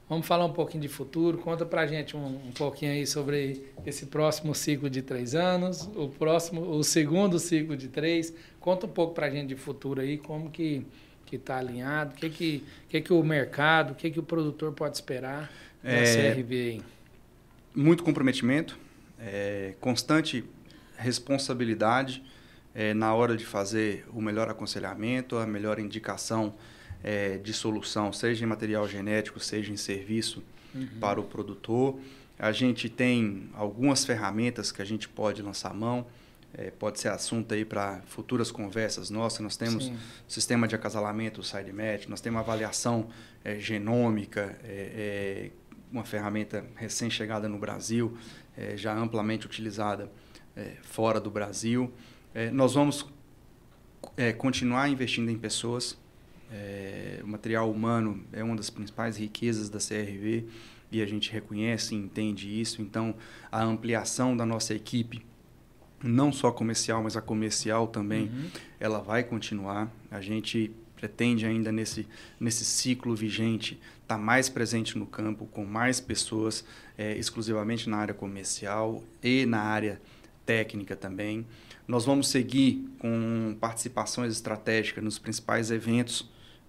[0.08, 1.38] Vamos falar um pouquinho de futuro.
[1.38, 6.08] Conta para gente um, um, pouquinho aí sobre esse próximo ciclo de três anos, o
[6.08, 8.32] próximo, o segundo ciclo de três.
[8.58, 10.86] Conta um pouco para a gente de futuro aí, como que
[11.28, 14.72] que está alinhado, o que que, que que o mercado, o que que o produtor
[14.72, 15.52] pode esperar
[15.82, 16.82] da é, CRV aí?
[17.74, 18.78] Muito comprometimento,
[19.20, 20.42] é, constante
[20.96, 22.24] responsabilidade
[22.74, 26.54] é, na hora de fazer o melhor aconselhamento, a melhor indicação
[27.02, 30.42] é, de solução, seja em material genético, seja em serviço
[30.74, 30.88] uhum.
[31.00, 31.98] para o produtor.
[32.38, 36.06] A gente tem algumas ferramentas que a gente pode lançar mão.
[36.54, 39.40] É, pode ser assunto aí para futuras conversas nossas.
[39.40, 39.98] Nós temos Sim.
[40.26, 43.08] sistema de acasalamento, o SideMatch, nós temos avaliação
[43.44, 45.50] é, genômica, é, é
[45.92, 48.16] uma ferramenta recém-chegada no Brasil,
[48.56, 50.10] é, já amplamente utilizada
[50.56, 51.92] é, fora do Brasil.
[52.52, 53.06] nós vamos
[54.36, 55.98] continuar investindo em pessoas,
[56.50, 60.46] é, o material humano é uma das principais riquezas da CRV
[60.90, 62.80] e a gente reconhece e entende isso.
[62.80, 63.14] Então,
[63.52, 65.24] a ampliação da nossa equipe,
[66.02, 68.50] não só comercial, mas a comercial também, uhum.
[68.80, 69.92] ela vai continuar.
[70.10, 72.06] A gente pretende ainda nesse,
[72.40, 76.64] nesse ciclo vigente estar tá mais presente no campo, com mais pessoas,
[76.96, 80.00] é, exclusivamente na área comercial e na área
[80.46, 81.46] técnica também.
[81.86, 86.28] Nós vamos seguir com participações estratégicas nos principais eventos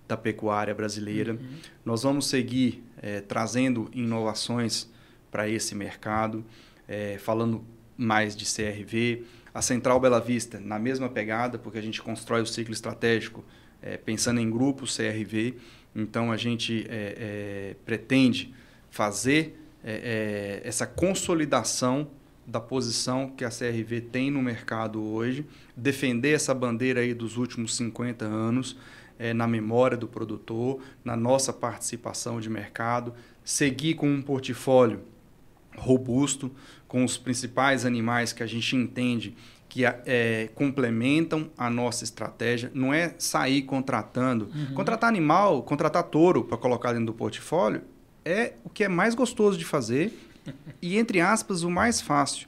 [0.09, 1.33] da pecuária brasileira.
[1.33, 1.57] Uhum.
[1.85, 4.89] Nós vamos seguir é, trazendo inovações
[5.29, 6.43] para esse mercado,
[6.87, 7.63] é, falando
[7.95, 9.23] mais de CRV.
[9.53, 13.45] A Central Bela Vista, na mesma pegada, porque a gente constrói o ciclo estratégico
[13.83, 15.55] é, pensando em grupos CRV.
[15.95, 16.87] Então, a gente
[17.83, 18.53] pretende
[18.91, 19.59] fazer
[20.63, 22.07] essa consolidação
[22.45, 25.45] da posição que a CRV tem no mercado hoje,
[25.75, 28.77] defender essa bandeira aí dos últimos 50 anos,
[29.19, 33.13] é, na memória do produtor, na nossa participação de mercado,
[33.43, 35.01] seguir com um portfólio
[35.77, 36.49] robusto,
[36.87, 39.35] com os principais animais que a gente entende
[39.67, 42.71] que é, complementam a nossa estratégia.
[42.73, 44.49] Não é sair contratando.
[44.53, 44.73] Uhum.
[44.73, 47.83] Contratar animal, contratar touro para colocar dentro do portfólio
[48.25, 50.11] é o que é mais gostoso de fazer
[50.81, 52.47] e, entre aspas, o mais fácil.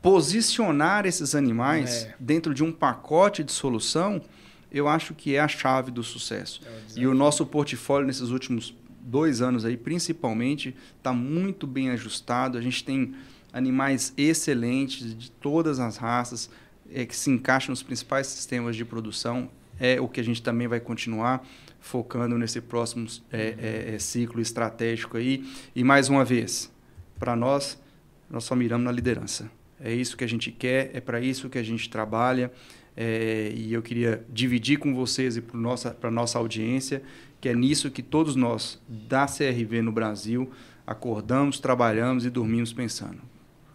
[0.00, 2.14] Posicionar esses animais é.
[2.20, 4.22] dentro de um pacote de solução
[4.70, 6.60] eu acho que é a chave do sucesso.
[6.96, 12.58] É e o nosso portfólio nesses últimos dois anos aí, principalmente, está muito bem ajustado.
[12.58, 13.14] A gente tem
[13.52, 16.50] animais excelentes de todas as raças
[16.92, 19.48] é, que se encaixam nos principais sistemas de produção.
[19.78, 21.46] É o que a gente também vai continuar
[21.78, 25.46] focando nesse próximo é, é, é ciclo estratégico aí.
[25.74, 26.72] E mais uma vez,
[27.18, 27.80] para nós,
[28.28, 29.50] nós só miramos na liderança.
[29.78, 32.50] É isso que a gente quer, é para isso que a gente trabalha.
[32.96, 37.02] É, e eu queria dividir com vocês e para nossa, a nossa audiência
[37.40, 40.50] que é nisso que todos nós da CRV no Brasil
[40.86, 43.20] acordamos, trabalhamos e dormimos pensando.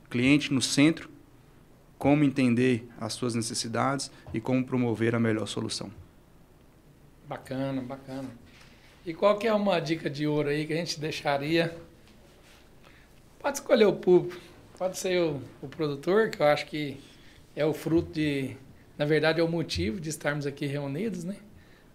[0.09, 1.09] Cliente no centro,
[1.97, 5.91] como entender as suas necessidades e como promover a melhor solução.
[7.27, 8.29] Bacana, bacana.
[9.05, 11.75] E qual que é uma dica de ouro aí que a gente deixaria?
[13.39, 14.39] Pode escolher o público,
[14.77, 16.99] pode ser o, o produtor, que eu acho que
[17.55, 18.55] é o fruto de,
[19.01, 21.37] na verdade é o motivo de estarmos aqui reunidos, né?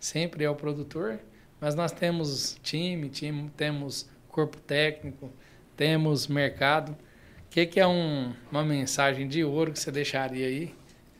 [0.00, 1.20] Sempre é o produtor,
[1.60, 5.32] mas nós temos time, time temos corpo técnico,
[5.76, 6.90] temos mercado.
[6.90, 10.74] O que, que é um, uma mensagem de ouro que você deixaria aí?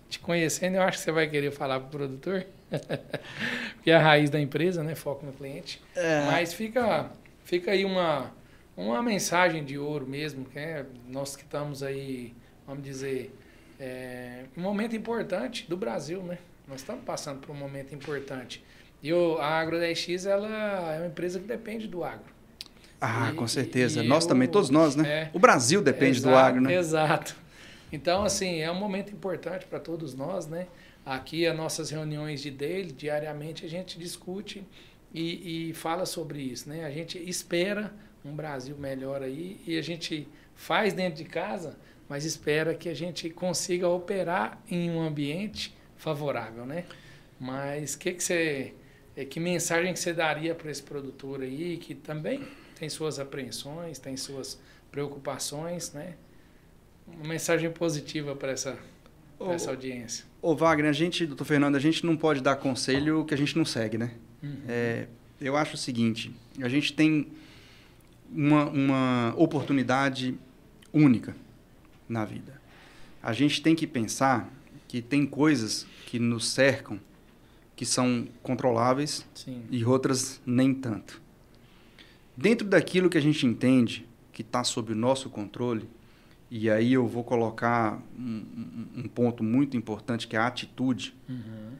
[0.09, 2.45] Te conhecendo, eu acho que você vai querer falar para o produtor.
[3.77, 4.97] Porque é a raiz da empresa, né?
[4.97, 5.81] Foco no cliente.
[5.95, 6.27] É.
[6.27, 7.13] Mas fica,
[7.45, 8.35] fica aí uma,
[8.77, 12.35] uma mensagem de ouro mesmo, que é nós que estamos aí,
[12.67, 13.33] vamos dizer,
[13.79, 16.39] é, um momento importante do Brasil, né?
[16.67, 18.65] Nós estamos passando por um momento importante.
[19.03, 20.49] E o, a Agro 10X ela
[20.95, 22.35] é uma empresa que depende do agro.
[23.01, 24.03] Ah, e, com certeza.
[24.03, 25.09] nós eu, também, todos nós, né?
[25.09, 26.75] É, o Brasil depende exato, do agro, né?
[26.75, 27.37] Exato.
[27.93, 30.67] Então, assim, é um momento importante para todos nós, né?
[31.05, 34.67] Aqui, as nossas reuniões de daily, diariamente, a gente discute
[35.15, 36.85] e, e fala sobre isso, né?
[36.85, 37.93] A gente espera
[38.25, 41.79] um Brasil melhor aí e a gente faz dentro de casa,
[42.09, 46.85] mas espera que a gente consiga operar em um ambiente favorável, né?
[47.39, 48.73] Mas que que você,
[49.17, 52.47] é, que mensagem que você daria para esse produtor aí que também
[52.79, 54.61] tem suas apreensões, tem suas
[54.91, 56.15] preocupações, né?
[57.07, 58.79] Uma mensagem positiva para essa,
[59.39, 60.25] pra essa audiência.
[60.41, 63.57] Ô Wagner, a gente, doutor Fernando, a gente não pode dar conselho que a gente
[63.57, 64.13] não segue, né?
[64.43, 64.63] Uhum.
[64.69, 65.07] É,
[65.41, 67.29] eu acho o seguinte, a gente tem
[68.33, 70.37] uma, uma oportunidade
[70.93, 71.35] única
[72.09, 72.61] na vida.
[73.23, 74.51] A gente tem que pensar
[74.87, 77.01] que tem coisas que nos cercam
[77.75, 79.63] que são controláveis Sim.
[79.71, 81.21] e outras nem tanto.
[82.37, 85.89] Dentro daquilo que a gente entende que está sob o nosso controle,
[86.51, 91.15] e aí eu vou colocar um, um ponto muito importante que é a atitude.
[91.29, 91.73] Uhum.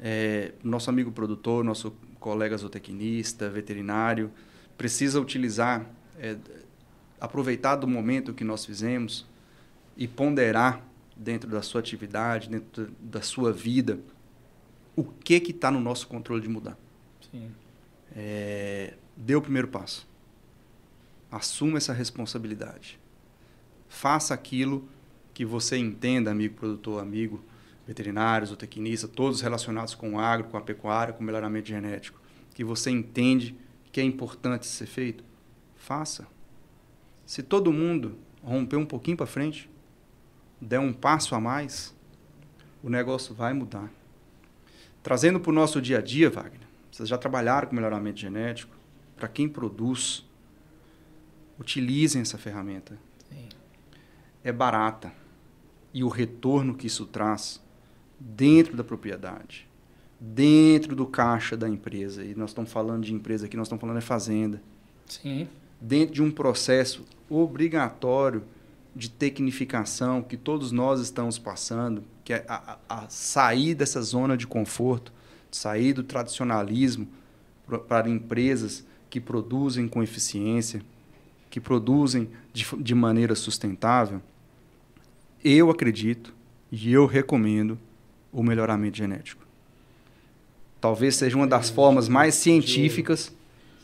[0.00, 4.30] É, nosso amigo produtor, nosso colega zootecnista, veterinário,
[4.78, 5.86] precisa utilizar,
[6.18, 6.36] é,
[7.20, 9.26] aproveitar do momento que nós fizemos
[10.00, 10.82] e ponderar
[11.14, 14.00] dentro da sua atividade, dentro da sua vida,
[14.96, 16.78] o que que está no nosso controle de mudar.
[17.30, 17.50] Sim.
[18.16, 20.08] É, dê o primeiro passo.
[21.30, 22.98] Assuma essa responsabilidade.
[23.90, 24.88] Faça aquilo
[25.34, 27.44] que você entenda, amigo produtor, amigo
[27.86, 32.18] veterinário, tecnista, todos relacionados com o agro, com a pecuária, com o melhoramento genético,
[32.54, 33.54] que você entende
[33.92, 35.22] que é importante ser feito,
[35.76, 36.26] faça.
[37.26, 39.69] Se todo mundo romper um pouquinho para frente,
[40.60, 41.94] der um passo a mais,
[42.82, 43.90] o negócio vai mudar.
[45.02, 48.76] Trazendo para o nosso dia a dia, Wagner, vocês já trabalharam com melhoramento genético.
[49.16, 50.26] Para quem produz,
[51.58, 52.98] utilizem essa ferramenta.
[53.28, 53.48] Sim.
[54.44, 55.12] É barata.
[55.92, 57.60] E o retorno que isso traz
[58.18, 59.66] dentro da propriedade,
[60.18, 63.98] dentro do caixa da empresa, e nós estamos falando de empresa aqui, nós estamos falando
[63.98, 64.62] de fazenda.
[65.06, 65.48] Sim.
[65.80, 68.44] Dentro de um processo obrigatório
[68.94, 74.46] de tecnificação que todos nós estamos passando, que é a, a, sair dessa zona de
[74.46, 75.12] conforto,
[75.50, 77.06] sair do tradicionalismo
[77.88, 80.82] para empresas que produzem com eficiência,
[81.48, 84.20] que produzem de, de maneira sustentável,
[85.42, 86.34] eu acredito
[86.70, 87.78] e eu recomendo
[88.32, 89.44] o melhoramento genético.
[90.80, 93.32] Talvez seja uma das formas mais científicas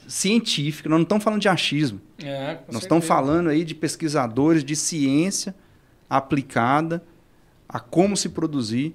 [0.07, 2.01] científica, nós não estamos falando de achismo.
[2.19, 2.79] É, nós certeza.
[2.79, 5.55] estamos falando aí de pesquisadores de ciência
[6.09, 7.03] aplicada
[7.69, 8.95] a como se produzir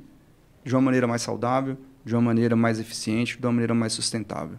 [0.63, 4.57] de uma maneira mais saudável, de uma maneira mais eficiente, de uma maneira mais sustentável.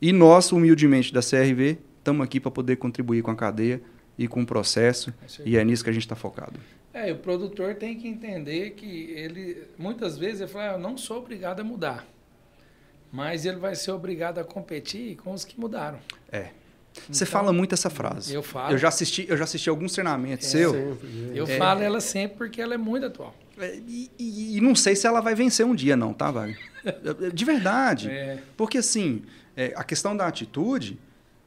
[0.00, 3.82] E nós, humildemente da CRV, estamos aqui para poder contribuir com a cadeia
[4.16, 6.60] e com o processo, é e é nisso que a gente está focado.
[6.92, 10.96] É, o produtor tem que entender que ele, muitas vezes, ele fala, ah, eu não
[10.96, 12.06] sou obrigado a mudar
[13.10, 15.98] mas ele vai ser obrigado a competir com os que mudaram.
[16.30, 16.50] É.
[17.08, 18.34] Você então, fala muito essa frase.
[18.34, 18.72] Eu falo.
[18.72, 20.72] Eu já assisti, eu já assisti alguns treinamentos é, seu.
[20.72, 23.34] Sempre, eu é, falo ela sempre porque ela é muito atual.
[23.58, 26.58] É, e, e, e, não sei se ela vai vencer um dia, não, tá, Wagner?
[27.32, 28.10] De verdade.
[28.10, 28.38] É.
[28.56, 29.22] Porque, assim,
[29.56, 30.98] é, a questão da atitude,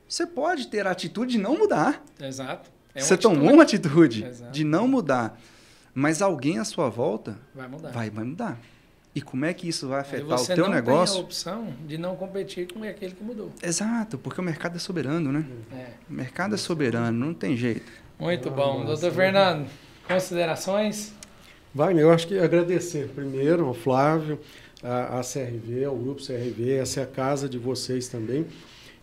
[0.08, 2.04] você pode ter a atitude de não mudar.
[2.20, 2.70] Exato.
[2.94, 4.52] É você tomou uma atitude Exato.
[4.52, 5.40] de não mudar.
[5.94, 7.92] Mas alguém à sua volta vai mudar.
[7.92, 8.60] Vai, vai mudar.
[9.14, 11.08] E como é que isso vai afetar o teu negócio?
[11.08, 13.52] Você tem a opção de não competir com aquele que mudou.
[13.62, 15.46] Exato, porque o mercado é soberano, né?
[15.74, 15.88] É.
[16.10, 17.92] O mercado é soberano, não tem jeito.
[18.18, 18.80] Muito ah, bom.
[18.80, 19.68] Nossa, Doutor Fernando,
[20.08, 21.14] considerações?
[21.74, 24.40] Wagner, eu acho que agradecer primeiro ao Flávio,
[24.82, 28.46] a, a CRV, ao Grupo CRV, essa é a casa de vocês também.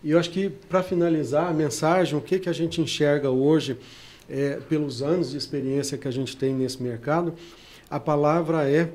[0.03, 3.77] E eu acho que, para finalizar a mensagem, o que, que a gente enxerga hoje,
[4.29, 7.35] é, pelos anos de experiência que a gente tem nesse mercado,
[7.91, 8.91] a palavra é,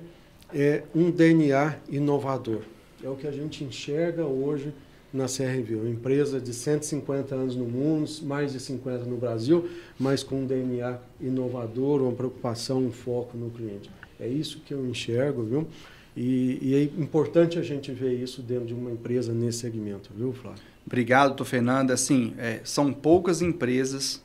[0.54, 2.62] é um DNA inovador.
[3.04, 4.74] É o que a gente enxerga hoje
[5.14, 9.70] na CRV, uma empresa de 150 anos no mundo, mais de 50 no Brasil,
[10.00, 13.92] mas com um DNA inovador, uma preocupação, um foco no cliente.
[14.20, 15.68] É isso que eu enxergo, viu?
[16.16, 20.32] E, e, é importante a gente ver isso dentro de uma empresa nesse segmento, viu,
[20.32, 20.62] Flávio?
[20.86, 21.92] Obrigado, doutor Fernando.
[21.92, 24.24] Assim, é, são poucas empresas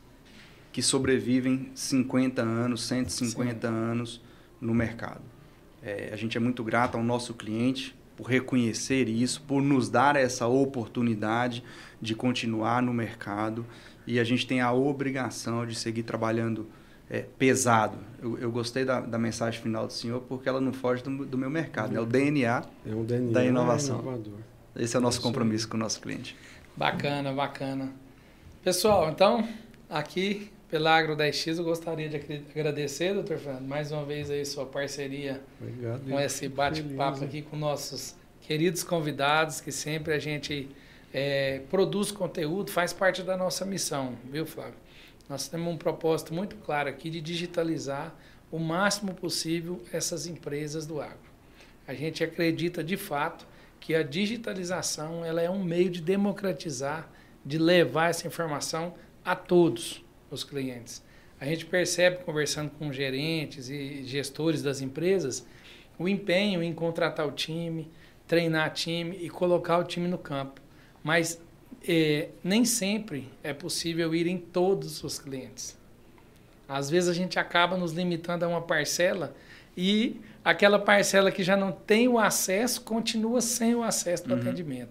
[0.73, 3.75] que sobrevivem 50 anos, 150 Sim.
[3.75, 4.21] anos
[4.61, 5.23] no mercado.
[5.89, 10.17] É, a gente é muito grato ao nosso cliente por reconhecer isso, por nos dar
[10.17, 11.65] essa oportunidade
[11.99, 13.65] de continuar no mercado
[14.07, 16.69] e a gente tem a obrigação de seguir trabalhando
[17.09, 17.97] é, pesado.
[18.21, 21.39] Eu, eu gostei da, da, mensagem final do senhor porque ela não foge do, do
[21.39, 24.23] meu mercado, é o DNA, é o DNA da inovação.
[24.77, 26.37] Esse é o nosso compromisso com o nosso cliente.
[26.77, 27.91] Bacana, bacana.
[28.63, 29.49] Pessoal, então,
[29.89, 32.17] aqui pela Agro 10X, eu gostaria de
[32.55, 37.57] agradecer, doutor Fernando, mais uma vez aí sua parceria Obrigado, com esse bate-papo aqui com
[37.57, 40.69] nossos queridos convidados, que sempre a gente
[41.13, 44.75] é, produz conteúdo, faz parte da nossa missão, viu, Flávio?
[45.27, 48.15] Nós temos um propósito muito claro aqui de digitalizar
[48.51, 51.29] o máximo possível essas empresas do agro.
[51.87, 53.47] A gente acredita de fato
[53.81, 57.11] que a digitalização ela é um meio de democratizar,
[57.45, 61.03] de levar essa informação a todos os clientes.
[61.41, 65.47] A gente percebe, conversando com gerentes e gestores das empresas,
[65.99, 67.91] o empenho em contratar o time,
[68.27, 70.61] treinar time e colocar o time no campo.
[71.03, 71.41] Mas
[71.87, 75.77] é, nem sempre é possível ir em todos os clientes.
[76.69, 79.35] Às vezes a gente acaba nos limitando a uma parcela
[79.77, 84.41] e aquela parcela que já não tem o acesso continua sem o acesso do uhum.
[84.41, 84.91] atendimento.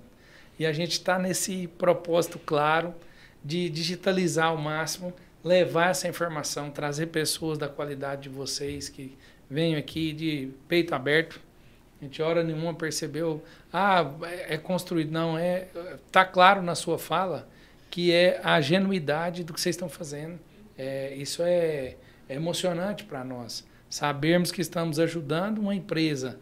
[0.58, 2.96] E a gente está nesse propósito claro
[3.44, 9.18] de digitalizar ao máximo, levar essa informação, trazer pessoas da qualidade de vocês que
[9.50, 11.40] venham aqui de peito aberto
[12.00, 13.44] a gente hora nenhuma percebeu,
[13.74, 15.12] ah, é, é construído.
[15.12, 15.68] Não, é
[16.12, 17.48] tá claro na sua fala
[17.90, 20.40] que é a genuidade do que vocês estão fazendo.
[20.78, 21.96] É, isso é,
[22.30, 23.66] é emocionante para nós.
[23.90, 26.40] Sabermos que estamos ajudando uma empresa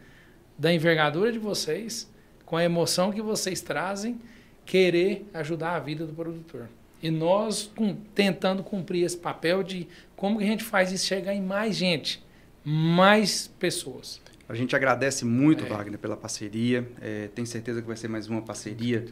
[0.57, 2.11] da envergadura de vocês,
[2.45, 4.19] com a emoção que vocês trazem,
[4.65, 6.67] querer ajudar a vida do produtor.
[7.01, 11.34] E nós com, tentando cumprir esse papel de como que a gente faz isso chegar
[11.34, 12.23] em mais gente,
[12.63, 14.22] mais pessoas.
[14.47, 15.67] A gente agradece muito, é.
[15.67, 16.88] Wagner, pela parceria.
[17.01, 19.05] É, tenho certeza que vai ser mais uma parceria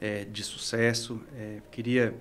[0.00, 1.20] é, de sucesso.
[1.36, 2.14] É, queria,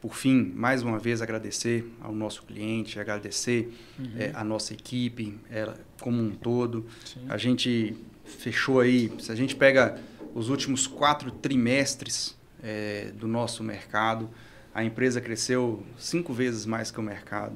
[0.00, 4.12] por fim, mais uma vez agradecer ao nosso cliente, agradecer uhum.
[4.18, 6.84] É, a nossa equipe ela, como um todo.
[7.04, 7.20] Sim.
[7.28, 10.00] A gente fechou aí, se a gente pega
[10.34, 14.28] os últimos quatro trimestres é, do nosso mercado,
[14.74, 17.54] a empresa cresceu cinco vezes mais que o mercado.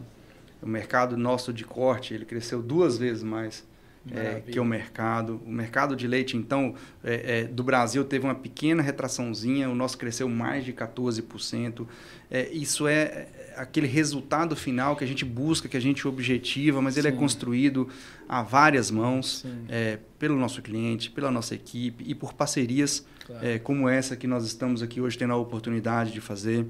[0.62, 3.64] O mercado nosso de corte ele cresceu duas vezes mais
[4.12, 5.40] é, que o mercado.
[5.46, 9.96] O mercado de leite, então, é, é, do Brasil teve uma pequena retraçãozinha, o nosso
[9.96, 11.86] cresceu mais de 14%.
[12.30, 16.82] É, isso é, é aquele resultado final que a gente busca, que a gente objetiva,
[16.82, 17.16] mas ele é Sim.
[17.16, 17.88] é construído
[18.28, 23.60] a várias mãos é, pelo nosso cliente, pela nossa equipe e por parcerias claro.
[23.62, 26.66] como essa que nós estamos aqui hoje tendo a oportunidade de fazer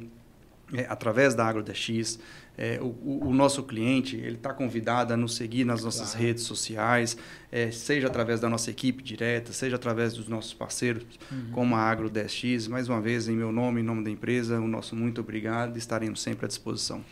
[0.88, 2.18] através da AgroDX,
[2.56, 6.26] é, o, o, nosso cliente ele está convidado a nos seguir nas nossas claro.
[6.26, 7.16] redes sociais,
[7.50, 11.50] é, seja através da nossa equipe direta, seja através dos nossos parceiros, uhum.
[11.50, 12.68] como a Agro 10X.
[12.68, 15.78] Mais uma vez, em meu nome, em nome da empresa, o nosso muito obrigado e
[15.78, 17.04] estaremos sempre à disposição.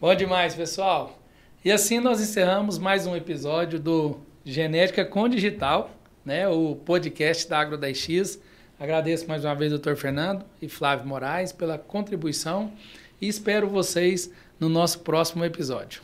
[0.00, 1.20] Bom demais, pessoal.
[1.62, 5.90] E assim nós encerramos mais um episódio do Genética com Digital,
[6.24, 8.40] né, o podcast da Agro 10X.
[8.80, 9.96] Agradeço mais uma vez ao Dr.
[9.96, 12.72] Fernando e Flávio Moraes pela contribuição
[13.20, 16.02] e espero vocês no nosso próximo episódio.